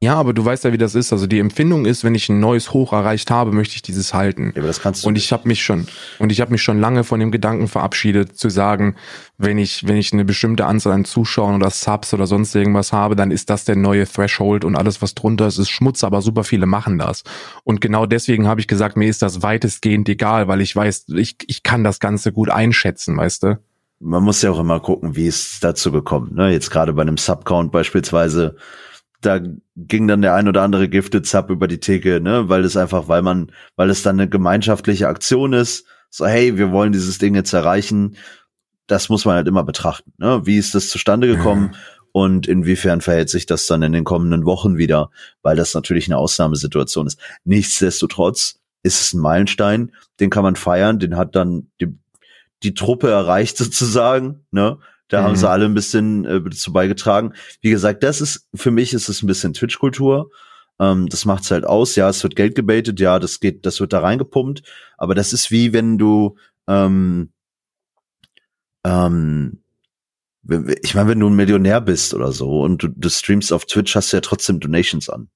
[0.03, 1.13] Ja, aber du weißt ja, wie das ist.
[1.13, 4.47] Also die Empfindung ist, wenn ich ein neues Hoch erreicht habe, möchte ich dieses halten.
[4.47, 5.09] Ja, aber das kannst du.
[5.09, 5.87] Und ich habe mich schon
[6.19, 8.97] und ich habe mich schon lange von dem Gedanken verabschiedet, zu sagen,
[9.39, 13.15] wenn ich wenn ich eine bestimmte Anzahl an Zuschauern oder Subs oder sonst irgendwas habe,
[13.15, 16.03] dann ist das der neue Threshold und alles was drunter ist, ist Schmutz.
[16.03, 17.23] Aber super viele machen das.
[17.63, 21.37] Und genau deswegen habe ich gesagt, mir ist das weitestgehend egal, weil ich weiß, ich
[21.47, 23.59] ich kann das Ganze gut einschätzen, weißt du.
[24.01, 26.35] Man muss ja auch immer gucken, wie es dazu gekommen.
[26.35, 26.51] Ne?
[26.51, 28.57] Jetzt gerade bei einem Subcount beispielsweise
[29.23, 29.41] da
[29.77, 33.09] ging dann der ein oder andere Gifted Sub über die Theke, ne, weil es einfach,
[33.09, 37.35] weil man, weil es dann eine gemeinschaftliche Aktion ist, so hey, wir wollen dieses Ding
[37.35, 38.17] jetzt erreichen.
[38.87, 40.43] Das muss man halt immer betrachten, ne?
[40.45, 41.75] Wie ist das zustande gekommen?
[42.13, 46.19] Und inwiefern verhält sich das dann in den kommenden Wochen wieder, weil das natürlich eine
[46.19, 47.19] Ausnahmesituation ist.
[47.45, 51.97] Nichtsdestotrotz ist es ein Meilenstein, den kann man feiern, den hat dann die,
[52.63, 54.79] die Truppe erreicht sozusagen, ne?
[55.13, 55.25] Da mhm.
[55.27, 57.35] haben sie alle ein bisschen äh, dazu beigetragen.
[57.61, 60.31] Wie gesagt, das ist, für mich ist es ein bisschen Twitch-Kultur.
[60.81, 61.97] Ähm, das macht's halt aus.
[61.97, 64.63] Ja, es wird Geld gebaitet, ja, das geht, das wird da reingepumpt.
[64.97, 66.37] Aber das ist wie wenn du,
[66.67, 67.31] ähm,
[68.85, 69.59] ähm,
[70.83, 73.95] ich meine, wenn du ein Millionär bist oder so und du, du streamst auf Twitch,
[73.95, 75.29] hast du ja trotzdem Donations an.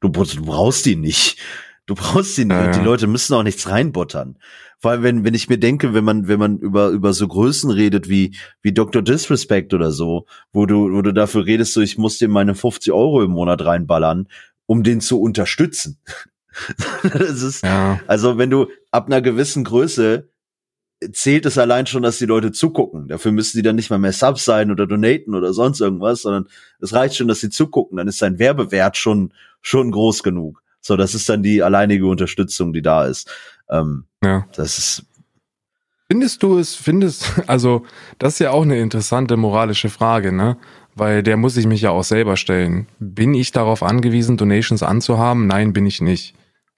[0.00, 1.38] Du, du brauchst die nicht.
[1.86, 2.56] Du brauchst die nicht.
[2.56, 2.70] Ja, ja.
[2.72, 4.38] Die Leute müssen auch nichts reinbottern.
[4.78, 7.70] Vor allem, wenn, wenn ich mir denke, wenn man, wenn man über, über so Größen
[7.70, 9.02] redet wie, wie Dr.
[9.02, 12.92] Disrespect oder so, wo du, wo du dafür redest, so, ich muss dir meine 50
[12.92, 14.28] Euro im Monat reinballern,
[14.66, 15.98] um den zu unterstützen.
[17.02, 18.00] das ist, ja.
[18.06, 20.28] also wenn du ab einer gewissen Größe
[21.12, 23.08] zählt es allein schon, dass die Leute zugucken.
[23.08, 26.48] Dafür müssen die dann nicht mal mehr Subs sein oder donaten oder sonst irgendwas, sondern
[26.80, 27.98] es reicht schon, dass sie zugucken.
[27.98, 30.62] Dann ist sein Werbewert schon, schon groß genug.
[30.86, 33.28] So, das ist dann die alleinige Unterstützung, die da ist.
[33.70, 34.46] Ähm, ja.
[34.54, 35.04] Das ist.
[36.08, 37.84] Findest du es, findest, also,
[38.18, 40.56] das ist ja auch eine interessante moralische Frage, ne?
[40.94, 42.86] Weil der muss ich mich ja auch selber stellen.
[43.00, 45.46] Bin ich darauf angewiesen, Donations anzuhaben?
[45.46, 46.34] Nein, bin ich nicht.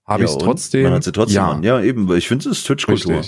[0.06, 0.84] Habe ja, ich es trotzdem?
[0.84, 1.50] Man hat sie trotzdem ja.
[1.50, 1.62] an.
[1.62, 2.10] Ja, eben.
[2.16, 3.22] Ich finde, es ist Twitch-Kultur.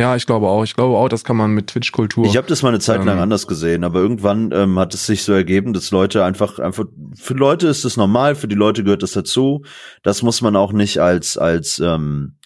[0.00, 0.62] Ja, ich glaube auch.
[0.62, 2.24] Ich glaube auch, das kann man mit Twitch-Kultur.
[2.26, 5.06] Ich habe das mal eine Zeit lang ähm, anders gesehen, aber irgendwann ähm, hat es
[5.06, 6.84] sich so ergeben, dass Leute einfach, einfach,
[7.14, 9.64] für Leute ist das normal, für die Leute gehört das dazu.
[10.04, 12.36] Das muss man auch nicht als, als, ähm,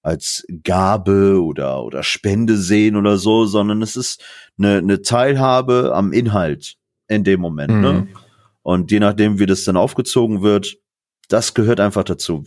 [0.00, 4.22] als Gabe oder, oder Spende sehen oder so, sondern es ist
[4.58, 6.76] eine, eine Teilhabe am Inhalt
[7.08, 7.80] in dem Moment.
[7.80, 7.92] Ne?
[7.92, 7.98] Mhm.
[7.98, 8.08] Ne?
[8.62, 10.78] Und je nachdem, wie das dann aufgezogen wird,
[11.28, 12.44] das gehört einfach dazu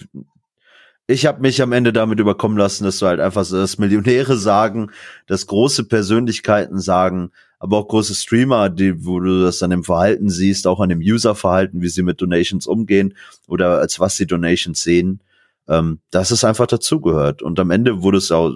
[1.07, 4.37] ich habe mich am Ende damit überkommen lassen, dass du halt einfach so, dass Millionäre
[4.37, 4.91] sagen,
[5.25, 10.29] dass große Persönlichkeiten sagen, aber auch große Streamer, die, wo du das dann im Verhalten
[10.29, 13.15] siehst, auch an dem User-Verhalten, wie sie mit Donations umgehen
[13.47, 15.21] oder als was sie Donations sehen,
[15.69, 17.41] ähm, dass es einfach dazugehört.
[17.41, 18.53] Und am Ende wurde es auch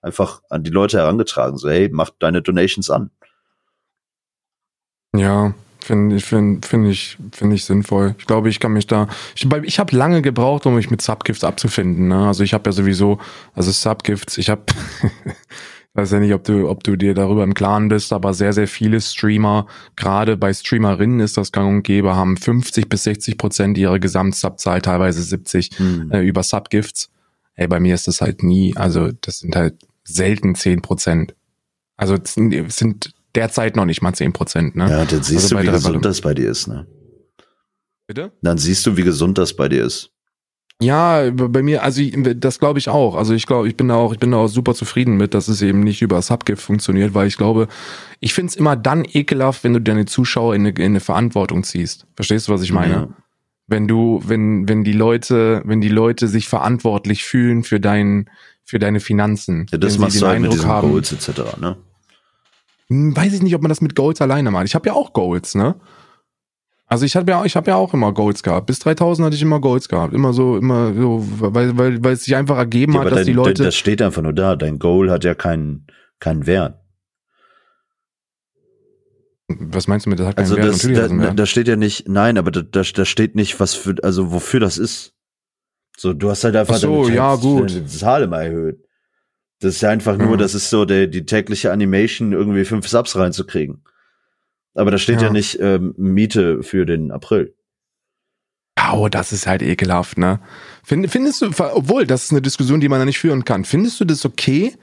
[0.00, 3.10] einfach an die Leute herangetragen, so hey, mach deine Donations an.
[5.14, 8.14] Ja, Finde ich, finde find ich, finde ich sinnvoll.
[8.18, 9.08] Ich glaube, ich kann mich da.
[9.34, 12.08] Ich, ich habe lange gebraucht, um mich mit Subgifts abzufinden.
[12.08, 12.26] Ne?
[12.26, 13.18] Also ich habe ja sowieso,
[13.54, 14.62] also Subgifts, ich habe,
[15.94, 18.68] weiß ja nicht, ob du, ob du dir darüber im Klaren bist, aber sehr, sehr
[18.68, 19.66] viele Streamer,
[19.96, 24.82] gerade bei Streamerinnen ist das gang und gäbe, haben 50 bis 60 Prozent ihrer Gesamtsubzahl,
[24.82, 26.10] teilweise 70, hm.
[26.10, 27.10] äh, über Subgifts.
[27.54, 31.34] Ey, bei mir ist das halt nie, also das sind halt selten 10 Prozent.
[31.96, 34.76] Also es sind derzeit noch nicht mal 10 Prozent.
[34.76, 34.88] Ne?
[34.88, 36.66] Ja, dann siehst also du, wie gesund das bei dir ist.
[36.66, 36.86] Ne?
[38.06, 38.32] Bitte?
[38.42, 40.10] Dann siehst du, wie gesund das bei dir ist.
[40.82, 43.14] Ja, bei mir, also ich, das glaube ich auch.
[43.14, 45.48] Also ich glaube, ich bin da auch, ich bin da auch super zufrieden mit, dass
[45.48, 47.68] es eben nicht über Subgift funktioniert, weil ich glaube,
[48.18, 51.64] ich finde es immer dann ekelhaft, wenn du deine Zuschauer in eine, in eine Verantwortung
[51.64, 52.06] ziehst.
[52.16, 52.92] Verstehst du, was ich meine?
[52.92, 53.08] Ja.
[53.66, 58.30] Wenn du, wenn, wenn die Leute, wenn die Leute sich verantwortlich fühlen für dein,
[58.64, 59.66] für deine Finanzen.
[59.70, 61.76] Ja, das machst du halt mit diesen haben, Goals etc., ne?
[62.90, 64.66] Hm, weiß ich nicht, ob man das mit Goals alleine macht.
[64.66, 65.76] Ich habe ja auch Goals, ne?
[66.86, 68.66] Also ich habe ja, ich habe ja auch immer Goals gehabt.
[68.66, 70.12] Bis 3000 hatte ich immer Goals gehabt.
[70.12, 73.26] Immer so, immer so, weil, weil, weil es sich einfach ergeben ja, hat, dass dein,
[73.26, 73.62] die Leute.
[73.62, 74.56] Das steht einfach nur da.
[74.56, 75.86] Dein Goal hat ja keinen,
[76.18, 76.80] keinen Wert.
[79.46, 80.66] Was meinst du mit, das hat keinen also Wert?
[80.66, 83.74] Das, Natürlich da, da steht ja nicht, nein, aber da, da, da steht nicht, was
[83.74, 85.14] für, also wofür das ist.
[85.96, 87.70] So, du hast halt einfach Ach so, ja, gut.
[87.70, 88.84] deine Zahl immer erhöht.
[89.60, 90.38] Das ist ja einfach nur, mhm.
[90.38, 93.84] das ist so der, die tägliche Animation, irgendwie fünf Subs reinzukriegen.
[94.74, 97.54] Aber da steht ja, ja nicht ähm, Miete für den April.
[98.92, 100.40] Oh, das ist halt ekelhaft, ne?
[100.82, 103.64] Find, findest du, obwohl, das ist eine Diskussion, die man da nicht führen kann.
[103.64, 104.74] Findest du das okay,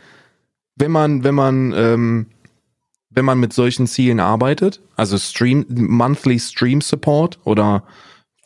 [0.75, 2.27] wenn man, wenn man, ähm,
[3.09, 4.81] wenn man mit solchen Zielen arbeitet?
[4.95, 7.83] Also Stream, Monthly Stream Support oder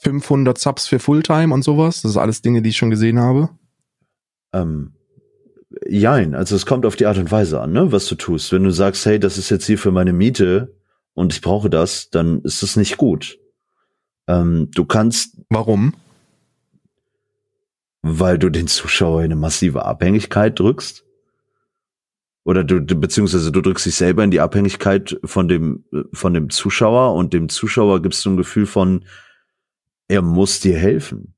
[0.02, 2.02] 500 Subs für Fulltime und sowas?
[2.02, 3.50] Das ist alles Dinge, die ich schon gesehen habe.
[4.54, 4.94] Ähm,
[5.88, 8.52] Jein, also es kommt auf die Art und Weise an, ne, was du tust.
[8.52, 10.76] Wenn du sagst, hey, das ist jetzt hier für meine Miete
[11.14, 13.40] und ich brauche das, dann ist das nicht gut.
[14.28, 15.38] Ähm, du kannst.
[15.50, 15.96] Warum?
[18.04, 21.04] Weil du den Zuschauer in eine massive Abhängigkeit drückst.
[22.44, 27.14] Oder du, beziehungsweise du drückst dich selber in die Abhängigkeit von dem, von dem Zuschauer
[27.14, 29.06] und dem Zuschauer gibst du ein Gefühl von,
[30.08, 31.36] er muss dir helfen.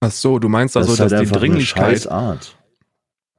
[0.00, 2.06] Ach so, du meinst also, das dass halt die Dringlichkeit.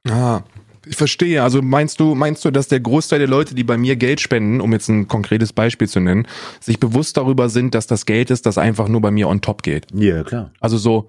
[0.08, 0.42] Ah,
[0.84, 1.42] Ich verstehe.
[1.44, 4.60] Also meinst du, meinst du, dass der Großteil der Leute, die bei mir Geld spenden,
[4.60, 6.26] um jetzt ein konkretes Beispiel zu nennen,
[6.60, 9.62] sich bewusst darüber sind, dass das Geld ist, das einfach nur bei mir on top
[9.62, 9.86] geht?
[9.94, 10.50] Ja, klar.
[10.58, 11.08] Also so,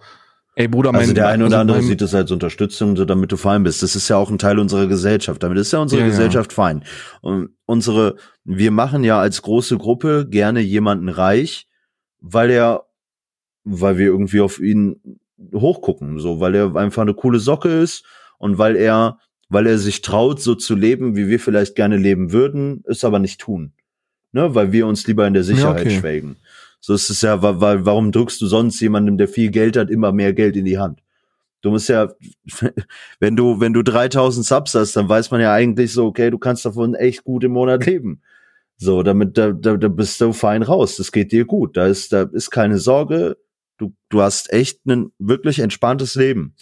[0.56, 3.32] ey Bruder, mein, Also der eine oder also andere sieht das als Unterstützung, so damit
[3.32, 3.82] du fein bist.
[3.82, 5.42] Das ist ja auch ein Teil unserer Gesellschaft.
[5.42, 6.12] Damit ist ja unsere Ja, ja.
[6.12, 6.84] Gesellschaft fein.
[7.22, 11.68] Und unsere, wir machen ja als große Gruppe gerne jemanden reich,
[12.20, 12.84] weil er,
[13.64, 15.18] weil wir irgendwie auf ihn
[15.52, 18.06] hochgucken, so, weil er einfach eine coole Socke ist
[18.44, 22.34] und weil er, weil er sich traut, so zu leben, wie wir vielleicht gerne leben
[22.34, 23.72] würden, es aber nicht tun.
[24.34, 25.98] Ne, weil wir uns lieber in der Sicherheit okay.
[25.98, 26.36] schwelgen.
[26.82, 30.12] So ist es ja, weil, warum drückst du sonst jemandem, der viel Geld hat, immer
[30.12, 31.00] mehr Geld in die Hand?
[31.62, 32.10] Du musst ja,
[33.22, 36.38] wenn du, wenn du 3000 Subs hast, dann weiß man ja eigentlich so, okay, du
[36.38, 38.22] kannst davon echt gut im Monat leben.
[38.76, 40.98] So, damit, da, da, da bist du fein raus.
[40.98, 41.78] Das geht dir gut.
[41.78, 43.38] Da ist, da ist keine Sorge.
[43.78, 46.56] Du, du hast echt ein wirklich entspanntes Leben.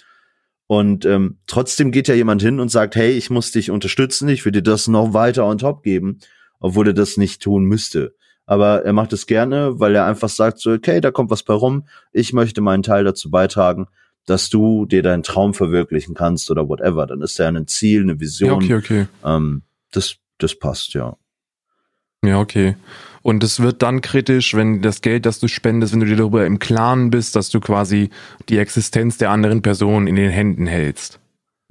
[0.71, 4.45] Und ähm, trotzdem geht ja jemand hin und sagt, hey, ich muss dich unterstützen, ich
[4.45, 6.19] will dir das noch weiter on top geben,
[6.61, 8.15] obwohl er das nicht tun müsste.
[8.45, 11.53] Aber er macht es gerne, weil er einfach sagt so, okay, da kommt was bei
[11.53, 13.87] rum, ich möchte meinen Teil dazu beitragen,
[14.25, 17.05] dass du dir deinen Traum verwirklichen kannst oder whatever.
[17.05, 18.63] Dann ist ja ein Ziel, eine Ja, Vision.
[18.63, 19.07] okay, okay.
[19.25, 21.17] ähm, das, das passt, ja.
[22.23, 22.77] Ja, okay.
[23.21, 26.45] Und es wird dann kritisch, wenn das Geld, das du spendest, wenn du dir darüber
[26.45, 28.09] im Klaren bist, dass du quasi
[28.49, 31.19] die Existenz der anderen Person in den Händen hältst.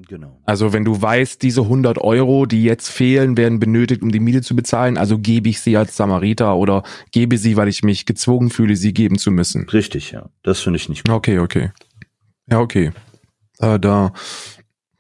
[0.09, 0.39] Genau.
[0.45, 4.43] Also wenn du weißt, diese 100 Euro, die jetzt fehlen, werden benötigt, um die Miete
[4.43, 8.51] zu bezahlen, also gebe ich sie als Samariter oder gebe sie, weil ich mich gezwungen
[8.51, 9.69] fühle, sie geben zu müssen.
[9.69, 10.29] Richtig, ja.
[10.43, 11.15] Das finde ich nicht gut.
[11.15, 11.71] Okay, okay.
[12.51, 12.93] Ja, okay.
[13.59, 14.13] Äh, da,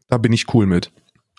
[0.09, 0.90] da bin ich cool mit.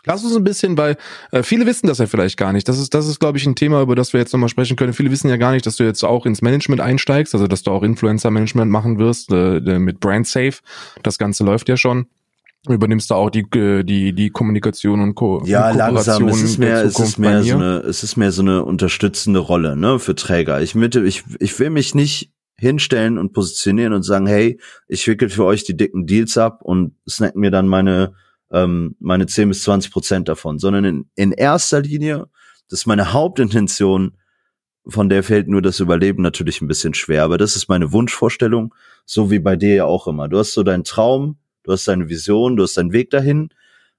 [0.06, 0.98] Lass uns ein bisschen, weil
[1.32, 2.68] äh, viele wissen das ja vielleicht gar nicht.
[2.68, 4.94] Das ist, das ist, glaube ich, ein Thema, über das wir jetzt nochmal sprechen können.
[4.94, 7.72] Viele wissen ja gar nicht, dass du jetzt auch ins Management einsteigst, also dass du
[7.72, 10.61] auch Influencer-Management machen wirst äh, mit BrandSafe.
[11.03, 12.07] Das Ganze läuft ja schon.
[12.65, 15.44] Du übernimmst da auch die, äh, die, die Kommunikation und Co.
[15.45, 16.28] Ja, und langsam.
[16.28, 19.76] Es ist mehr, es ist mehr so eine, es ist mehr so eine unterstützende Rolle,
[19.76, 20.61] ne, für Träger.
[20.61, 25.30] Ich mitte, ich, ich will mich nicht hinstellen und positionieren und sagen, hey, ich wickel
[25.30, 28.14] für euch die dicken Deals ab und snack mir dann meine,
[28.52, 32.28] ähm, meine 10 bis 20 Prozent davon, sondern in, in erster Linie,
[32.69, 34.18] das ist meine Hauptintention,
[34.88, 38.73] von der fällt nur das Überleben natürlich ein bisschen schwer, aber das ist meine Wunschvorstellung,
[39.06, 40.28] so wie bei dir ja auch immer.
[40.28, 43.49] Du hast so deinen Traum, du hast deine Vision, du hast deinen Weg dahin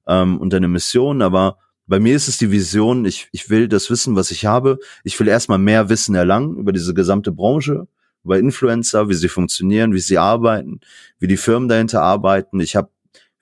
[0.06, 3.90] ähm, und deine Mission, aber bei mir ist es die Vision, ich, ich will das
[3.90, 7.86] Wissen, was ich habe, ich will erstmal mehr Wissen erlangen über diese gesamte Branche,
[8.24, 10.80] über Influencer, wie sie funktionieren, wie sie arbeiten,
[11.18, 12.60] wie die Firmen dahinter arbeiten.
[12.60, 12.90] Ich habe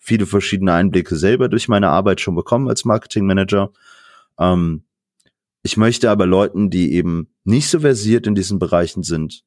[0.01, 3.70] viele verschiedene Einblicke selber durch meine Arbeit schon bekommen als Marketingmanager.
[4.39, 4.82] Ähm,
[5.62, 9.44] ich möchte aber Leuten, die eben nicht so versiert in diesen Bereichen sind,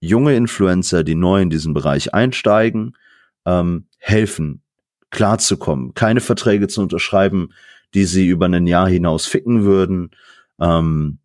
[0.00, 2.96] junge Influencer, die neu in diesen Bereich einsteigen,
[3.44, 4.62] ähm, helfen,
[5.10, 7.50] klarzukommen, keine Verträge zu unterschreiben,
[7.94, 10.10] die sie über ein Jahr hinaus ficken würden,
[10.58, 11.18] ähm,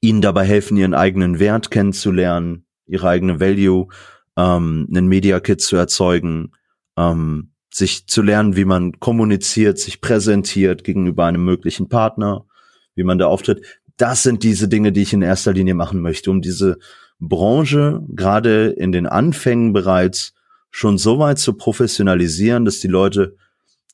[0.00, 3.88] ihnen dabei helfen, ihren eigenen Wert kennenzulernen, ihre eigene Value,
[4.36, 6.52] ähm, einen Media Kit zu erzeugen,
[6.96, 12.46] ähm, sich zu lernen, wie man kommuniziert, sich präsentiert gegenüber einem möglichen Partner,
[12.94, 13.80] wie man da auftritt.
[13.96, 16.78] Das sind diese Dinge, die ich in erster Linie machen möchte, um diese
[17.18, 20.34] Branche gerade in den Anfängen bereits
[20.70, 23.36] schon so weit zu professionalisieren, dass die Leute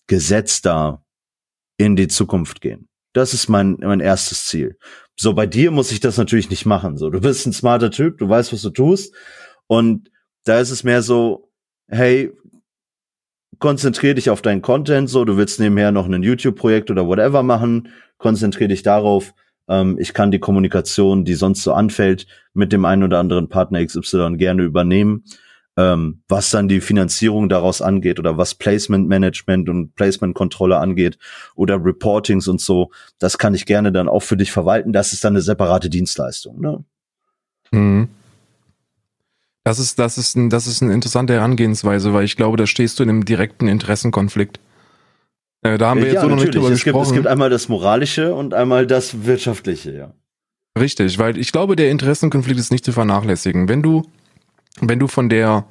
[0.06, 1.04] gesetzter
[1.76, 2.88] in die Zukunft gehen.
[3.12, 4.78] Das ist mein, mein erstes Ziel.
[5.16, 6.96] So, bei dir muss ich das natürlich nicht machen.
[6.96, 9.14] So, du bist ein smarter Typ, du weißt, was du tust.
[9.66, 10.10] Und
[10.44, 11.50] da ist es mehr so,
[11.88, 12.32] hey,
[13.62, 17.90] konzentrier dich auf deinen Content, so, du willst nebenher noch ein YouTube-Projekt oder whatever machen,
[18.18, 19.34] konzentrier dich darauf.
[19.68, 23.86] Ähm, ich kann die Kommunikation, die sonst so anfällt, mit dem einen oder anderen Partner
[23.86, 25.22] XY gerne übernehmen.
[25.76, 31.16] Ähm, was dann die Finanzierung daraus angeht oder was Placement Management und Placement Kontrolle angeht
[31.54, 32.90] oder Reportings und so,
[33.20, 34.92] das kann ich gerne dann auch für dich verwalten.
[34.92, 36.60] Das ist dann eine separate Dienstleistung.
[36.60, 36.84] Ne?
[37.70, 38.08] Mhm.
[39.64, 42.98] Das ist, das ist, ein, das ist eine interessante Herangehensweise, weil ich glaube, da stehst
[42.98, 44.58] du in einem direkten Interessenkonflikt.
[45.62, 47.06] Äh, da haben wir jetzt so noch nicht drüber es gibt, gesprochen.
[47.06, 50.14] es gibt einmal das Moralische und einmal das Wirtschaftliche, ja.
[50.78, 53.68] Richtig, weil ich glaube, der Interessenkonflikt ist nicht zu vernachlässigen.
[53.68, 54.02] Wenn du,
[54.80, 55.66] wenn du von der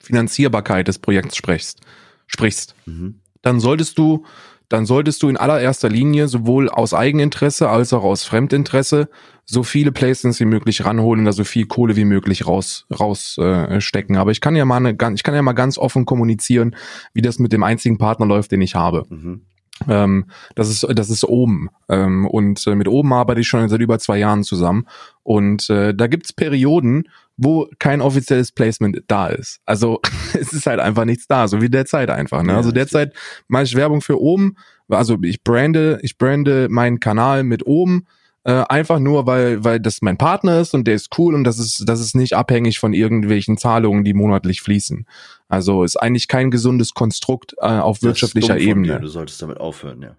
[0.00, 1.80] Finanzierbarkeit des Projekts sprichst,
[2.26, 3.20] sprichst, Mhm.
[3.42, 4.24] dann solltest du,
[4.68, 9.08] dann solltest du in allererster Linie sowohl aus Eigeninteresse als auch aus Fremdinteresse
[9.46, 13.80] so viele Placements wie möglich ranholen, da so viel Kohle wie möglich raus raus äh,
[13.80, 14.16] stecken.
[14.16, 16.74] Aber ich kann ja mal eine, ich kann ja mal ganz offen kommunizieren,
[17.14, 19.04] wie das mit dem einzigen Partner läuft, den ich habe.
[19.08, 19.42] Mhm.
[19.88, 23.80] Ähm, das ist das ist oben ähm, und äh, mit oben arbeite ich schon seit
[23.80, 24.86] über zwei Jahren zusammen
[25.22, 29.60] und äh, da gibt's Perioden, wo kein offizielles Placement da ist.
[29.66, 30.00] Also
[30.32, 32.42] es ist halt einfach nichts da, so wie derzeit einfach.
[32.42, 32.52] Ne?
[32.52, 33.12] Ja, also derzeit
[33.48, 34.56] mache ich Werbung für oben,
[34.88, 38.06] also ich brande, ich brande meinen Kanal mit oben
[38.46, 41.58] äh, einfach nur, weil, weil das mein Partner ist und der ist cool und das
[41.58, 45.04] ist, das ist nicht abhängig von irgendwelchen Zahlungen, die monatlich fließen.
[45.48, 48.86] Also ist eigentlich kein gesundes Konstrukt äh, auf wirtschaftlicher das von Ebene.
[48.86, 48.98] Dir.
[49.00, 50.16] Du solltest damit aufhören, ja.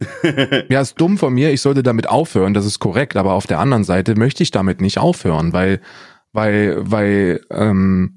[0.70, 3.58] Ja, ist dumm von mir, ich sollte damit aufhören, das ist korrekt, aber auf der
[3.58, 5.82] anderen Seite möchte ich damit nicht aufhören, weil,
[6.32, 8.15] weil, weil, ähm,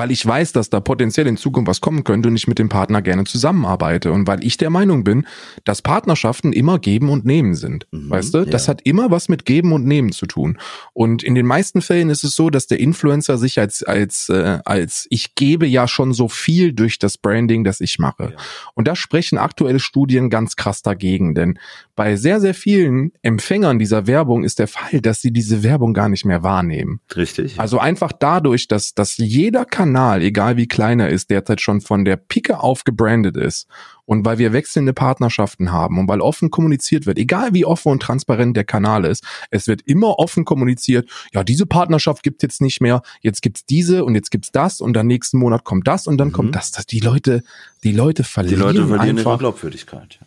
[0.00, 2.70] weil ich weiß, dass da potenziell in Zukunft was kommen könnte und ich mit dem
[2.70, 5.26] Partner gerne zusammenarbeite und weil ich der Meinung bin,
[5.64, 7.86] dass Partnerschaften immer geben und nehmen sind.
[7.90, 8.46] Mhm, weißt du?
[8.46, 8.70] Das ja.
[8.70, 10.56] hat immer was mit geben und nehmen zu tun.
[10.94, 14.60] Und in den meisten Fällen ist es so, dass der Influencer sich als als äh,
[14.64, 18.32] als ich gebe ja schon so viel durch das Branding, das ich mache.
[18.32, 18.42] Ja.
[18.72, 21.58] Und da sprechen aktuelle Studien ganz krass dagegen, denn
[21.94, 26.08] bei sehr sehr vielen Empfängern dieser Werbung ist der Fall, dass sie diese Werbung gar
[26.08, 27.00] nicht mehr wahrnehmen.
[27.14, 27.60] Richtig.
[27.60, 32.04] Also einfach dadurch, dass, dass jeder Kanal, egal wie klein er ist, derzeit schon von
[32.04, 33.66] der Pike auf gebrandet ist
[34.04, 38.00] und weil wir wechselnde Partnerschaften haben und weil offen kommuniziert wird, egal wie offen und
[38.00, 42.80] transparent der Kanal ist, es wird immer offen kommuniziert, ja, diese Partnerschaft gibt jetzt nicht
[42.80, 46.18] mehr, jetzt gibt's diese und jetzt gibt's das und dann nächsten Monat kommt das und
[46.18, 46.32] dann Mhm.
[46.32, 46.70] kommt das.
[46.86, 47.42] Die Leute,
[47.82, 50.20] die Leute die verlieren Leute verlieren ihre einfach Glaubwürdigkeit.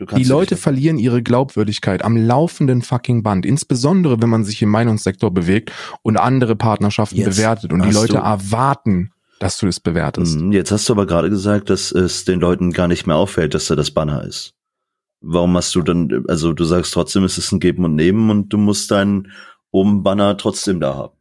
[0.00, 5.32] Die Leute verlieren ihre Glaubwürdigkeit am laufenden fucking Band, insbesondere wenn man sich im Meinungssektor
[5.32, 5.72] bewegt
[6.02, 10.36] und andere Partnerschaften Jetzt bewertet und die Leute erwarten, dass du das bewertest.
[10.36, 13.54] Mhm, Jetzt hast du aber gerade gesagt, dass es den Leuten gar nicht mehr auffällt,
[13.54, 14.54] dass da das Banner ist.
[15.20, 18.52] Warum hast du dann, also du sagst trotzdem, es ist ein Geben und Nehmen und
[18.52, 19.32] du musst deinen
[19.70, 21.14] oben Banner trotzdem da haben.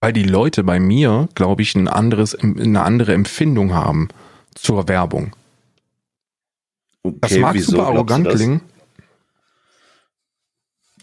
[0.00, 4.08] Weil die Leute bei mir, glaube ich, ein anderes, eine andere Empfindung haben
[4.54, 5.36] zur Werbung.
[7.02, 8.34] Das Okay, mag wieso super arrogant das?
[8.36, 8.60] klingen.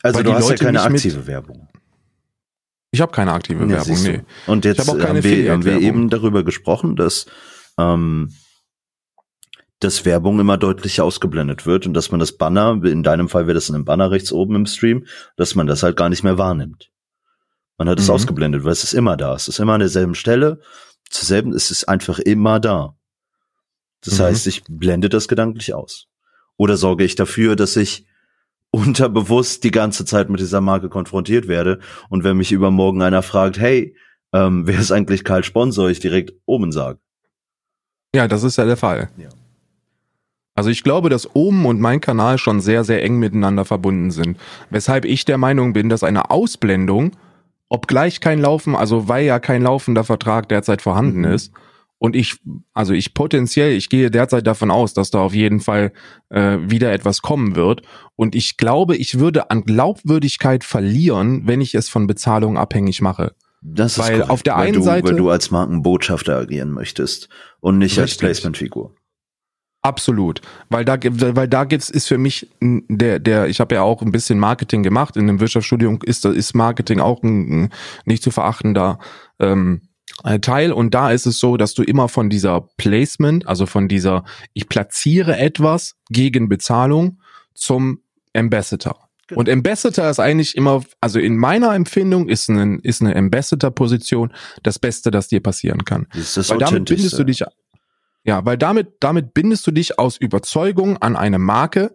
[0.04, 1.68] Also du hast Leute ja keine nicht mit- aktive Werbung.
[2.92, 4.22] Ich habe keine aktive Ja, Werbung, nee.
[4.46, 7.26] Und jetzt haben wir, haben wir eben darüber gesprochen, dass,
[7.78, 8.34] ähm,
[9.80, 13.56] dass Werbung immer deutlicher ausgeblendet wird und dass man das Banner, in deinem Fall wäre
[13.56, 15.06] das ein Banner rechts oben im Stream,
[15.36, 16.90] dass man das halt gar nicht mehr wahrnimmt.
[17.78, 18.14] Man hat es Mhm.
[18.14, 19.36] ausgeblendet, weil es ist immer da.
[19.36, 20.62] Es ist immer an derselben Stelle.
[21.10, 22.97] Zur selben, es ist einfach immer da.
[24.04, 24.24] Das Mhm.
[24.24, 26.08] heißt, ich blende das gedanklich aus.
[26.58, 28.06] Oder sorge ich dafür, dass ich
[28.72, 31.80] unterbewusst die ganze Zeit mit dieser Marke konfrontiert werde
[32.10, 33.96] und wenn mich übermorgen einer fragt, hey,
[34.34, 37.00] ähm, wer ist eigentlich Karl Sponsor, ich direkt oben sage.
[38.16, 39.10] Ja, das ist ja der Fall.
[39.18, 39.30] Ja.
[40.56, 44.38] Also ich glaube, dass Ohm und mein Kanal schon sehr, sehr eng miteinander verbunden sind.
[44.72, 47.12] Weshalb ich der Meinung bin, dass eine Ausblendung,
[47.70, 51.26] obgleich kein Laufen, also weil ja kein laufender Vertrag derzeit vorhanden Mhm.
[51.34, 51.54] ist,
[52.00, 52.38] und ich,
[52.74, 55.92] also ich potenziell, ich gehe derzeit davon aus, dass da auf jeden Fall
[56.30, 57.82] äh, wieder etwas kommen wird.
[58.16, 63.34] Und ich glaube, ich würde an Glaubwürdigkeit verlieren, wenn ich es von Bezahlung abhängig mache.
[63.62, 67.30] Das Weil auf der einen du, Seite- weil du als Markenbotschafter agieren möchtest
[67.60, 68.20] und nicht als Richtig.
[68.20, 68.94] Placementfigur.
[69.84, 73.84] Absolut, weil da gibt- weil da gibt's ist für mich der der ich habe ja
[73.84, 77.70] auch ein bisschen Marketing gemacht in dem Wirtschaftsstudium ist ist Marketing auch ein, ein
[78.06, 79.00] nicht zu verachtender
[79.40, 79.87] ähm, äh,
[80.42, 84.24] Teil und da ist es so, dass du immer von dieser Placement, also von dieser
[84.54, 87.20] ich platziere etwas gegen Bezahlung
[87.54, 88.02] zum
[88.34, 89.10] Ambassador.
[89.28, 89.40] Genau.
[89.40, 94.34] Und Ambassador ist eigentlich immer, also in meiner Empfindung ist ein, ist eine Ambassador-Position
[94.64, 96.08] das Beste, das dir passieren kann.
[96.14, 97.44] Das ist das Weil damit bindest du dich,
[98.24, 101.94] ja, weil damit, damit bindest du dich aus Überzeugung an eine Marke,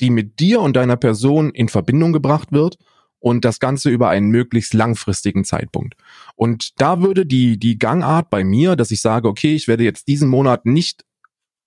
[0.00, 2.76] die mit dir und deiner Person in Verbindung gebracht wird
[3.24, 5.94] und das Ganze über einen möglichst langfristigen Zeitpunkt.
[6.36, 10.08] Und da würde die, die Gangart bei mir, dass ich sage, okay, ich werde jetzt
[10.08, 11.06] diesen Monat nicht,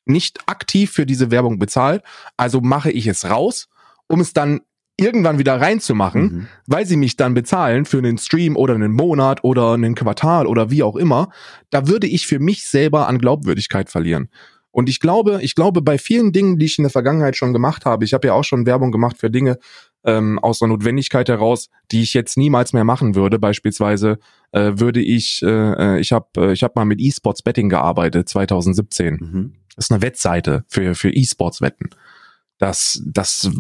[0.06, 2.04] nicht aktiv für diese Werbung bezahlt,
[2.38, 3.70] also mache ich es raus,
[4.06, 4.62] um es dann
[4.98, 6.48] irgendwann wieder reinzumachen, Mhm.
[6.68, 10.70] weil sie mich dann bezahlen für einen Stream oder einen Monat oder einen Quartal oder
[10.70, 11.30] wie auch immer,
[11.72, 14.30] da würde ich für mich selber an Glaubwürdigkeit verlieren.
[14.70, 17.86] Und ich glaube, ich glaube, bei vielen Dingen, die ich in der Vergangenheit schon gemacht
[17.86, 19.58] habe, ich habe ja auch schon Werbung gemacht für Dinge
[20.03, 23.40] ähm, aus der Notwendigkeit heraus, die ich jetzt niemals mehr machen würde.
[23.40, 24.19] Beispielsweise
[24.52, 29.18] äh, würde ich, äh, ich habe äh, ich hab mal mit E-Sports Betting gearbeitet, 2017.
[29.19, 29.53] Mhm.
[29.76, 31.91] Das ist eine Wettseite für, für E-Sports-Wetten.
[32.57, 33.52] Das, das,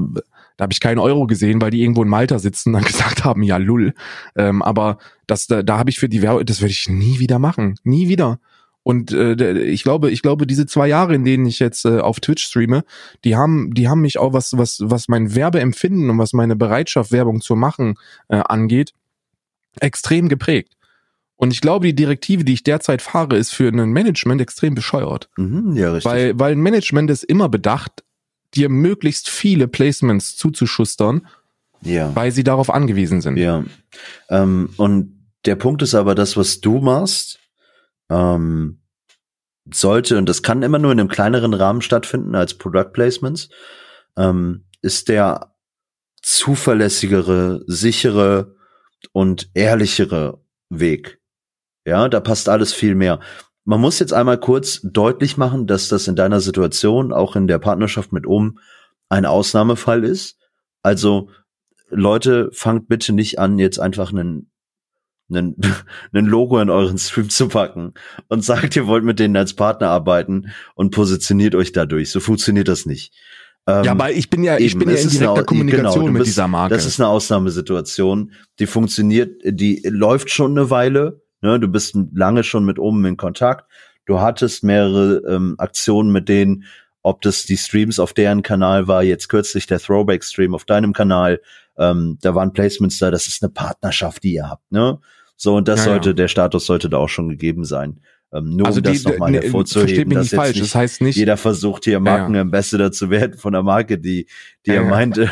[0.57, 3.23] da habe ich keinen Euro gesehen, weil die irgendwo in Malta sitzen und dann gesagt
[3.23, 3.93] haben, ja, lull.
[4.35, 4.97] Ähm, aber
[5.27, 7.75] das, da, da habe ich für die Werbung, das würde ich nie wieder machen.
[7.83, 8.39] Nie wieder.
[8.87, 12.21] Und äh, ich glaube, ich glaube, diese zwei Jahre, in denen ich jetzt äh, auf
[12.21, 12.85] Twitch streame,
[13.25, 17.11] die haben, die haben mich auch was, was, was mein Werbeempfinden und was meine Bereitschaft,
[17.11, 17.95] Werbung zu machen,
[18.29, 18.93] äh, angeht,
[19.81, 20.77] extrem geprägt.
[21.35, 25.27] Und ich glaube, die Direktive, die ich derzeit fahre, ist für ein Management extrem bescheuert.
[25.35, 26.09] Mhm, ja, richtig.
[26.09, 28.05] Weil, weil ein Management ist immer bedacht,
[28.55, 31.27] dir möglichst viele Placements zuzuschustern,
[31.81, 32.15] ja.
[32.15, 33.35] weil sie darauf angewiesen sind.
[33.35, 33.65] Ja.
[34.29, 37.41] Ähm, und der Punkt ist aber, das, was du machst,
[38.09, 38.81] ähm,
[39.73, 43.49] sollte, und das kann immer nur in einem kleineren Rahmen stattfinden als Product Placements,
[44.17, 45.55] ähm, ist der
[46.21, 48.55] zuverlässigere, sichere
[49.11, 51.19] und ehrlichere Weg.
[51.85, 53.19] Ja, da passt alles viel mehr.
[53.63, 57.59] Man muss jetzt einmal kurz deutlich machen, dass das in deiner Situation, auch in der
[57.59, 58.59] Partnerschaft mit Um,
[59.09, 60.37] ein Ausnahmefall ist.
[60.83, 61.29] Also
[61.89, 64.51] Leute, fangt bitte nicht an, jetzt einfach einen
[65.29, 65.55] einen,
[66.13, 67.93] einen Logo in euren Stream zu packen
[68.27, 72.09] und sagt, ihr wollt mit denen als Partner arbeiten und positioniert euch dadurch.
[72.11, 73.13] So funktioniert das nicht.
[73.67, 76.19] Ähm, ja, aber ich bin ja, ich bin ja in direkter eine, Kommunikation genau, mit
[76.19, 76.73] bist, dieser Marke.
[76.73, 78.31] Das ist eine Ausnahmesituation.
[78.59, 81.21] Die funktioniert, die läuft schon eine Weile.
[81.41, 81.59] Ne?
[81.59, 83.69] Du bist lange schon mit oben in Kontakt.
[84.05, 86.63] Du hattest mehrere ähm, Aktionen mit denen,
[87.01, 91.41] ob das die Streams auf deren Kanal war, jetzt kürzlich der Throwback-Stream auf deinem Kanal.
[91.77, 94.99] Ähm, da waren Placements da, das ist eine Partnerschaft, die ihr habt, ne?
[95.37, 96.13] So, und das ja, sollte, ja.
[96.13, 98.01] der Status sollte da auch schon gegeben sein.
[98.33, 101.37] Ähm, nur also um das nochmal ne, hervorzuheben, dass jetzt nicht, das heißt nicht, jeder
[101.37, 104.27] versucht hier Markenambassador zu werden von der Marke, die,
[104.65, 105.31] die er meinte,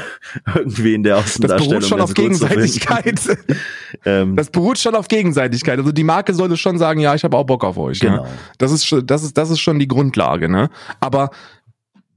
[0.55, 1.81] irgendwie in der Außendarstellung.
[1.81, 3.19] Das beruht schon auf Gegenseitigkeit.
[4.05, 5.77] ähm, das beruht schon auf Gegenseitigkeit.
[5.77, 8.01] Also die Marke sollte schon sagen, ja, ich habe auch Bock auf euch.
[8.01, 8.11] Ne?
[8.11, 8.23] Genau.
[8.23, 8.29] Ne?
[8.59, 10.69] Das ist schon, das ist, das ist schon die Grundlage, ne?
[11.01, 11.31] Aber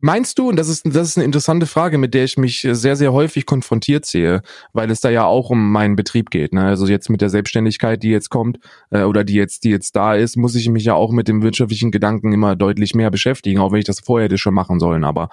[0.01, 2.95] Meinst du, und das ist, das ist eine interessante Frage, mit der ich mich sehr,
[2.95, 4.43] sehr häufig konfrontiert sehe,
[4.73, 6.53] weil es da ja auch um meinen Betrieb geht.
[6.53, 6.65] Ne?
[6.65, 8.61] Also jetzt mit der Selbstständigkeit, die jetzt kommt,
[8.91, 11.43] äh, oder die jetzt, die jetzt da ist, muss ich mich ja auch mit dem
[11.43, 15.03] wirtschaftlichen Gedanken immer deutlich mehr beschäftigen, auch wenn ich das vorher hätte schon machen sollen.
[15.03, 15.31] Aber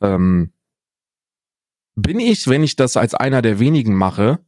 [0.00, 0.50] ähm,
[1.94, 4.38] bin ich, wenn ich das als einer der wenigen mache,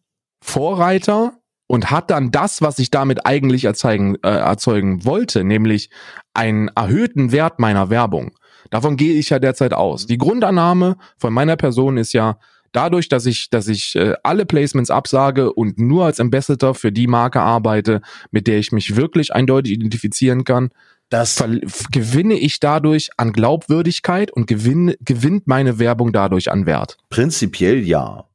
[0.40, 1.34] Vorreiter
[1.66, 5.90] und hat dann das, was ich damit eigentlich erzeugen, äh, erzeugen wollte, nämlich
[6.32, 8.32] einen erhöhten Wert meiner Werbung.
[8.70, 10.06] Davon gehe ich ja derzeit aus.
[10.06, 12.38] Die Grundannahme von meiner Person ist ja,
[12.72, 17.06] dadurch, dass ich, dass ich äh, alle Placements absage und nur als Ambassador für die
[17.06, 18.00] Marke arbeite,
[18.30, 20.70] mit der ich mich wirklich eindeutig identifizieren kann,
[21.10, 21.42] das
[21.90, 26.98] gewinne ich dadurch an Glaubwürdigkeit und gewinne, gewinnt meine Werbung dadurch an Wert.
[27.08, 28.28] Prinzipiell ja.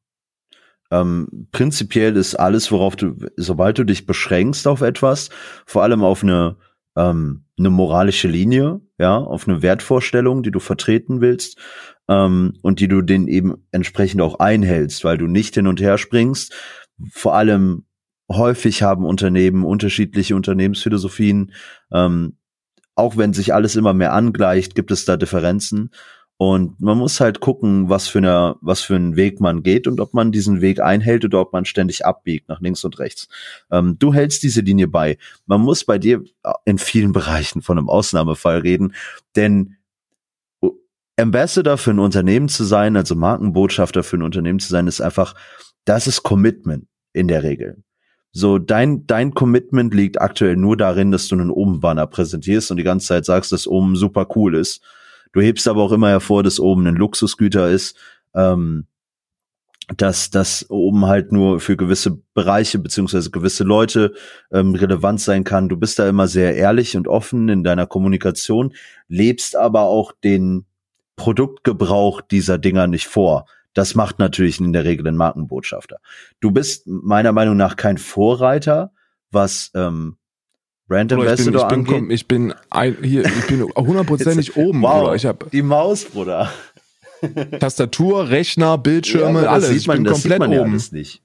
[0.90, 5.30] Ähm, prinzipiell ist alles, worauf du, sobald du dich beschränkst auf etwas,
[5.66, 6.56] vor allem auf eine
[6.96, 11.58] ähm, eine moralische Linie, ja, auf eine Wertvorstellung, die du vertreten willst
[12.08, 15.98] ähm, und die du den eben entsprechend auch einhältst, weil du nicht hin und her
[15.98, 16.54] springst.
[17.12, 17.86] Vor allem
[18.32, 21.54] häufig haben Unternehmen unterschiedliche Unternehmensphilosophien.
[21.92, 22.38] Ähm,
[22.96, 25.92] auch wenn sich alles immer mehr angleicht, gibt es da Differenzen.
[26.46, 30.02] Und man muss halt gucken, was für eine, was für einen Weg man geht und
[30.02, 33.30] ob man diesen Weg einhält oder ob man ständig abbiegt nach links und rechts.
[33.72, 35.18] Ähm, du hältst diese Linie bei.
[35.46, 36.22] Man muss bei dir
[36.66, 38.94] in vielen Bereichen von einem Ausnahmefall reden,
[39.38, 39.78] denn
[41.16, 45.36] Ambassador für ein Unternehmen zu sein, also Markenbotschafter für ein Unternehmen zu sein, ist einfach,
[45.86, 47.84] das ist Commitment in der Regel.
[48.34, 52.84] So, dein, dein Commitment liegt aktuell nur darin, dass du einen Oben-Banner präsentierst und die
[52.84, 54.84] ganze Zeit sagst, dass oben super cool ist
[55.34, 57.98] Du hebst aber auch immer hervor, dass oben ein Luxusgüter ist,
[58.34, 58.86] ähm,
[59.98, 64.14] dass das oben halt nur für gewisse Bereiche beziehungsweise gewisse Leute
[64.52, 65.68] ähm, relevant sein kann.
[65.68, 68.74] Du bist da immer sehr ehrlich und offen in deiner Kommunikation,
[69.10, 70.66] lebst aber auch den
[71.16, 73.46] Produktgebrauch dieser Dinger nicht vor.
[73.74, 75.98] Das macht natürlich in der Regel ein Markenbotschafter.
[76.40, 78.92] Du bist meiner Meinung nach kein Vorreiter,
[79.32, 80.18] was ähm,
[80.94, 85.02] Brand Ambassador ich bin, ich bin, ich bin ein, hier, ich bin hundertprozentig oben, wow,
[85.02, 85.16] Bruder.
[85.16, 86.52] Ich hab die Maus, Bruder.
[87.60, 89.70] Tastatur, Rechner, Bildschirme, ja, alles.
[89.70, 90.82] Sieht man, ich bin komplett man oben.
[90.92, 91.24] Nicht.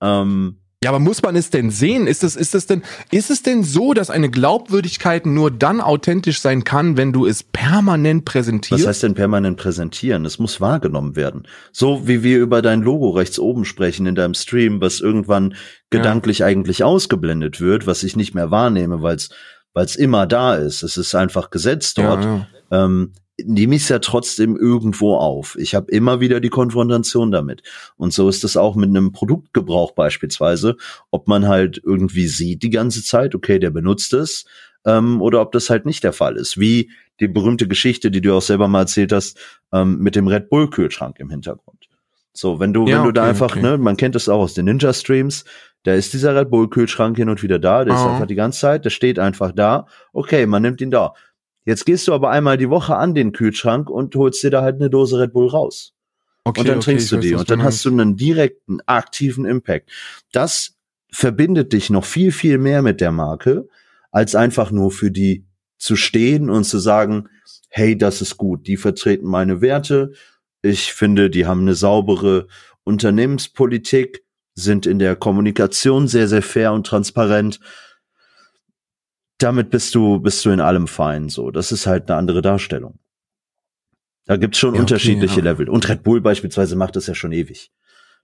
[0.00, 2.06] Ähm, ja, aber muss man es denn sehen?
[2.06, 6.40] Ist es, ist es denn, ist es denn so, dass eine Glaubwürdigkeit nur dann authentisch
[6.40, 8.84] sein kann, wenn du es permanent präsentierst?
[8.84, 10.24] Was heißt denn permanent präsentieren?
[10.24, 11.48] Es muss wahrgenommen werden.
[11.72, 15.56] So wie wir über dein Logo rechts oben sprechen in deinem Stream, was irgendwann
[15.90, 16.46] gedanklich ja.
[16.46, 19.30] eigentlich ausgeblendet wird, was ich nicht mehr wahrnehme, weil es
[19.74, 20.82] weil es immer da ist.
[20.82, 22.24] Es ist einfach gesetzt dort.
[22.24, 22.84] Ja, ja.
[22.84, 23.12] Ähm,
[23.44, 25.56] nehme ich es ja trotzdem irgendwo auf.
[25.58, 27.62] Ich habe immer wieder die Konfrontation damit.
[27.96, 30.76] Und so ist es auch mit einem Produktgebrauch beispielsweise,
[31.10, 34.46] ob man halt irgendwie sieht die ganze Zeit, okay, der benutzt es,
[34.84, 36.58] ähm, oder ob das halt nicht der Fall ist.
[36.58, 36.90] Wie
[37.20, 39.38] die berühmte Geschichte, die du auch selber mal erzählt hast,
[39.72, 41.88] ähm, mit dem Red Bull Kühlschrank im Hintergrund.
[42.32, 43.62] So, wenn du, ja, wenn du okay, da einfach, okay.
[43.62, 45.44] ne, man kennt das auch aus den Ninja Streams,
[45.84, 47.96] da ist dieser Red Bull Kühlschrank hin und wieder da, der oh.
[47.96, 49.86] ist einfach die ganze Zeit, der steht einfach da.
[50.12, 51.14] Okay, man nimmt ihn da.
[51.64, 54.76] Jetzt gehst du aber einmal die Woche an den Kühlschrank und holst dir da halt
[54.76, 55.94] eine Dose Red Bull raus.
[56.44, 59.90] Okay, und dann okay, trinkst du die und dann hast du einen direkten, aktiven Impact.
[60.32, 60.76] Das
[61.10, 63.68] verbindet dich noch viel, viel mehr mit der Marke,
[64.10, 65.44] als einfach nur für die
[65.76, 67.28] zu stehen und zu sagen,
[67.68, 70.12] hey, das ist gut, die vertreten meine Werte,
[70.62, 72.48] ich finde, die haben eine saubere
[72.84, 74.24] Unternehmenspolitik,
[74.58, 77.60] sind in der Kommunikation sehr, sehr fair und transparent.
[79.38, 81.50] Damit bist du, bist du in allem fein, so.
[81.50, 82.98] Das ist halt eine andere Darstellung.
[84.24, 85.52] Da gibt's schon ja, unterschiedliche okay, ja.
[85.52, 85.68] Level.
[85.68, 87.70] Und Red Bull beispielsweise macht das ja schon ewig.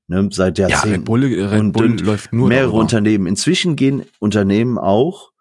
[0.06, 0.88] Ne, seit Jahrzehnten.
[0.88, 2.82] Ja, Red Bull, Red und, Bull und läuft nur mehrere darüber.
[2.82, 3.26] Unternehmen.
[3.26, 5.32] Inzwischen gehen Unternehmen auch,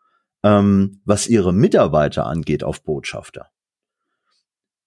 [0.41, 3.47] ähm, was ihre Mitarbeiter angeht, auf Botschafter.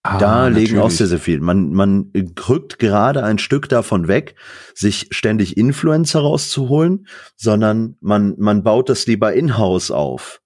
[0.08, 1.40] Ah, da legen auch sehr, sehr viel.
[1.40, 2.12] Man, man
[2.48, 4.36] rückt gerade ein Stück davon weg,
[4.74, 10.40] sich ständig Influencer rauszuholen, sondern man, man baut das lieber in-house auf.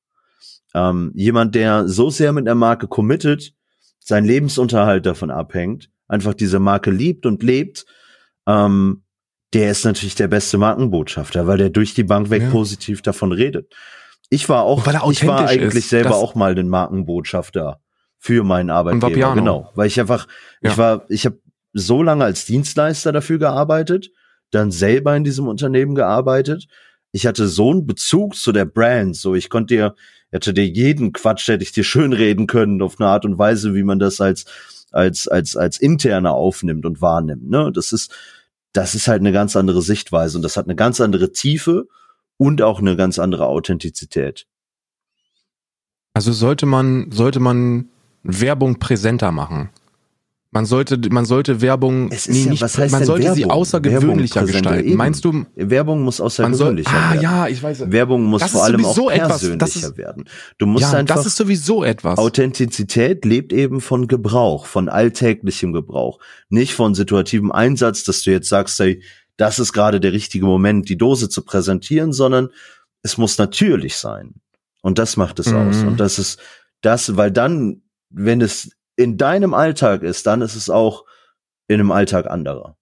[0.74, 3.52] Ähm, jemand, der so sehr mit der Marke committet,
[3.98, 7.84] sein Lebensunterhalt davon abhängt, einfach diese Marke liebt und lebt,
[8.46, 9.02] ähm,
[9.52, 12.50] der ist natürlich der beste Markenbotschafter, weil der durch die Bank weg ja.
[12.50, 13.74] positiv davon redet.
[14.30, 17.80] Ich war auch, ich war eigentlich selber auch mal den Markenbotschafter
[18.20, 19.34] für meinen Arbeitgeber.
[19.34, 20.28] Genau, weil ich einfach,
[20.62, 20.70] ja.
[20.70, 21.40] ich war, ich habe
[21.72, 24.10] so lange als Dienstleister dafür gearbeitet,
[24.50, 26.68] dann selber in diesem Unternehmen gearbeitet.
[27.12, 29.94] Ich hatte so einen Bezug zu der Brand, so ich konnte dir,
[30.30, 33.74] hätte dir jeden Quatsch hätte ich dir schön reden können auf eine Art und Weise,
[33.74, 34.44] wie man das als
[34.92, 37.48] als als als interne aufnimmt und wahrnimmt.
[37.48, 38.12] Ne, das ist
[38.72, 41.88] das ist halt eine ganz andere Sichtweise und das hat eine ganz andere Tiefe
[42.36, 44.46] und auch eine ganz andere Authentizität.
[46.12, 47.88] Also sollte man sollte man
[48.22, 49.70] Werbung präsenter machen.
[50.52, 53.36] Man sollte, man sollte Werbung es ist ja, nicht, was heißt man sollte Werbung?
[53.36, 54.88] sie außergewöhnlicher gestalten.
[54.88, 54.96] Eben.
[54.96, 55.46] Meinst du?
[55.54, 57.22] Werbung muss außergewöhnlicher soll, ah, werden.
[57.22, 57.92] ja, ich weiß.
[57.92, 60.24] Werbung muss vor allem auch persönlicher etwas, ist, werden.
[60.58, 61.14] Du musst ja, einfach.
[61.14, 62.18] Das ist sowieso etwas.
[62.18, 66.18] Authentizität lebt eben von Gebrauch, von alltäglichem Gebrauch,
[66.48, 69.04] nicht von situativem Einsatz, dass du jetzt sagst, hey,
[69.36, 72.48] das ist gerade der richtige Moment, die Dose zu präsentieren, sondern
[73.02, 74.34] es muss natürlich sein.
[74.82, 75.56] Und das macht es mhm.
[75.56, 75.82] aus.
[75.82, 76.40] Und das ist
[76.80, 81.04] das, weil dann, wenn es in deinem Alltag ist, dann ist es auch
[81.68, 82.76] in einem Alltag anderer.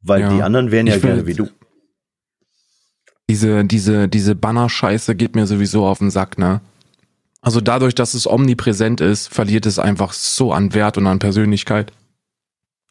[0.00, 1.48] Weil ja, die anderen wären ja gerne wie du.
[3.30, 6.60] Diese, diese, diese Banner-Scheiße geht mir sowieso auf den Sack, ne?
[7.40, 11.92] Also dadurch, dass es omnipräsent ist, verliert es einfach so an Wert und an Persönlichkeit.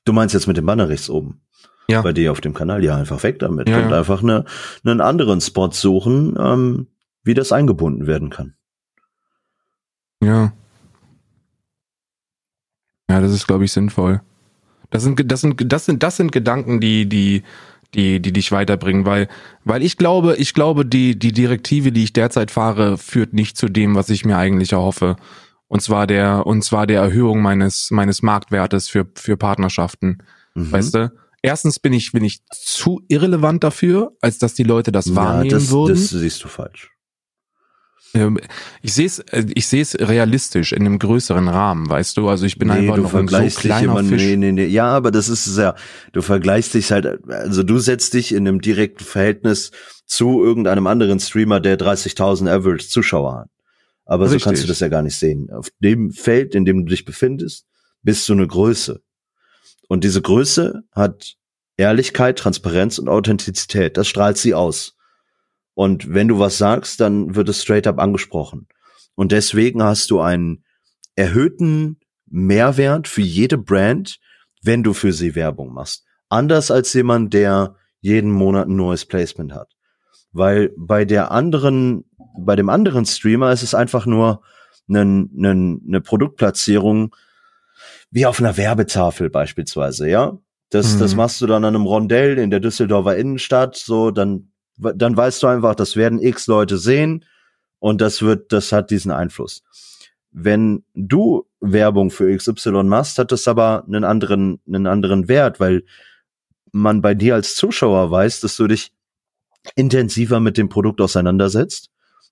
[0.05, 1.41] Du meinst jetzt mit dem Banner rechts oben?
[1.89, 2.01] Ja.
[2.01, 3.67] Bei dir auf dem Kanal, ja, einfach weg damit.
[3.67, 3.97] Ja, und ja.
[3.97, 4.45] einfach eine,
[4.83, 6.87] einen anderen Spot suchen, ähm,
[7.23, 8.55] wie das eingebunden werden kann.
[10.21, 10.53] Ja.
[13.09, 14.21] Ja, das ist, glaube ich, sinnvoll.
[14.89, 17.43] Das sind, das sind, das sind, das sind Gedanken, die, die,
[17.93, 19.27] die, die dich weiterbringen, weil,
[19.63, 23.67] weil ich glaube, ich glaube, die, die Direktive, die ich derzeit fahre, führt nicht zu
[23.67, 25.15] dem, was ich mir eigentlich erhoffe.
[25.67, 30.19] Und zwar der, und zwar der Erhöhung meines, meines Marktwertes für, für Partnerschaften.
[30.55, 30.71] Mhm.
[30.71, 31.11] Weißt du?
[31.41, 35.57] Erstens bin ich, bin ich zu irrelevant dafür, als dass die Leute das wahrnehmen ja,
[35.57, 35.95] das, würden.
[35.95, 36.91] Das siehst du falsch.
[38.17, 38.39] Ähm,
[38.81, 42.27] ich sehe es, äh, ich sehe es realistisch in einem größeren Rahmen, weißt du.
[42.27, 44.21] Also ich bin nee, einfach noch ein so kleiner immer, Fisch.
[44.21, 44.65] Nee, nee, nee.
[44.65, 45.75] Ja, aber das ist es ja.
[46.13, 49.71] Du vergleichst dich halt, also du setzt dich in einem direkten Verhältnis
[50.05, 53.49] zu irgendeinem anderen Streamer, der 30.000 Average Zuschauer hat.
[54.05, 54.41] Aber Richtig.
[54.41, 55.49] so kannst du das ja gar nicht sehen.
[55.51, 57.65] Auf dem Feld, in dem du dich befindest,
[58.03, 59.01] bist du eine Größe.
[59.89, 61.35] Und diese Größe hat
[61.75, 63.97] Ehrlichkeit, Transparenz und Authentizität.
[63.97, 64.96] Das strahlt sie aus.
[65.77, 68.67] Und wenn du was sagst, dann wird es straight up angesprochen.
[69.13, 70.63] Und deswegen hast du einen
[71.15, 74.17] erhöhten Mehrwert für jede Brand,
[74.63, 76.03] wenn du für sie Werbung machst.
[76.29, 79.75] Anders als jemand, der jeden Monat ein neues Placement hat.
[80.31, 82.05] Weil bei der anderen,
[82.39, 84.41] bei dem anderen Streamer ist es einfach nur
[84.89, 87.15] eine, eine, eine Produktplatzierung
[88.09, 90.39] wie auf einer Werbetafel beispielsweise, ja.
[90.71, 90.99] Das, mhm.
[91.01, 95.41] das machst du dann an einem Rondell in der Düsseldorfer Innenstadt, so, dann dann weißt
[95.43, 97.25] du einfach, das werden x Leute sehen
[97.79, 99.63] und das wird, das hat diesen Einfluss.
[100.31, 105.83] Wenn du Werbung für XY machst, hat das aber einen anderen, einen anderen Wert, weil
[106.71, 108.93] man bei dir als Zuschauer weiß, dass du dich
[109.75, 111.89] intensiver mit dem Produkt auseinandersetzt,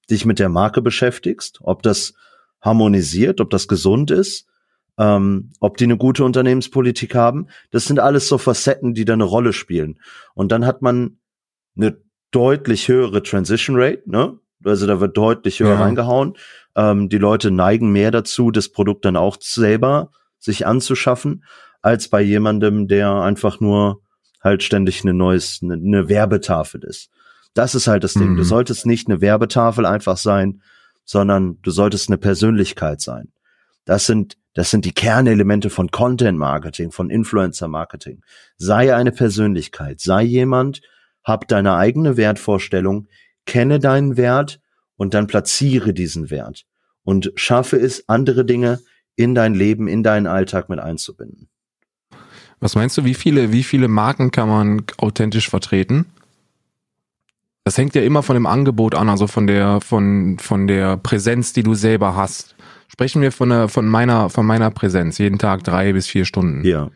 [0.10, 2.14] dich mit der Marke beschäftigst, ob das
[2.62, 4.48] harmonisiert, ob das gesund ist,
[4.98, 7.48] ähm, ob die eine gute Unternehmenspolitik haben.
[7.72, 10.00] Das sind alles so Facetten, die da eine Rolle spielen.
[10.34, 11.18] Und dann hat man
[11.76, 11.98] eine
[12.36, 14.38] deutlich höhere Transition Rate, ne?
[14.64, 15.82] Also da wird deutlich höher ja.
[15.82, 16.34] reingehauen.
[16.76, 21.46] Ähm, die Leute neigen mehr dazu, das Produkt dann auch selber sich anzuschaffen,
[21.82, 24.02] als bei jemandem, der einfach nur
[24.44, 27.10] halt ständig eine neues, eine, eine Werbetafel ist.
[27.54, 28.32] Das ist halt das Ding.
[28.32, 28.38] Mhm.
[28.38, 30.62] Du solltest nicht eine Werbetafel einfach sein,
[31.06, 33.32] sondern du solltest eine Persönlichkeit sein.
[33.86, 38.22] Das sind, das sind die Kernelemente von Content Marketing, von Influencer Marketing.
[38.58, 40.82] Sei eine Persönlichkeit, sei jemand,
[41.26, 43.08] hab deine eigene Wertvorstellung,
[43.46, 44.62] kenne deinen Wert
[44.96, 46.66] und dann platziere diesen Wert
[47.04, 48.80] und schaffe es, andere Dinge
[49.16, 51.50] in dein Leben, in deinen Alltag mit einzubinden.
[52.60, 56.06] Was meinst du, wie viele, wie viele Marken kann man authentisch vertreten?
[57.64, 61.52] Das hängt ja immer von dem Angebot an, also von der, von, von der Präsenz,
[61.52, 62.56] die du selber hast.
[62.88, 66.64] Sprechen wir von, der, von meiner, von meiner Präsenz, jeden Tag drei bis vier Stunden.
[66.64, 66.92] Ja.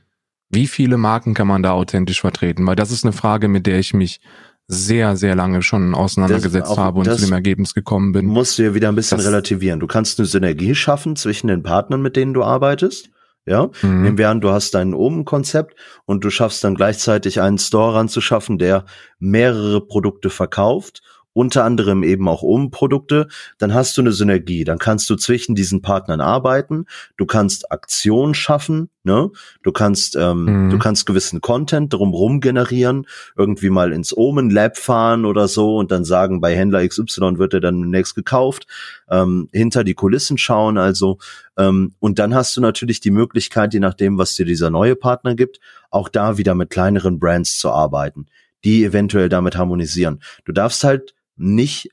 [0.49, 2.65] Wie viele Marken kann man da authentisch vertreten?
[2.65, 4.19] Weil das ist eine Frage, mit der ich mich
[4.67, 8.25] sehr, sehr lange schon auseinandergesetzt auch- habe und zu dem Ergebnis gekommen bin.
[8.25, 9.79] musst du ja wieder ein bisschen Das- relativieren.
[9.79, 13.09] Du kannst eine Synergie schaffen zwischen den Partnern, mit denen du arbeitest.
[13.45, 14.01] Ja, Mhm.
[14.03, 15.73] nehmen wir an, du hast dein Omen-Konzept
[16.05, 18.85] und du schaffst dann gleichzeitig einen Store ranzuschaffen, der
[19.17, 21.01] mehrere Produkte verkauft,
[21.39, 23.27] unter anderem eben auch Omen-Produkte.
[23.57, 24.65] Dann hast du eine Synergie.
[24.65, 26.85] Dann kannst du zwischen diesen Partnern arbeiten.
[27.15, 28.89] Du kannst Aktionen schaffen.
[29.03, 29.31] Ne?
[29.63, 30.69] Du kannst, ähm, Mhm.
[30.69, 33.07] du kannst gewissen Content drumherum generieren,
[33.37, 37.53] irgendwie mal ins Omen Lab fahren oder so und dann sagen, bei Händler XY wird
[37.53, 38.67] er dann demnächst gekauft,
[39.09, 41.17] ähm, hinter die Kulissen schauen, also
[41.57, 45.33] ähm, und dann hast du natürlich die Möglichkeit, je nachdem, was dir dieser neue Partner
[45.33, 45.59] gibt,
[45.89, 48.27] auch da wieder mit kleineren Brands zu arbeiten,
[48.65, 50.19] die eventuell damit harmonisieren.
[50.45, 51.89] Du darfst halt nicht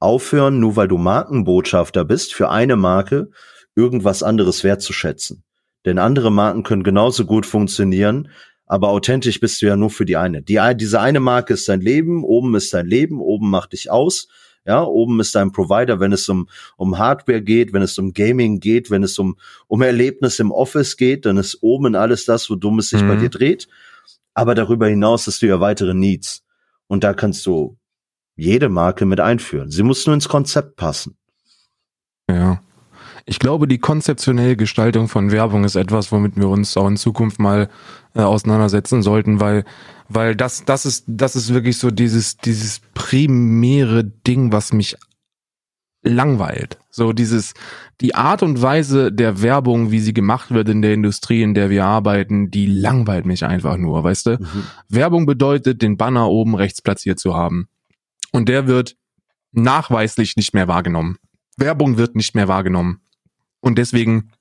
[0.00, 3.30] aufhören, nur weil du Markenbotschafter bist, für eine Marke
[3.74, 5.42] irgendwas anderes wertzuschätzen.
[5.84, 8.28] Denn andere Marken können genauso gut funktionieren,
[8.66, 10.42] aber authentisch bist du ja nur für die eine.
[10.42, 14.28] Die, diese eine Marke ist dein Leben, oben ist dein Leben, oben macht dich aus.
[14.66, 16.48] Ja, oben ist dein Provider, wenn es um,
[16.78, 20.96] um Hardware geht, wenn es um Gaming geht, wenn es um, um Erlebnis im Office
[20.96, 23.08] geht, dann ist oben alles das, worum es sich Mhm.
[23.08, 23.68] bei dir dreht.
[24.32, 26.42] Aber darüber hinaus hast du ja weitere Needs.
[26.86, 27.76] Und da kannst du
[28.36, 29.70] jede Marke mit einführen.
[29.70, 31.16] Sie muss nur ins Konzept passen.
[32.28, 32.60] Ja.
[33.26, 37.38] Ich glaube, die konzeptionelle Gestaltung von Werbung ist etwas, womit wir uns auch in Zukunft
[37.38, 37.70] mal
[38.14, 39.64] äh, auseinandersetzen sollten, weil,
[40.08, 44.96] weil das, das ist, das ist wirklich so dieses, dieses primäre Ding, was mich
[46.02, 46.78] langweilt.
[46.90, 47.54] So dieses,
[48.02, 51.70] die Art und Weise der Werbung, wie sie gemacht wird in der Industrie, in der
[51.70, 54.30] wir arbeiten, die langweilt mich einfach nur, weißt du?
[54.32, 54.64] Mhm.
[54.90, 57.68] Werbung bedeutet, den Banner oben rechts platziert zu haben.
[58.34, 58.96] Und der wird
[59.52, 61.18] nachweislich nicht mehr wahrgenommen.
[61.56, 63.00] Werbung wird nicht mehr wahrgenommen.
[63.60, 64.32] Und deswegen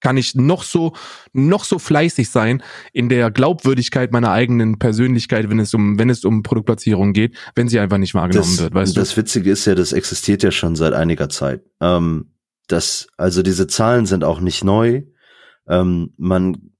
[0.00, 0.94] kann ich noch so,
[1.32, 6.24] noch so fleißig sein in der Glaubwürdigkeit meiner eigenen Persönlichkeit, wenn es um, wenn es
[6.24, 9.76] um Produktplatzierung geht, wenn sie einfach nicht wahrgenommen das, wird, weißt das Witzige ist ja,
[9.76, 11.62] das existiert ja schon seit einiger Zeit.
[11.80, 12.32] Ähm,
[12.66, 15.02] das, also diese Zahlen sind auch nicht neu.
[15.68, 16.72] Ähm, man,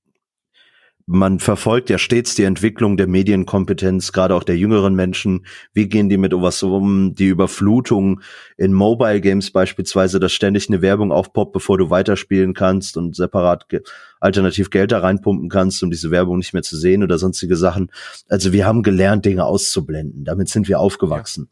[1.10, 5.46] man verfolgt ja stets die Entwicklung der Medienkompetenz, gerade auch der jüngeren Menschen.
[5.72, 7.14] Wie gehen die mit was um?
[7.14, 8.20] Die Überflutung
[8.58, 13.70] in Mobile Games beispielsweise, dass ständig eine Werbung aufpoppt, bevor du weiterspielen kannst und separat
[13.70, 13.80] ge
[14.20, 17.90] alternativ Geld da reinpumpen kannst, um diese Werbung nicht mehr zu sehen oder sonstige Sachen.
[18.28, 20.24] Also wir haben gelernt, Dinge auszublenden.
[20.24, 21.48] Damit sind wir aufgewachsen.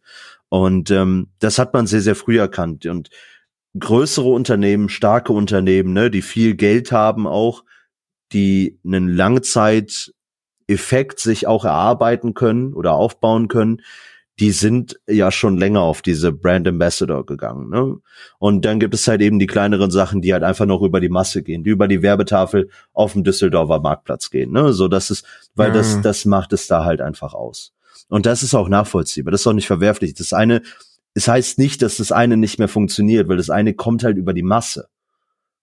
[0.51, 2.85] Und ähm, das hat man sehr, sehr früh erkannt.
[2.85, 3.09] Und
[3.79, 7.65] größere Unternehmen, starke Unternehmen, ne, die viel Geld haben auch,
[8.33, 13.83] die einen Langzeiteffekt sich auch erarbeiten können oder aufbauen können,
[14.39, 17.71] die sind ja schon länger auf diese Brand Ambassador gegangen.
[17.71, 17.97] Ne?
[18.39, 21.09] Und dann gibt es halt eben die kleineren Sachen, die halt einfach noch über die
[21.09, 24.53] Masse gehen, die über die Werbetafel auf dem Düsseldorfer Marktplatz gehen.
[24.53, 24.75] Ne?
[24.75, 25.25] So, das ist,
[25.55, 25.75] weil Ja.
[25.75, 27.73] das, das macht es da halt einfach aus.
[28.09, 29.33] Und das ist auch nachvollziehbar.
[29.33, 30.13] Das ist auch nicht verwerflich.
[30.13, 30.61] Das eine,
[31.15, 34.35] es heißt nicht, dass das eine nicht mehr funktioniert, weil das eine kommt halt über
[34.35, 34.89] die Masse.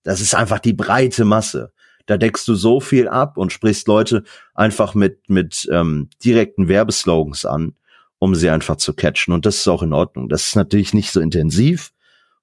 [0.02, 1.72] Das ist einfach die breite Masse.
[2.06, 4.24] Da deckst du so viel ab und sprichst Leute
[4.54, 7.76] einfach mit, mit ähm, direkten Werbeslogans an,
[8.20, 9.34] um sie einfach zu catchen.
[9.34, 10.30] Und das ist auch in Ordnung.
[10.30, 11.92] Das ist natürlich nicht so intensiv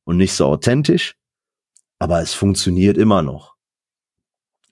[0.05, 1.15] und nicht so authentisch,
[1.99, 3.55] aber es funktioniert immer noch.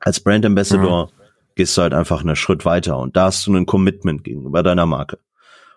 [0.01, 1.11] Als Brand Ambassador
[1.55, 4.87] gehst du halt einfach einen Schritt weiter und da hast du ein Commitment gegenüber deiner
[4.87, 5.19] Marke.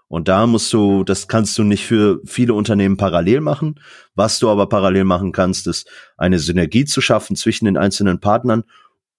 [0.07, 3.79] Und da musst du, das kannst du nicht für viele Unternehmen parallel machen.
[4.13, 8.65] Was du aber parallel machen kannst, ist eine Synergie zu schaffen zwischen den einzelnen Partnern,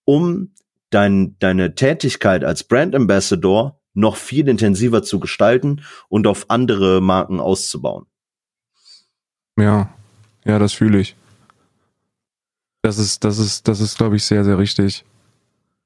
[0.04, 0.54] um
[0.90, 7.40] dein, deine Tätigkeit als Brand Ambassador noch viel intensiver zu gestalten und auf andere Marken
[7.40, 8.06] auszubauen.
[9.58, 9.94] Ja,
[10.44, 11.16] ja, das fühle ich.
[12.82, 15.04] Das ist, das ist, das ist, glaube ich, sehr, sehr richtig.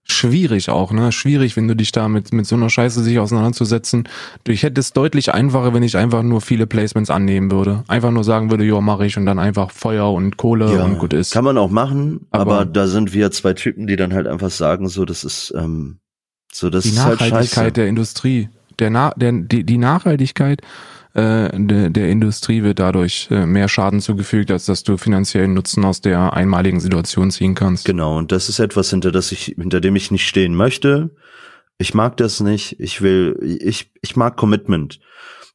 [0.08, 1.10] Schwierig auch, ne?
[1.10, 4.08] Schwierig, wenn du dich da mit, mit so einer Scheiße sich auseinanderzusetzen.
[4.46, 7.82] Ich hätte es deutlich einfacher, wenn ich einfach nur viele Placements annehmen würde.
[7.88, 11.12] Einfach nur sagen würde, ja, mache ich und dann einfach Feuer und Kohle und gut
[11.12, 11.32] ist.
[11.32, 14.50] Kann man auch machen, aber, Aber- da sind wir zwei Typen, die dann halt einfach
[14.50, 15.98] sagen, so, das ist, ähm,
[16.52, 17.72] so, das die ist halt Nachhaltigkeit scheiße.
[17.72, 18.48] der Industrie.
[18.78, 20.60] Der, Na der, die, die Nachhaltigkeit
[21.16, 26.02] äh, der, Industrie wird dadurch äh, mehr Schaden zugefügt, als dass du finanziellen Nutzen aus
[26.02, 27.86] der einmaligen Situation ziehen kannst.
[27.86, 31.14] Genau, und das ist etwas, hinter das ich, hinter dem ich nicht stehen möchte.
[31.78, 32.78] Ich mag das nicht.
[32.80, 35.00] Ich will, ich, ich mag Commitment.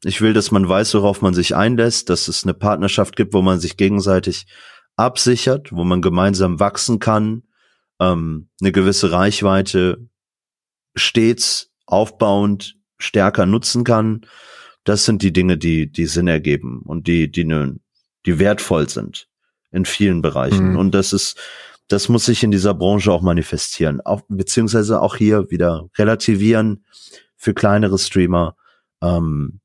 [0.04, 3.44] Ich will, dass man weiß, worauf man sich einlässt, dass es eine Partnerschaft gibt, wo
[3.44, 4.48] man sich gegenseitig
[4.96, 7.44] absichert, wo man gemeinsam wachsen kann,
[8.00, 10.10] ähm, eine gewisse Reichweite
[10.96, 14.26] stets aufbauend stärker nutzen kann.
[14.84, 17.80] Das sind die Dinge, die, die Sinn ergeben und die, die, ne,
[18.26, 19.28] die wertvoll sind
[19.72, 20.72] in vielen Bereichen.
[20.72, 20.78] Mhm.
[20.78, 21.40] Und das ist,
[21.88, 26.86] das muss sich in dieser Branche auch manifestieren, auch, beziehungsweise auch hier wieder relativieren
[27.38, 28.56] für kleinere Streamer.
[29.02, 29.62] Ähm,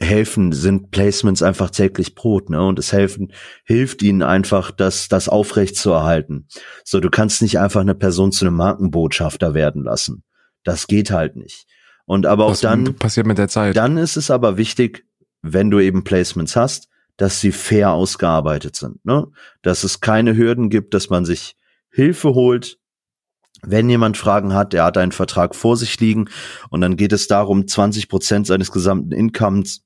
[0.00, 2.62] helfen, sind Placements einfach täglich Brot, ne?
[2.64, 3.32] Und es helfen,
[3.64, 6.46] hilft ihnen einfach, das, das aufrecht zu erhalten.
[6.84, 10.22] So, du kannst nicht einfach eine Person zu einem Markenbotschafter werden lassen.
[10.62, 11.66] Das geht halt nicht.
[12.08, 13.76] Und aber auch das dann passiert mit der Zeit.
[13.76, 15.04] Dann ist es aber wichtig,
[15.42, 19.26] wenn du eben Placements hast, dass sie fair ausgearbeitet sind, ne?
[19.60, 21.54] Dass es keine Hürden gibt, dass man sich
[21.90, 22.78] Hilfe holt,
[23.62, 26.30] wenn jemand Fragen hat, er hat einen Vertrag vor sich liegen
[26.70, 29.84] und dann geht es darum, 20 Prozent seines gesamten Incomes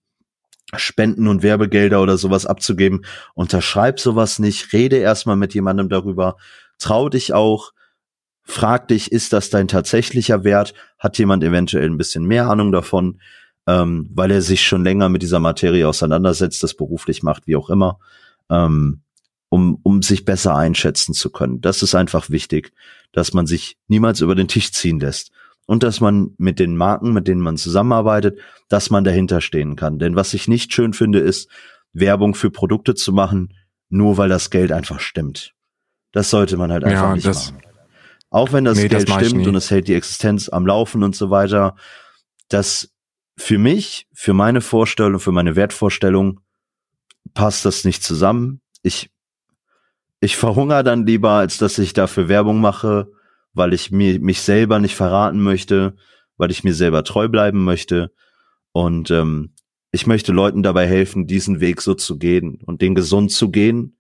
[0.77, 3.05] Spenden und Werbegelder oder sowas abzugeben.
[3.35, 6.37] Unterschreib sowas nicht, rede erstmal mit jemandem darüber,
[6.79, 7.73] trau dich auch,
[8.45, 10.75] frag dich, ist das dein tatsächlicher Wert?
[10.99, 13.21] Hat jemand eventuell ein bisschen mehr Ahnung davon,
[13.67, 17.71] ähm, weil er sich schon länger mit dieser Materie auseinandersetzt, das beruflich macht, wie auch
[17.71, 17.99] immer,
[18.51, 19.03] ähm,
[19.49, 21.61] um, um sich besser einschätzen zu können.
[21.61, 22.73] Das ist einfach wichtig,
[23.13, 25.31] dass man sich niemals über den Tisch ziehen lässt
[25.67, 28.39] und dass man mit den Marken, mit denen man zusammenarbeitet,
[28.69, 29.99] dass man dahinter stehen kann.
[29.99, 31.49] Denn was ich nicht schön finde, ist,
[31.93, 33.55] Werbung für Produkte zu machen,
[33.89, 35.55] nur weil das Geld einfach stimmt.
[36.13, 37.72] Das sollte man halt einfach ja, nicht machen.
[38.33, 41.15] Auch wenn das nee, Geld das stimmt und es hält die Existenz am Laufen und
[41.15, 41.77] so weiter,
[42.49, 42.93] das
[43.37, 46.41] für mich, für meine Vorstellung, für meine Wertvorstellung
[47.35, 48.61] passt das nicht zusammen.
[48.83, 49.11] Ich,
[50.21, 53.09] ich verhungere dann lieber, als dass ich dafür Werbung mache
[53.55, 55.95] weil ich mir, mich selber nicht verraten möchte,
[56.37, 58.13] weil ich mir selber treu bleiben möchte.
[58.73, 59.55] Und ähm,
[59.91, 63.99] ich möchte Leuten dabei helfen, diesen Weg so zu gehen und den gesund zu gehen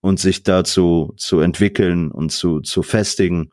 [0.00, 3.50] und sich dazu zu entwickeln und zu, zu festigen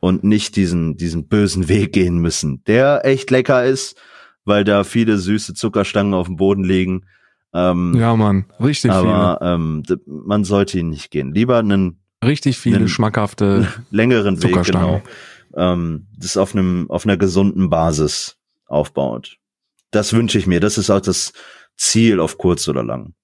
[0.00, 3.96] und nicht diesen, diesen bösen Weg gehen müssen, der echt lecker ist,
[4.44, 7.06] weil da viele süße Zuckerstangen auf dem Boden liegen.
[7.52, 9.54] Ähm, ja, man, richtig aber, viele.
[9.54, 11.32] Ähm, man sollte ihn nicht gehen.
[11.32, 15.02] Lieber einen Richtig viele schmackhafte längeren Weg, genau.
[15.54, 18.36] Ähm, das auf einem auf einer gesunden Basis
[18.66, 19.38] aufbaut.
[19.90, 20.60] Das wünsche ich mir.
[20.60, 21.32] Das ist auch das
[21.76, 23.14] Ziel auf kurz oder lang.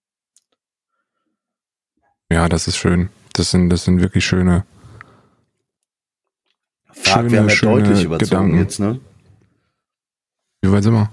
[2.31, 3.09] Ja, das ist schön.
[3.32, 4.65] Das sind das sind wirklich schöne.
[6.93, 8.59] Fuck, schöne, wir haben ja deutlich überzogen Gedanken.
[8.59, 9.01] jetzt, ne?
[10.62, 11.10] Wie weit sind wir?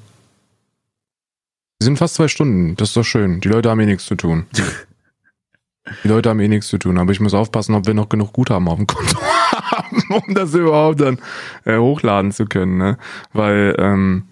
[1.80, 2.76] Wir sind fast zwei Stunden.
[2.76, 3.40] Das ist doch schön.
[3.40, 4.46] Die Leute haben eh nichts zu tun.
[6.04, 8.34] Die Leute haben eh nichts zu tun, aber ich muss aufpassen, ob wir noch genug
[8.34, 9.18] Guthaben auf dem Konto
[9.72, 11.18] haben, um das überhaupt dann
[11.66, 12.98] äh, hochladen zu können, ne?
[13.34, 14.26] Weil ähm,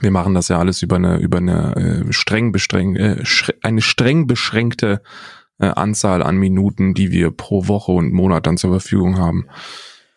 [0.00, 3.22] wir machen das ja alles über eine über eine äh, streng bestreng, äh,
[3.62, 5.02] eine streng beschränkte
[5.60, 9.46] äh, Anzahl an Minuten, die wir pro Woche und Monat dann zur Verfügung haben.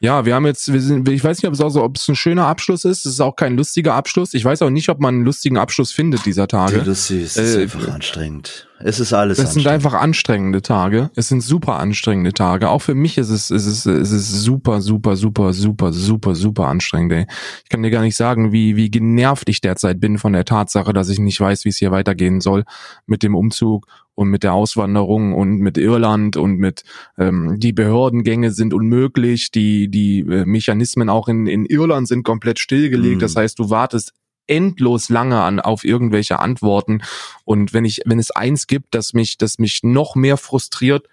[0.05, 2.07] Ja, wir haben jetzt, wir sind, ich weiß nicht, ob es auch so, ob es
[2.07, 3.05] ein schöner Abschluss ist.
[3.05, 4.33] Es ist auch kein lustiger Abschluss.
[4.33, 6.77] Ich weiß auch nicht, ob man einen lustigen Abschluss findet dieser Tage.
[6.77, 8.67] Lustig, es ist äh, einfach anstrengend.
[8.79, 9.39] Es ist alles.
[9.39, 11.09] Es sind einfach anstrengende Tage.
[11.15, 12.69] Es sind super anstrengende Tage.
[12.69, 16.67] Auch für mich ist es, ist es, ist es super, super, super, super, super, super
[16.67, 17.13] anstrengend.
[17.13, 17.25] Ey.
[17.63, 20.91] Ich kann dir gar nicht sagen, wie wie genervt ich derzeit bin von der Tatsache,
[20.91, 22.65] dass ich nicht weiß, wie es hier weitergehen soll
[23.05, 26.83] mit dem Umzug und mit der Auswanderung und mit Irland und mit
[27.17, 32.59] ähm, die Behördengänge sind unmöglich, die die äh, Mechanismen auch in in Irland sind komplett
[32.59, 33.17] stillgelegt.
[33.17, 33.21] Mhm.
[33.21, 34.13] Das heißt, du wartest
[34.47, 37.01] endlos lange an auf irgendwelche Antworten
[37.43, 41.07] und wenn ich wenn es eins gibt, das mich das mich noch mehr frustriert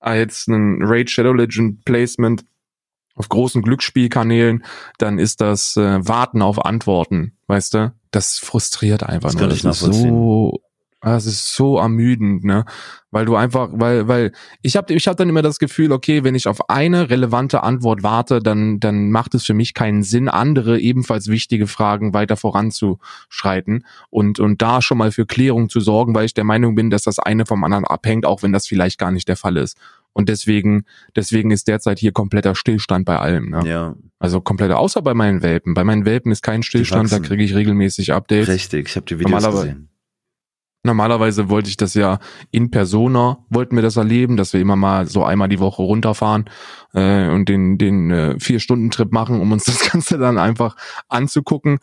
[0.00, 2.44] als ein Raid Shadow Legend Placement
[3.14, 4.64] auf großen Glücksspielkanälen,
[4.98, 7.92] dann ist das äh, Warten auf Antworten, weißt du?
[8.12, 9.48] Das frustriert einfach das nur.
[9.48, 10.60] Das ist so
[11.00, 12.64] das ist so ermüdend, ne?
[13.10, 16.34] Weil du einfach, weil, weil ich habe ich hab dann immer das Gefühl, okay, wenn
[16.34, 20.78] ich auf eine relevante Antwort warte, dann, dann macht es für mich keinen Sinn, andere
[20.80, 26.26] ebenfalls wichtige Fragen weiter voranzuschreiten und, und da schon mal für Klärung zu sorgen, weil
[26.26, 29.12] ich der Meinung bin, dass das eine vom anderen abhängt, auch wenn das vielleicht gar
[29.12, 29.78] nicht der Fall ist.
[30.12, 30.84] Und deswegen,
[31.14, 33.50] deswegen ist derzeit hier kompletter Stillstand bei allem.
[33.50, 33.62] Ne?
[33.64, 33.94] Ja.
[34.18, 35.74] Also kompletter, außer bei meinen Welpen.
[35.74, 38.48] Bei meinen Welpen ist kein Stillstand, da kriege ich regelmäßig Updates.
[38.48, 39.88] Richtig, ich habe die Videos gesehen.
[40.84, 42.18] Normalerweise wollte ich das ja
[42.50, 46.48] in Persona, wollten wir das erleben, dass wir immer mal so einmal die Woche runterfahren
[46.94, 50.76] äh, und den, den äh, Vier-Stunden-Trip machen, um uns das Ganze dann einfach
[51.08, 51.78] anzugucken.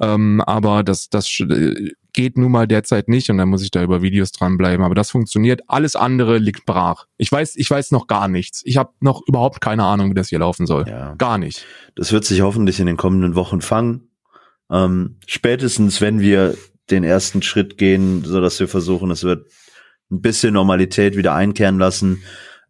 [0.00, 3.82] Ähm, aber das, das äh, geht nun mal derzeit nicht und dann muss ich da
[3.82, 4.84] über Videos dranbleiben.
[4.84, 5.62] Aber das funktioniert.
[5.68, 7.06] Alles andere liegt brach.
[7.18, 8.62] Ich weiß, ich weiß noch gar nichts.
[8.64, 10.86] Ich habe noch überhaupt keine Ahnung, wie das hier laufen soll.
[10.88, 11.14] Ja.
[11.16, 11.66] Gar nicht.
[11.94, 14.08] Das wird sich hoffentlich in den kommenden Wochen fangen.
[14.70, 16.56] Ähm, spätestens, wenn wir
[16.90, 19.50] den ersten Schritt gehen, so dass wir versuchen, es wird
[20.10, 22.22] ein bisschen Normalität wieder einkehren lassen,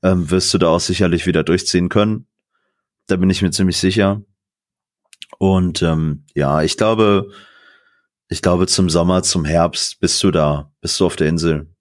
[0.02, 2.26] ähm, wirst du da auch sicherlich wieder durchziehen können.
[3.06, 4.22] Da bin ich mir ziemlich sicher.
[5.38, 7.30] Und ähm, ja, ich glaube,
[8.28, 11.74] ich glaube, zum Sommer, zum Herbst bist du da, bist du auf der Insel.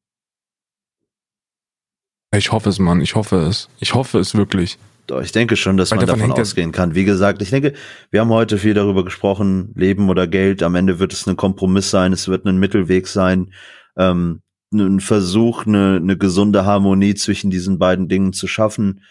[2.31, 3.01] Ich hoffe es, Mann.
[3.01, 3.69] Ich hoffe es.
[3.79, 4.77] Ich hoffe es wirklich.
[5.09, 6.93] Doch, ich denke schon, dass Weil man davon ausgehen kann.
[6.93, 7.73] Wie gesagt, ich denke,
[8.11, 10.61] wir haben heute viel darüber gesprochen, Leben oder Geld.
[10.61, 13.51] Am Ende wird es ein Kompromiss sein, es wird ein Mittelweg sein,
[13.97, 19.01] ähm, ein Versuch, eine, eine gesunde Harmonie zwischen diesen beiden Dingen zu schaffen,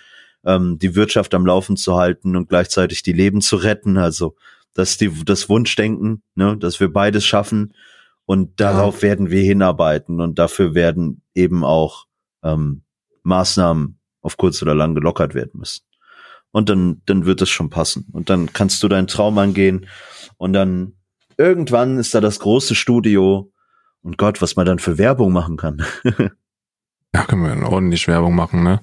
[0.45, 3.97] ähm, die Wirtschaft am Laufen zu halten und gleichzeitig die Leben zu retten.
[3.99, 4.37] Also
[4.75, 7.75] das die, das Wunschdenken, ne, dass wir beides schaffen
[8.25, 9.09] und darauf ja.
[9.09, 12.07] werden wir hinarbeiten und dafür werden eben auch
[12.45, 12.83] ähm,
[13.25, 15.88] Maßnahmen auf kurz oder lang gelockert werden müssen.
[16.51, 18.07] Und dann, dann wird es schon passen.
[18.13, 19.87] Und dann kannst du deinen Traum angehen
[20.39, 20.95] und dann
[21.37, 23.53] irgendwann ist da das große Studio
[24.03, 25.85] und Gott, was man dann für Werbung machen kann.
[27.15, 28.81] ja, können wir ordentlich Werbung machen, ne?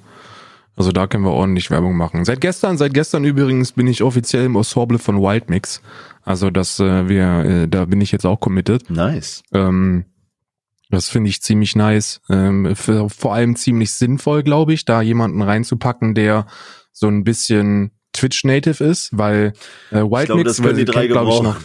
[0.78, 2.26] Also da können wir ordentlich Werbung machen.
[2.26, 5.82] Seit gestern, seit gestern übrigens bin ich offiziell im Ensemble von Wildmix.
[6.22, 8.90] Also das äh, wir, äh, da bin ich jetzt auch committed.
[8.90, 9.44] Nice.
[9.54, 10.06] Ähm,
[10.90, 12.22] das finde ich ziemlich nice.
[12.30, 16.46] Ähm, für, vor allem ziemlich sinnvoll, glaube ich, da jemanden reinzupacken, der
[16.96, 19.54] so ein bisschen Twitch-Native ist, weil
[19.92, 21.58] äh, Wildmix, weil sie kennt, glaube ich, noch.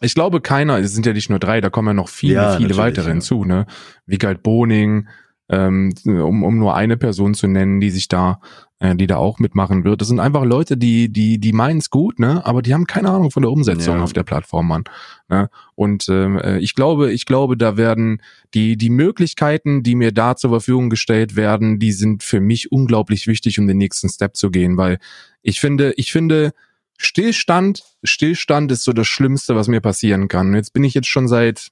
[0.00, 2.56] Ich glaube keiner, es sind ja nicht nur drei, da kommen ja noch viele, ja,
[2.56, 3.12] viele weitere ja.
[3.12, 3.66] hinzu, ne?
[4.06, 5.08] Wie Galt Boning,
[5.48, 8.40] ähm, um, um nur eine Person zu nennen, die sich da,
[8.78, 10.00] äh, die da auch mitmachen wird.
[10.00, 13.10] Das sind einfach Leute, die, die, die meinen es gut, ne, aber die haben keine
[13.10, 14.02] Ahnung von der Umsetzung ja.
[14.02, 14.84] auf der Plattform, Mann.
[15.28, 15.50] Ne?
[15.74, 18.22] Und ähm, äh, ich glaube, ich glaube, da werden
[18.54, 23.26] die, die Möglichkeiten, die mir da zur Verfügung gestellt werden, die sind für mich unglaublich
[23.26, 24.98] wichtig, um den nächsten Step zu gehen, weil
[25.42, 26.52] ich finde, ich finde,
[26.96, 30.54] Stillstand, Stillstand ist so das Schlimmste, was mir passieren kann.
[30.54, 31.68] Jetzt bin ich jetzt schon seit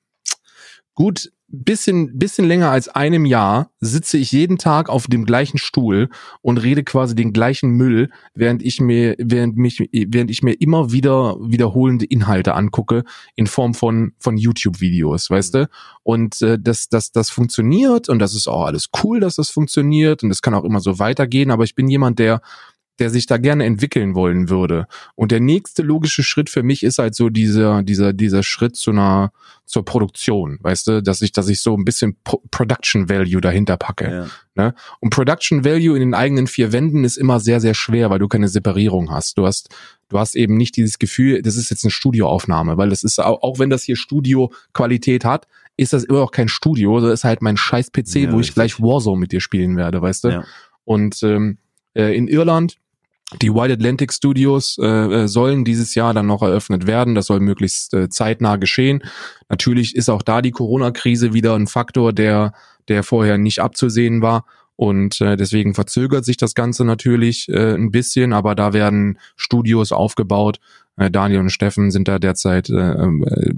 [0.94, 6.08] gut bisschen, bisschen länger als einem Jahr sitze ich jeden Tag auf dem gleichen Stuhl
[6.40, 10.92] und rede quasi den gleichen Müll, während ich mir, während mich, während ich mir immer
[10.92, 13.04] wieder wiederholende Inhalte angucke
[13.36, 15.68] in Form von, von YouTube-Videos, weißt du?
[16.02, 20.22] Und äh, das, das, das funktioniert und das ist auch alles cool, dass das funktioniert
[20.22, 22.40] und das kann auch immer so weitergehen, aber ich bin jemand, der
[23.02, 24.86] der sich da gerne entwickeln wollen würde.
[25.16, 28.92] Und der nächste logische Schritt für mich ist halt so dieser, dieser, dieser Schritt zu
[28.92, 29.32] einer,
[29.66, 33.76] zur Produktion, weißt du, dass ich, dass ich so ein bisschen Pro Production Value dahinter
[33.76, 34.08] packe.
[34.08, 34.26] Ja.
[34.54, 34.74] Ne?
[35.00, 38.28] Und Production Value in den eigenen vier Wänden ist immer sehr, sehr schwer, weil du
[38.28, 39.36] keine Separierung hast.
[39.36, 39.70] Du hast,
[40.08, 43.42] du hast eben nicht dieses Gefühl, das ist jetzt eine Studioaufnahme, weil das ist, auch,
[43.42, 47.42] auch wenn das hier Studio-Qualität hat, ist das immer auch kein Studio, das ist halt
[47.42, 50.28] mein scheiß PC, ja, wo ich gleich Warzone mit dir spielen werde, weißt du?
[50.28, 50.44] Ja.
[50.84, 51.58] Und ähm,
[51.94, 52.76] äh, in Irland
[53.40, 57.14] die Wild Atlantic Studios äh, äh, sollen dieses Jahr dann noch eröffnet werden.
[57.14, 59.02] Das soll möglichst äh, zeitnah geschehen.
[59.48, 62.52] Natürlich ist auch da die Corona-Krise wieder ein Faktor, der,
[62.88, 64.44] der vorher nicht abzusehen war.
[64.76, 69.92] Und äh, deswegen verzögert sich das Ganze natürlich äh, ein bisschen, aber da werden Studios
[69.92, 70.58] aufgebaut.
[70.96, 73.54] Äh, Daniel und Steffen sind da derzeit äh, äh,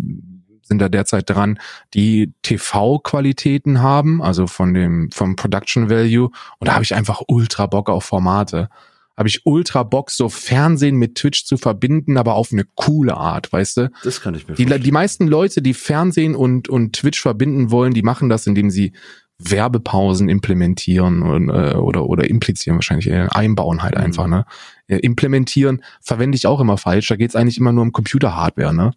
[0.66, 1.58] sind da derzeit dran,
[1.92, 6.30] die TV-Qualitäten haben, also von dem vom Production Value.
[6.58, 8.70] Und da habe ich einfach ultra Bock auf Formate
[9.16, 13.52] habe ich ultra Bock, so Fernsehen mit Twitch zu verbinden, aber auf eine coole Art,
[13.52, 13.90] weißt du?
[14.02, 17.94] Das kann ich mir die, die meisten Leute, die Fernsehen und, und Twitch verbinden wollen,
[17.94, 18.92] die machen das, indem sie
[19.38, 24.04] Werbepausen implementieren und, äh, oder, oder implizieren wahrscheinlich, äh, einbauen halt mhm.
[24.04, 24.46] einfach, ne?
[24.86, 28.92] Äh, implementieren verwende ich auch immer falsch, da geht's eigentlich immer nur um Computerhardware, ne?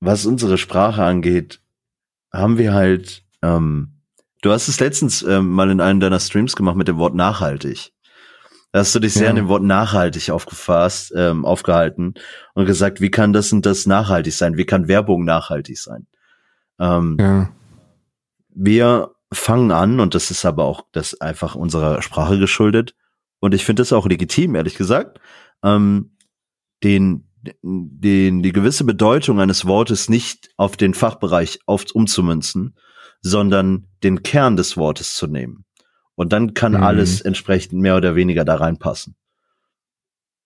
[0.00, 1.60] Was unsere Sprache angeht,
[2.32, 3.92] haben wir halt, ähm,
[4.40, 7.92] du hast es letztens ähm, mal in einem deiner Streams gemacht mit dem Wort nachhaltig.
[8.72, 9.30] Da hast du dich sehr ja.
[9.30, 12.14] an dem Wort nachhaltig aufgefasst, ähm, aufgehalten
[12.54, 14.56] und gesagt, wie kann das und das nachhaltig sein?
[14.56, 16.06] Wie kann Werbung nachhaltig sein?
[16.80, 17.52] Ähm, ja.
[18.48, 22.94] Wir fangen an, und das ist aber auch das einfach unserer Sprache geschuldet,
[23.40, 25.18] und ich finde das auch legitim, ehrlich gesagt,
[25.64, 26.16] ähm,
[26.84, 32.76] den, den, die gewisse Bedeutung eines Wortes nicht auf den Fachbereich auf, umzumünzen,
[33.20, 35.64] sondern den Kern des Wortes zu nehmen.
[36.22, 36.82] Und dann kann mhm.
[36.82, 39.14] alles entsprechend mehr oder weniger da reinpassen.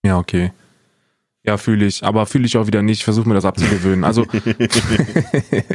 [0.03, 0.51] Ja, okay.
[1.43, 2.03] Ja, fühle ich.
[2.03, 3.03] Aber fühle ich auch wieder nicht.
[3.03, 4.03] Versuche mir das abzugewöhnen.
[4.03, 4.25] Also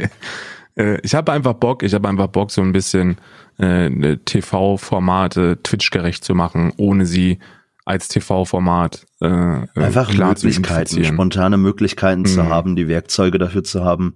[0.75, 3.17] äh, ich habe einfach Bock, ich habe einfach Bock, so ein bisschen
[3.57, 7.39] äh, TV-Formate Twitch-gerecht zu machen, ohne sie
[7.85, 12.27] als TV-Format äh, äh, einfach klar Möglichkeiten, spontane Möglichkeiten mhm.
[12.27, 14.15] zu haben, die Werkzeuge dafür zu haben,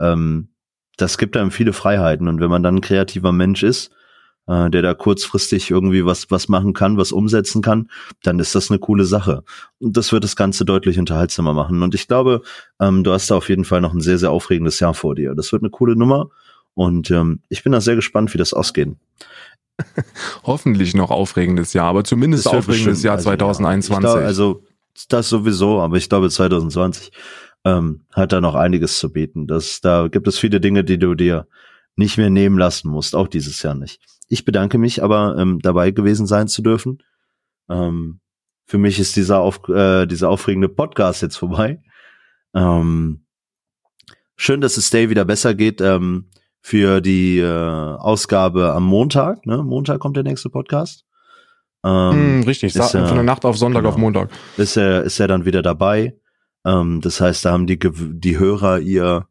[0.00, 0.48] ähm,
[0.96, 2.28] das gibt einem viele Freiheiten.
[2.28, 3.90] Und wenn man dann ein kreativer Mensch ist,
[4.46, 7.88] äh, der da kurzfristig irgendwie was, was machen kann, was umsetzen kann,
[8.22, 9.42] dann ist das eine coole Sache.
[9.78, 11.82] Und das wird das Ganze deutlich unterhaltsamer machen.
[11.82, 12.42] Und ich glaube,
[12.80, 15.34] ähm, du hast da auf jeden Fall noch ein sehr, sehr aufregendes Jahr vor dir.
[15.34, 16.28] Das wird eine coole Nummer.
[16.74, 18.88] Und ähm, ich bin da sehr gespannt, wie das ausgeht.
[20.44, 24.04] Hoffentlich noch aufregendes Jahr, aber zumindest aufregendes Jahr 2021.
[24.04, 24.62] Also, ja, glaub, also
[25.08, 27.10] das sowieso, aber ich glaube 2020
[27.64, 29.46] ähm, hat da noch einiges zu bieten.
[29.46, 31.46] Das, da gibt es viele Dinge, die du dir
[31.96, 34.00] nicht mehr nehmen lassen musst, auch dieses Jahr nicht.
[34.28, 37.02] Ich bedanke mich aber, ähm, dabei gewesen sein zu dürfen.
[37.68, 38.20] Ähm,
[38.66, 41.82] für mich ist dieser, auf, äh, dieser aufregende Podcast jetzt vorbei.
[42.54, 43.26] Ähm,
[44.36, 45.80] schön, dass es Day wieder besser geht.
[45.80, 46.30] Ähm,
[46.66, 49.44] für die äh, Ausgabe am Montag.
[49.44, 49.62] Ne?
[49.62, 51.04] Montag kommt der nächste Podcast.
[51.84, 54.30] Ähm, mm, richtig, ist, von der Nacht auf Sonntag genau, auf Montag.
[54.56, 56.16] Ist er, ist er dann wieder dabei.
[56.64, 59.28] Ähm, das heißt, da haben die, die Hörer ihr,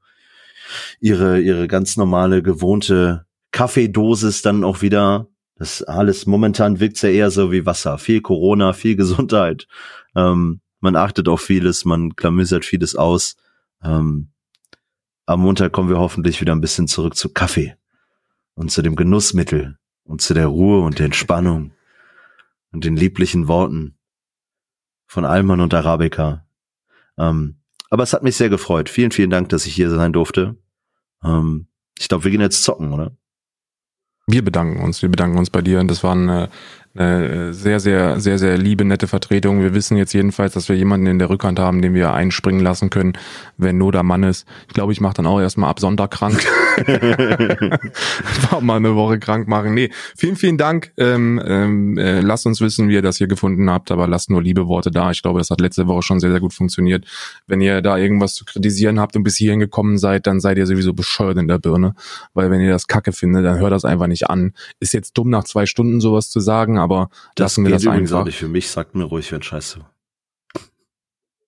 [1.00, 5.28] ihre, ihre ganz normale, gewohnte Kaffeedosis dann auch wieder.
[5.56, 7.98] Das alles, momentan wirkt's ja eher so wie Wasser.
[7.98, 9.68] Viel Corona, viel Gesundheit.
[10.16, 13.38] Ähm, man achtet auf vieles, man klamüsert vieles aus.
[13.82, 14.32] Ähm,
[15.26, 17.78] am Montag kommen wir hoffentlich wieder ein bisschen zurück zu Kaffee
[18.56, 21.72] und zu dem Genussmittel und zu der Ruhe und der Entspannung
[22.74, 23.98] und den lieblichen Worten
[25.06, 26.46] von Alman und Arabica.
[27.18, 27.60] Ähm,
[27.90, 28.90] aber es hat mich sehr gefreut.
[28.90, 30.58] Vielen, vielen Dank, dass ich hier sein durfte.
[31.24, 31.68] Ähm,
[31.98, 33.16] ich glaube, wir gehen jetzt zocken, oder?
[34.28, 35.02] Wir bedanken uns.
[35.02, 35.80] Wir bedanken uns bei dir.
[35.80, 36.50] Und das war eine,
[36.96, 39.62] eine sehr, sehr, sehr, sehr liebe, nette Vertretung.
[39.62, 42.90] Wir wissen jetzt jedenfalls, dass wir jemanden in der Rückhand haben, den wir einspringen lassen
[42.90, 43.14] können,
[43.58, 44.48] wenn Not am Mann ist.
[44.68, 46.42] Ich glaube, ich mache dann auch erstmal ab Sonntag krank.
[48.52, 49.74] War mal eine Woche krank machen.
[49.74, 50.92] Nee, vielen, vielen Dank.
[50.98, 54.42] Ähm, ähm, äh, lasst uns wissen, wie ihr das hier gefunden habt, aber lasst nur
[54.42, 55.12] liebe Worte da.
[55.12, 57.06] Ich glaube, das hat letzte Woche schon sehr, sehr gut funktioniert.
[57.48, 60.66] Wenn ihr da irgendwas zu kritisieren habt und bis hierhin gekommen seid, dann seid ihr
[60.66, 61.96] sowieso bescheuert in der Birne.
[62.34, 64.54] Weil wenn ihr das Kacke findet, dann hört das einfach nicht an.
[64.80, 68.26] Ist jetzt dumm, nach zwei Stunden sowas zu sagen, aber das lassen wir das einfach.
[68.26, 69.80] Nicht für mich, sagt mir ruhig, wenn scheiße.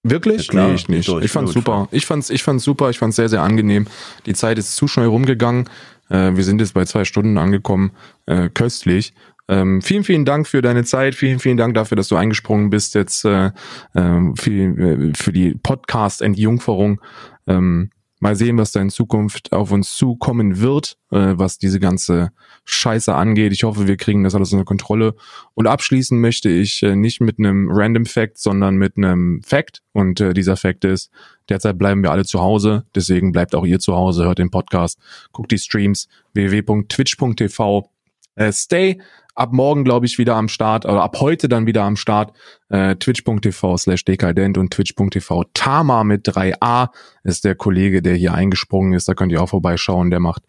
[0.07, 0.45] Wirklich?
[0.47, 1.09] Ja, klar, nee, ich nicht.
[1.09, 1.87] Ich fand's super.
[1.89, 2.91] Ich fand's, ich fand's super.
[2.91, 3.87] Ich fand's sehr, sehr angenehm.
[4.27, 5.67] Die Zeit ist zu schnell rumgegangen.
[6.09, 7.91] Äh, wir sind jetzt bei zwei Stunden angekommen.
[8.27, 9.13] Äh, köstlich.
[9.47, 11.15] Ähm, vielen, vielen Dank für deine Zeit.
[11.15, 13.51] Vielen, vielen Dank dafür, dass du eingesprungen bist jetzt äh,
[13.93, 17.01] für, äh, für die Podcast-Entjungferung.
[17.47, 22.31] Ähm, Mal sehen, was da in Zukunft auf uns zukommen wird, äh, was diese ganze
[22.63, 23.51] Scheiße angeht.
[23.51, 25.15] Ich hoffe, wir kriegen das alles unter Kontrolle.
[25.53, 29.81] Und abschließen möchte ich äh, nicht mit einem Random Fact, sondern mit einem Fact.
[29.91, 31.11] Und äh, dieser Fact ist,
[31.49, 32.85] derzeit bleiben wir alle zu Hause.
[32.95, 34.97] Deswegen bleibt auch ihr zu Hause, hört den Podcast,
[35.33, 37.89] guckt die Streams www.twitch.tv.
[38.35, 39.01] Äh, stay
[39.35, 42.33] ab morgen, glaube ich, wieder am Start, oder ab heute dann wieder am Start.
[42.69, 46.89] Äh, Twitch.tv slash dekadent und Twitch.tv Tama mit 3a
[47.23, 49.07] ist der Kollege, der hier eingesprungen ist.
[49.07, 50.09] Da könnt ihr auch vorbeischauen.
[50.09, 50.43] Der macht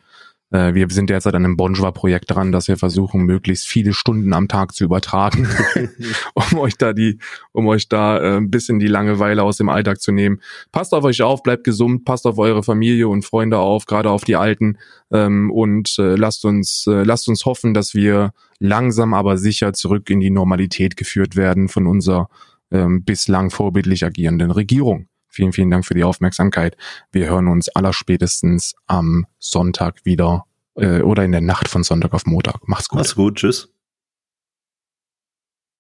[0.74, 4.74] wir sind derzeit an einem Bonjour-Projekt dran, dass wir versuchen, möglichst viele Stunden am Tag
[4.74, 5.49] zu übertragen,
[6.35, 7.19] um euch da die,
[7.53, 10.41] um euch da äh, ein bisschen die Langeweile aus dem Alltag zu nehmen.
[10.73, 14.24] Passt auf euch auf, bleibt gesund, passt auf eure Familie und Freunde auf, gerade auf
[14.24, 14.78] die Alten
[15.11, 20.11] ähm, und äh, lasst uns, äh, lasst uns hoffen, dass wir langsam aber sicher zurück
[20.11, 22.28] in die Normalität geführt werden von unserer
[22.70, 25.09] ähm, bislang vorbildlich agierenden Regierung.
[25.36, 26.78] Vielen, vielen Dank für die Aufmerksamkeit.
[27.12, 30.46] Wir hören uns allerspätestens am Sonntag wieder
[30.76, 32.66] äh, oder in der Nacht von Sonntag auf Montag.
[32.66, 33.00] Macht's gut.
[33.00, 33.34] Macht's gut.
[33.34, 33.68] Tschüss.